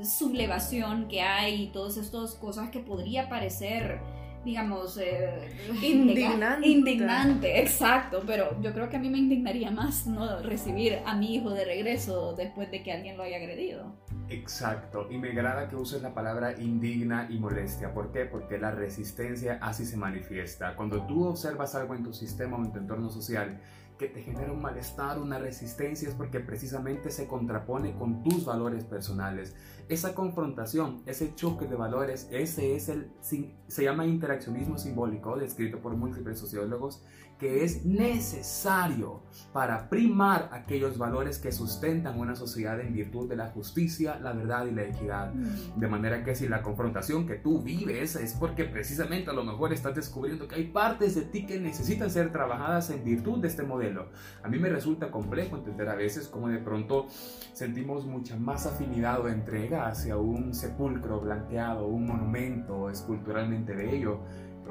sublevación 0.02 1.08
que 1.08 1.20
hay, 1.20 1.68
todas 1.68 1.96
estas 1.96 2.34
cosas 2.34 2.70
que 2.70 2.80
podría 2.80 3.28
parecer, 3.28 4.00
digamos, 4.44 4.98
eh, 4.98 5.50
Indignante. 5.82 6.68
Indignante, 6.68 7.60
exacto, 7.60 8.22
pero 8.26 8.60
yo 8.60 8.72
creo 8.72 8.88
que 8.88 8.96
a 8.96 9.00
mí 9.00 9.10
me 9.10 9.18
indignaría 9.18 9.70
más 9.70 10.06
no 10.06 10.40
recibir 10.42 10.98
a 11.04 11.16
mi 11.16 11.34
hijo 11.34 11.50
de 11.50 11.64
regreso 11.64 12.34
después 12.34 12.70
de 12.70 12.82
que 12.82 12.92
alguien 12.92 13.16
lo 13.16 13.22
haya 13.22 13.36
agredido. 13.36 13.94
Exacto, 14.28 15.08
y 15.10 15.18
me 15.18 15.30
agrada 15.30 15.68
que 15.68 15.76
uses 15.76 16.02
la 16.02 16.14
palabra 16.14 16.58
indigna 16.58 17.28
y 17.30 17.38
molestia. 17.38 17.92
¿Por 17.92 18.10
qué? 18.10 18.24
Porque 18.24 18.58
la 18.58 18.70
resistencia 18.70 19.58
así 19.60 19.84
se 19.84 19.96
manifiesta. 19.96 20.74
Cuando 20.76 21.06
tú 21.06 21.26
observas 21.26 21.74
algo 21.74 21.94
en 21.94 22.02
tu 22.02 22.12
sistema 22.12 22.56
o 22.56 22.64
en 22.64 22.72
tu 22.72 22.78
entorno 22.78 23.10
social 23.10 23.60
que 23.98 24.08
te 24.08 24.22
genera 24.22 24.52
un 24.52 24.60
malestar, 24.60 25.18
una 25.20 25.38
resistencia, 25.38 26.08
es 26.08 26.14
porque 26.14 26.40
precisamente 26.40 27.10
se 27.10 27.26
contrapone 27.26 27.94
con 27.96 28.22
tus 28.22 28.44
valores 28.44 28.84
personales. 28.84 29.54
Esa 29.88 30.14
confrontación, 30.14 31.02
ese 31.06 31.34
choque 31.34 31.66
de 31.66 31.76
valores, 31.76 32.28
ese 32.30 32.74
es 32.74 32.88
el, 32.88 33.10
se 33.20 33.84
llama 33.84 34.06
interaccionismo 34.06 34.78
simbólico, 34.78 35.36
descrito 35.36 35.80
por 35.80 35.96
múltiples 35.96 36.38
sociólogos, 36.38 37.04
que 37.38 37.64
es 37.64 37.84
necesario 37.84 39.22
para 39.52 39.88
primar 39.88 40.48
aquellos 40.52 40.98
valores 40.98 41.38
que 41.38 41.52
sustentan 41.52 42.18
una 42.18 42.34
sociedad 42.36 42.80
en 42.80 42.92
virtud 42.92 43.28
de 43.28 43.36
la 43.36 43.50
justicia, 43.50 44.18
la 44.20 44.32
verdad 44.32 44.66
y 44.66 44.72
la 44.72 44.84
equidad. 44.84 45.32
De 45.32 45.88
manera 45.88 46.24
que 46.24 46.34
si 46.34 46.48
la 46.48 46.62
confrontación 46.62 47.26
que 47.26 47.34
tú 47.34 47.62
vives 47.62 48.16
es 48.16 48.34
porque 48.34 48.64
precisamente 48.64 49.30
a 49.30 49.32
lo 49.32 49.44
mejor 49.44 49.72
estás 49.72 49.94
descubriendo 49.94 50.48
que 50.48 50.56
hay 50.56 50.64
partes 50.64 51.14
de 51.14 51.22
ti 51.22 51.46
que 51.46 51.58
necesitan 51.58 52.10
ser 52.10 52.32
trabajadas 52.32 52.90
en 52.90 53.04
virtud 53.04 53.40
de 53.40 53.48
este 53.48 53.62
modelo. 53.62 54.08
A 54.42 54.48
mí 54.48 54.58
me 54.58 54.68
resulta 54.68 55.10
complejo 55.10 55.56
entender 55.56 55.88
a 55.88 55.94
veces 55.94 56.28
cómo 56.28 56.48
de 56.48 56.58
pronto 56.58 57.06
sentimos 57.52 58.06
mucha 58.06 58.36
más 58.36 58.66
afinidad 58.66 59.20
o 59.20 59.28
entrega 59.28 59.86
hacia 59.86 60.16
un 60.16 60.54
sepulcro 60.54 61.20
blanqueado, 61.20 61.86
un 61.86 62.06
monumento 62.06 62.90
esculturalmente 62.90 63.74
bello. 63.74 64.20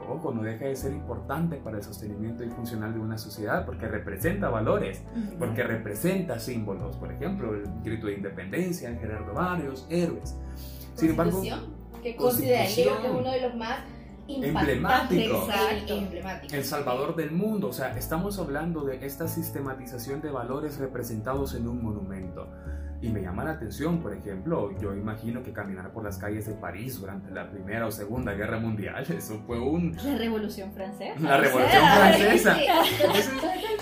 Ojo, 0.10 0.34
no 0.34 0.44
deja 0.44 0.66
de 0.66 0.76
ser 0.76 0.92
importante 0.92 1.58
para 1.58 1.78
el 1.78 1.84
sostenimiento 1.84 2.44
y 2.44 2.50
funcional 2.50 2.94
de 2.94 3.00
una 3.00 3.18
sociedad 3.18 3.66
porque 3.66 3.88
representa 3.88 4.50
valores, 4.50 5.02
porque 5.40 5.64
representa 5.64 6.40
símbolos. 6.40 6.98
Por 6.98 7.12
ejemplo, 7.12 7.54
el 7.54 7.64
grito 7.84 8.08
de 8.08 8.16
independencia, 8.16 8.94
Gerardo 9.00 9.34
Barrios, 9.34 9.88
héroes. 9.90 10.36
Sin 10.96 11.12
embargo, 11.12 11.42
que 12.02 12.16
consideraría 12.16 12.98
que 13.02 13.08
es 13.08 13.14
uno 13.14 13.32
de 13.32 13.42
los 13.42 13.56
más 13.56 13.80
Emblemático. 14.28 15.48
emblemáticos. 15.92 16.54
El 16.54 16.64
Salvador 16.64 17.16
del 17.16 17.32
mundo, 17.32 17.68
o 17.70 17.74
sea, 17.74 17.98
estamos 17.98 18.40
hablando 18.40 18.86
de 18.86 19.06
esta 19.06 19.28
sistematización 19.28 20.22
de 20.22 20.32
valores 20.32 20.78
representados 20.80 21.56
en 21.56 21.68
un 21.68 21.84
monumento. 21.84 22.48
Y 23.04 23.10
me 23.10 23.22
llama 23.22 23.44
la 23.44 23.52
atención, 23.52 24.00
por 24.00 24.14
ejemplo, 24.14 24.72
yo 24.80 24.96
imagino 24.96 25.44
que 25.44 25.52
caminar 25.52 25.92
por 25.92 26.06
las 26.06 26.18
calles 26.18 26.46
de 26.46 26.54
París 26.54 27.02
durante 27.02 27.32
la 27.32 27.52
Primera 27.52 27.86
o 27.86 27.92
Segunda 27.92 28.34
Guerra 28.34 28.60
Mundial, 28.62 29.06
eso 29.18 29.44
fue 29.46 29.60
un... 29.60 29.94
La 30.06 30.18
Revolución 30.18 30.72
Francesa. 30.72 31.20
La 31.20 31.36
Revolución 31.38 31.84
Francesa. 31.98 32.58
Entonces, 33.02 33.30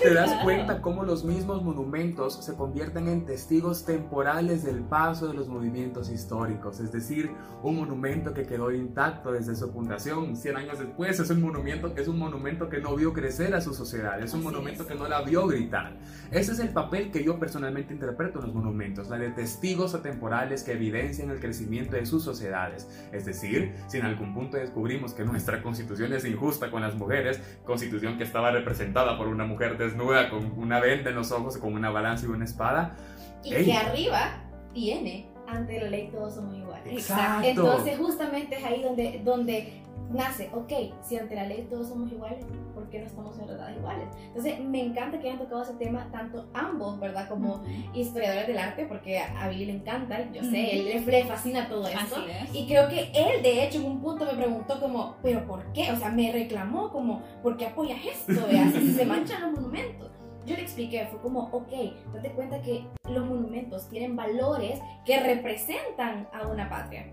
te 0.02 0.12
das 0.12 0.34
cuenta 0.42 0.82
cómo 0.82 1.04
los 1.04 1.24
mismos 1.24 1.62
monumentos 1.62 2.44
se 2.44 2.56
convierten 2.56 3.06
en 3.06 3.24
testigos 3.24 3.84
temporales 3.84 4.64
del 4.64 4.80
paso 4.80 5.28
de 5.28 5.34
los 5.34 5.46
movimientos 5.46 6.10
históricos. 6.10 6.80
Es 6.80 6.90
decir, 6.90 7.30
un 7.62 7.76
monumento 7.76 8.34
que 8.34 8.44
quedó 8.44 8.72
intacto 8.72 9.30
desde 9.30 9.54
su 9.54 9.70
fundación 9.70 10.34
100 10.34 10.56
años 10.56 10.80
después 10.80 11.20
es 11.20 11.30
un 11.30 11.42
monumento, 11.42 11.94
es 11.96 12.08
un 12.08 12.18
monumento 12.18 12.68
que 12.68 12.80
no 12.80 12.96
vio 12.96 13.12
crecer 13.12 13.54
a 13.54 13.60
su 13.60 13.72
sociedad, 13.72 14.20
es 14.20 14.32
un 14.34 14.40
Así 14.40 14.48
monumento 14.48 14.82
es. 14.82 14.88
que 14.88 14.96
no 14.96 15.06
la 15.06 15.22
vio 15.22 15.46
gritar. 15.46 15.96
Ese 16.32 16.50
es 16.50 16.58
el 16.58 16.70
papel 16.70 17.12
que 17.12 17.22
yo 17.22 17.38
personalmente 17.38 17.94
interpreto 17.94 18.40
en 18.40 18.46
los 18.46 18.54
monumentos, 18.54 19.11
la 19.12 19.18
de 19.18 19.30
testigos 19.30 19.94
atemporales 19.94 20.62
que 20.62 20.72
evidencian 20.72 21.30
el 21.30 21.38
crecimiento 21.38 21.96
de 21.96 22.06
sus 22.06 22.24
sociedades. 22.24 22.88
Es 23.12 23.24
decir, 23.24 23.74
si 23.86 23.98
en 23.98 24.06
algún 24.06 24.34
punto 24.34 24.56
descubrimos 24.56 25.12
que 25.12 25.24
nuestra 25.24 25.62
constitución 25.62 26.12
es 26.12 26.24
injusta 26.24 26.70
con 26.70 26.82
las 26.82 26.94
mujeres, 26.94 27.40
constitución 27.64 28.16
que 28.16 28.24
estaba 28.24 28.50
representada 28.50 29.18
por 29.18 29.28
una 29.28 29.44
mujer 29.44 29.76
desnuda 29.76 30.30
con 30.30 30.58
una 30.58 30.80
venda 30.80 31.10
en 31.10 31.16
los 31.16 31.30
ojos, 31.30 31.58
con 31.58 31.74
una 31.74 31.90
balanza 31.90 32.26
y 32.26 32.30
una 32.30 32.44
espada, 32.44 32.96
Y 33.44 33.54
Ey. 33.54 33.64
que 33.66 33.72
arriba 33.72 34.42
tiene, 34.72 35.28
ante 35.46 35.80
la 35.80 35.90
ley 35.90 36.08
todos 36.10 36.34
somos 36.34 36.56
iguales. 36.56 36.92
Exacto. 36.92 37.46
Entonces 37.46 37.98
justamente 37.98 38.56
es 38.56 38.64
ahí 38.64 38.82
donde, 38.82 39.20
donde 39.24 39.82
nace, 40.12 40.50
ok, 40.52 40.72
si 41.02 41.16
ante 41.16 41.34
la 41.34 41.46
ley 41.46 41.66
todos 41.70 41.88
somos 41.88 42.10
iguales, 42.12 42.44
¿por 42.74 42.88
qué 42.90 42.98
no 43.00 43.06
estamos 43.06 43.38
en 43.38 43.46
verdad 43.46 43.74
iguales? 43.76 44.08
Entonces 44.26 44.60
me 44.60 44.80
encanta 44.82 45.18
que 45.18 45.28
hayan 45.28 45.38
tocado 45.38 45.62
ese 45.62 45.74
tema 45.74 46.08
tanto 46.12 46.48
ambos, 46.54 46.98
¿verdad? 47.00 47.28
Como 47.28 47.62
historiadores 47.94 48.46
del 48.46 48.58
arte, 48.58 48.86
porque 48.86 49.18
a 49.18 49.48
Billy 49.48 49.66
le 49.66 49.72
encanta, 49.74 50.30
yo 50.32 50.42
sé, 50.42 50.78
él 50.78 50.84
le- 51.06 51.24
fascina 51.24 51.68
todo 51.68 51.86
esto. 51.86 52.16
Así 52.16 52.24
es. 52.30 52.54
Y 52.54 52.66
creo 52.66 52.88
que 52.88 53.10
él, 53.14 53.42
de 53.42 53.64
hecho, 53.64 53.78
en 53.78 53.86
un 53.86 54.00
punto 54.00 54.24
me 54.26 54.34
preguntó 54.34 54.80
como, 54.80 55.16
¿pero 55.22 55.46
por 55.46 55.72
qué? 55.72 55.90
O 55.92 55.96
sea, 55.96 56.10
me 56.10 56.30
reclamó 56.32 56.90
como, 56.90 57.22
¿por 57.42 57.56
qué 57.56 57.66
apoyas 57.66 57.98
esto? 58.04 58.46
Si 58.78 58.92
se 58.92 59.04
manchan 59.06 59.40
los 59.42 59.52
monumentos. 59.52 60.10
Yo 60.44 60.56
le 60.56 60.62
expliqué, 60.62 61.06
fue 61.06 61.20
como, 61.20 61.42
ok, 61.52 61.70
date 62.14 62.32
cuenta 62.32 62.60
que 62.62 62.84
los 63.08 63.24
monumentos 63.24 63.88
tienen 63.88 64.16
valores 64.16 64.80
que 65.06 65.20
representan 65.20 66.26
a 66.32 66.48
una 66.48 66.68
patria. 66.68 67.06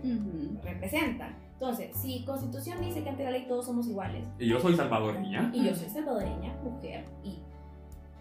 Representan. 0.64 1.36
Entonces, 1.60 1.94
si 1.94 2.24
Constitución 2.24 2.80
dice 2.80 3.02
que 3.02 3.10
ante 3.10 3.22
la 3.22 3.32
ley 3.32 3.46
todos 3.46 3.66
somos 3.66 3.86
iguales, 3.86 4.26
y 4.38 4.48
yo 4.48 4.58
soy 4.58 4.74
salvadoreña, 4.74 5.50
y 5.52 5.62
yo 5.62 5.74
soy 5.74 5.90
salvadoreña, 5.90 6.54
mujer, 6.64 7.04
y 7.22 7.42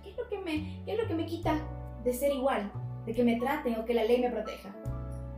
¿qué 0.03 0.09
es 0.11 0.17
lo 0.17 0.27
que 0.27 0.39
me, 0.39 0.83
qué 0.83 0.91
es 0.91 0.99
lo 1.01 1.07
que 1.07 1.15
me 1.15 1.25
quita 1.25 1.55
de 2.03 2.13
ser 2.13 2.33
igual? 2.33 2.69
De 3.05 3.13
que 3.13 3.23
me 3.23 3.37
traten 3.37 3.79
o 3.79 3.85
que 3.85 3.93
la 3.93 4.03
ley 4.03 4.19
me 4.19 4.29
proteja. 4.29 4.75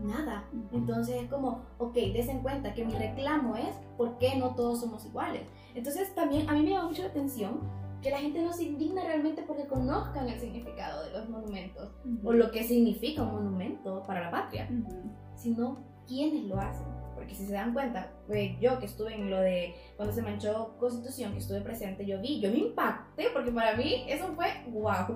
Nada. 0.02 0.50
Entonces 0.72 1.22
es 1.22 1.30
como, 1.30 1.62
ok, 1.78 1.94
des 1.94 2.28
en 2.28 2.40
cuenta 2.40 2.74
que 2.74 2.84
mi 2.84 2.92
reclamo 2.94 3.56
es 3.56 3.76
¿por 3.98 4.18
qué 4.18 4.36
no 4.36 4.56
todos 4.56 4.80
somos 4.82 5.06
iguales? 5.06 5.44
Entonces 5.76 6.16
también 6.16 6.50
a 6.50 6.54
mí 6.54 6.64
me 6.64 6.72
llama 6.72 6.88
mucho 6.88 7.04
la 7.04 7.10
atención 7.10 7.60
que 8.02 8.10
la 8.10 8.18
gente 8.18 8.42
no 8.42 8.52
se 8.52 8.64
indigna 8.64 9.04
realmente 9.04 9.44
porque 9.44 9.68
conozcan 9.68 10.28
el 10.28 10.40
significado 10.40 11.04
de 11.04 11.12
los 11.12 11.30
monumentos 11.30 11.94
o 12.24 12.34
lo 12.34 12.50
que 12.50 12.64
significa 12.64 13.22
un 13.22 13.34
monumento 13.34 14.02
para 14.08 14.22
la 14.22 14.32
patria, 14.32 14.68
Ujú. 14.72 15.12
sino 15.36 15.78
quiénes 16.08 16.46
lo 16.46 16.60
hacen. 16.60 17.01
Porque 17.22 17.36
si 17.36 17.46
se 17.46 17.54
dan 17.54 17.72
cuenta, 17.72 18.12
pues 18.26 18.60
yo 18.60 18.80
que 18.80 18.88
estuve 18.88 19.14
en 19.14 19.30
lo 19.30 19.40
de 19.40 19.76
cuando 19.96 20.12
se 20.12 20.24
manchó 20.24 20.76
Constitución, 20.80 21.34
que 21.34 21.38
estuve 21.38 21.62
presente, 21.62 22.04
yo 22.04 22.20
vi, 22.20 22.40
yo 22.40 22.50
me 22.50 22.58
impacté 22.58 23.28
porque 23.32 23.52
para 23.52 23.78
mí 23.78 24.06
eso 24.08 24.34
fue 24.36 24.48
wow. 24.72 25.14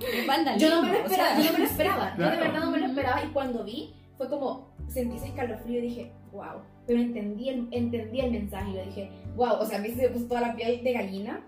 Yo 0.59 0.69
no 0.69 0.83
me 0.83 0.91
lo 0.91 0.99
o 0.99 1.05
esperaba, 1.05 1.35
sea. 1.35 1.39
yo 1.39 1.45
no 1.45 1.53
me 1.53 1.59
lo 1.59 1.65
esperaba, 1.65 2.15
yo 2.15 2.29
de 2.29 2.37
verdad 2.37 2.59
no 2.59 2.69
me 2.69 2.77
lo 2.77 2.85
esperaba 2.85 3.23
y 3.23 3.29
cuando 3.29 3.63
vi 3.63 3.95
fue 4.19 4.29
como 4.29 4.69
sentí 4.87 5.15
ese 5.15 5.29
escalofrío 5.29 5.79
y 5.79 5.81
dije, 5.81 6.11
wow, 6.31 6.61
pero 6.85 6.99
entendí 6.99 7.49
el, 7.49 7.67
entendí 7.71 8.19
el 8.19 8.31
mensaje 8.33 8.69
y 8.69 8.75
yo 8.75 8.85
dije, 8.85 9.11
wow, 9.35 9.53
o 9.59 9.65
sea, 9.65 9.79
a 9.79 9.81
mí 9.81 9.89
se 9.89 10.03
me 10.03 10.09
puso 10.09 10.27
toda 10.27 10.41
la 10.41 10.55
piel 10.55 10.83
de 10.83 10.93
gallina 10.93 11.43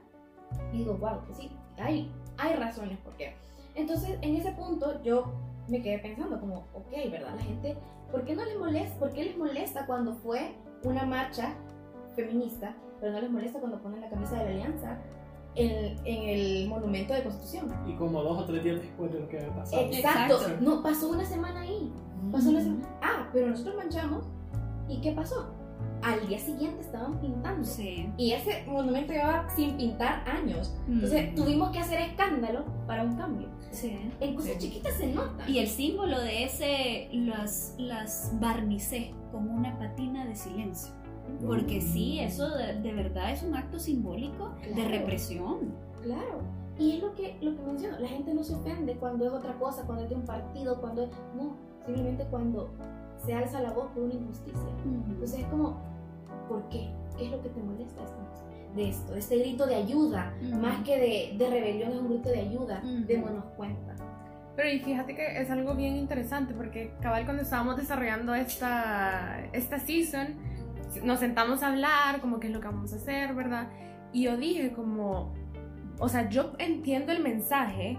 y 0.74 0.80
digo, 0.80 0.96
wow, 0.96 1.24
pues 1.24 1.38
sí, 1.38 1.52
hay, 1.78 2.12
hay 2.40 2.56
razones 2.56 2.98
por 2.98 3.16
qué. 3.16 3.36
Entonces, 3.76 4.18
en 4.24 4.36
ese 4.36 4.54
punto 4.54 5.04
yo 5.04 5.32
me 5.68 5.84
quedé 5.84 6.00
pensando 6.00 6.40
como, 6.40 6.66
ok, 6.74 7.12
¿verdad? 7.12 7.36
La 7.36 7.44
gente, 7.44 7.78
¿por 8.12 8.24
qué 8.26 8.36
no 8.36 8.46
les 8.46 8.58
molesta? 8.58 9.00
¿Por 9.00 9.12
qué 9.12 9.24
les 9.26 9.38
molesta 9.38 9.86
cuando 9.86 10.16
fue 10.16 10.56
una 10.84 11.06
marcha 11.06 11.54
feminista, 12.16 12.76
pero 13.00 13.14
no 13.14 13.22
les 13.22 13.30
molesta 13.32 13.60
cuando 13.60 13.82
ponen 13.82 14.02
la 14.02 14.10
camisa 14.10 14.38
de 14.38 14.44
la 14.46 14.50
alianza 14.52 14.98
en, 15.56 15.96
en 16.06 16.30
el 16.30 16.68
monumento 16.70 17.14
de 17.14 17.24
Constitución? 17.24 17.72
Y 17.88 17.96
como 17.96 18.22
dos 18.24 18.38
o 18.40 18.46
tres 18.46 18.64
días 18.64 18.82
después 18.82 19.12
de 19.12 19.20
lo 19.20 19.28
que 19.30 19.40
había 19.40 19.56
pasado. 19.56 19.82
Exacto. 19.84 20.34
Exacto. 20.36 20.58
No, 20.64 20.82
pasó 20.84 21.10
una 21.10 21.26
semana 21.26 21.62
ahí. 21.62 21.92
Pasó 22.32 22.50
una 22.50 22.62
semana. 22.62 22.88
Ah, 23.02 23.30
pero 23.34 23.48
nosotros 23.48 23.76
manchamos. 23.76 24.26
¿Y 24.90 25.02
qué 25.02 25.12
pasó? 25.12 25.54
Al 26.02 26.28
día 26.28 26.40
siguiente 26.40 26.82
estaban 26.82 27.20
pintando. 27.20 27.66
Sí. 27.66 28.12
Y 28.18 28.32
ese 28.32 28.64
monumento 28.68 29.14
llevaba 29.14 29.50
sin 29.56 29.78
pintar 29.78 30.24
años. 30.28 30.76
Entonces 30.88 31.32
Mm. 31.32 31.36
tuvimos 31.36 31.70
que 31.72 31.80
hacer 31.80 32.00
escambio 32.02 32.66
para 32.88 33.04
un 33.04 33.16
cambio. 33.16 33.48
Sí. 33.72 33.98
En 34.20 34.36
cosas 34.36 34.52
Sí. 34.54 34.58
chiquitas 34.60 34.94
se 34.94 35.08
nota. 35.14 35.48
Y 35.50 35.60
el 35.60 35.68
símbolo 35.68 36.20
de 36.20 36.44
ese 36.46 37.10
las, 37.14 37.76
las 37.78 38.32
barnicé 38.40 39.14
como 39.32 39.54
una 39.54 39.78
patina 39.78 40.26
de 40.26 40.36
silencio. 40.36 40.94
Porque 41.46 41.82
sí, 41.82 42.20
eso 42.20 42.50
de, 42.56 42.80
de 42.80 42.94
verdad 42.94 43.32
es 43.32 43.44
un 43.44 43.54
acto 43.56 43.80
simbólico 43.80 44.56
de 44.76 44.86
represión. 44.88 45.74
Claro. 46.02 46.40
Y 46.80 46.94
es 46.94 47.02
lo 47.02 47.14
que, 47.16 47.38
lo 47.42 47.56
que 47.56 47.62
menciono. 47.64 48.00
La 48.00 48.08
gente 48.08 48.34
no 48.34 48.44
se 48.44 48.56
ofende 48.56 48.96
cuando 48.96 49.26
es 49.26 49.34
otra 49.34 49.54
cosa, 49.60 49.84
cuando 49.86 50.04
es 50.06 50.10
de 50.10 50.16
un 50.16 50.26
partido, 50.26 50.80
cuando 50.80 51.04
es... 51.04 51.10
No, 51.36 51.56
simplemente 51.86 52.24
cuando 52.30 52.70
se 53.26 53.34
alza 53.34 53.62
la 53.62 53.74
voz 53.74 53.88
por 53.92 54.04
una 54.04 54.14
injusticia. 54.14 54.70
Entonces 55.10 55.40
es 55.40 55.46
como, 55.48 55.78
¿por 56.48 56.68
qué? 56.70 56.90
¿Qué 57.18 57.26
es 57.26 57.32
lo 57.32 57.42
que 57.42 57.50
te 57.50 57.62
molesta 57.62 58.00
de 58.00 58.06
esto? 58.06 58.18
De 58.78 58.90
esto, 58.90 59.16
este 59.16 59.40
grito 59.40 59.66
de 59.66 59.74
ayuda, 59.76 60.34
Ujú. 60.40 60.60
más 60.60 60.84
que 60.86 60.98
de, 60.98 61.36
de 61.38 61.50
rebelión, 61.50 61.92
es 61.92 61.98
un 61.98 62.10
grito 62.10 62.30
de 62.30 62.40
ayuda, 62.42 62.80
Ujú. 62.84 63.06
démonos 63.08 63.46
cuenta. 63.58 63.96
Pero 64.56 64.70
y 64.70 64.80
fíjate 64.80 65.16
que 65.16 65.42
es 65.42 65.50
algo 65.50 65.74
bien 65.76 65.96
interesante 65.96 66.54
porque 66.54 66.94
cabal 67.02 67.26
cuando 67.26 67.42
estábamos 67.44 67.76
desarrollando 67.78 68.36
esta, 68.36 69.40
esta 69.54 69.80
season, 69.80 70.36
nos 71.04 71.20
sentamos 71.20 71.64
a 71.64 71.68
hablar 71.70 72.22
como 72.22 72.40
qué 72.40 72.48
es 72.48 72.54
lo 72.54 72.60
que 72.60 72.68
vamos 72.68 72.94
a 72.94 72.98
hacer, 72.98 73.34
¿verdad? 73.34 73.68
Y 74.14 74.24
yo 74.24 74.38
dije 74.38 74.72
como, 74.74 75.34
o 76.00 76.08
sea, 76.08 76.30
yo 76.30 76.54
entiendo 76.60 77.12
el 77.12 77.22
mensaje, 77.24 77.98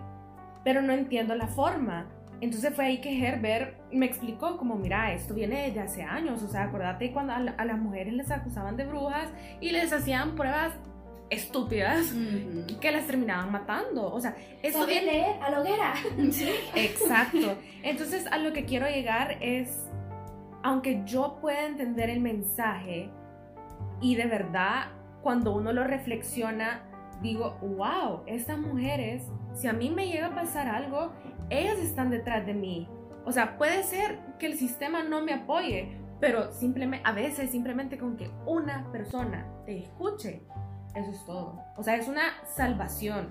pero 0.64 0.80
no 0.80 0.92
entiendo 0.92 1.34
la 1.34 1.48
forma. 1.48 2.06
Entonces 2.40 2.72
fue 2.74 2.86
ahí 2.86 3.00
que 3.00 3.18
Herbert 3.26 3.76
me 3.92 4.06
explicó 4.06 4.56
como, 4.56 4.76
mira, 4.76 5.12
esto 5.12 5.34
viene 5.34 5.70
de 5.72 5.80
hace 5.80 6.02
años, 6.02 6.42
o 6.42 6.48
sea, 6.48 6.64
acordate 6.64 7.10
cuando 7.12 7.32
a, 7.32 7.40
la- 7.40 7.52
a 7.52 7.64
las 7.64 7.78
mujeres 7.78 8.12
les 8.14 8.30
acusaban 8.30 8.76
de 8.76 8.84
brujas 8.86 9.28
y 9.60 9.70
les 9.70 9.92
hacían 9.92 10.36
pruebas 10.36 10.72
estúpidas 11.30 12.12
que 12.80 12.90
las 12.90 13.06
terminaban 13.06 13.50
matando. 13.52 14.12
O 14.12 14.20
sea, 14.20 14.34
¿Sabes 14.72 14.86
viene... 14.88 15.12
leer? 15.12 15.42
A 15.42 15.50
la 15.50 15.60
hoguera. 15.60 15.94
Sí. 16.30 16.48
Exacto. 16.74 17.56
Entonces 17.82 18.26
a 18.30 18.38
lo 18.38 18.52
que 18.52 18.64
quiero 18.64 18.86
llegar 18.88 19.36
es, 19.40 19.86
aunque 20.62 21.02
yo 21.04 21.38
pueda 21.40 21.66
entender 21.66 22.08
el 22.08 22.20
mensaje 22.20 23.10
y 24.00 24.14
de 24.14 24.26
verdad 24.26 24.86
cuando 25.22 25.54
uno 25.54 25.72
lo 25.72 25.84
reflexiona, 25.84 26.82
digo, 27.20 27.58
wow, 27.60 28.22
estas 28.26 28.56
mujeres, 28.58 29.24
si 29.54 29.66
a 29.66 29.72
mí 29.72 29.90
me 29.90 30.06
llega 30.06 30.28
a 30.28 30.34
pasar 30.34 30.68
algo, 30.68 31.12
ellas 31.50 31.78
están 31.78 32.10
detrás 32.10 32.46
de 32.46 32.54
mí. 32.54 32.88
O 33.24 33.32
sea, 33.32 33.58
puede 33.58 33.82
ser 33.82 34.18
que 34.38 34.46
el 34.46 34.58
sistema 34.58 35.02
no 35.02 35.22
me 35.22 35.34
apoye, 35.34 35.98
pero 36.20 36.52
simplemente, 36.52 37.06
a 37.08 37.12
veces 37.12 37.50
simplemente 37.50 37.98
con 37.98 38.16
que 38.16 38.30
una 38.46 38.90
persona 38.90 39.46
te 39.66 39.78
escuche, 39.84 40.42
eso 40.94 41.10
es 41.10 41.24
todo. 41.26 41.62
O 41.76 41.82
sea, 41.82 41.96
es 41.96 42.08
una 42.08 42.22
salvación. 42.44 43.28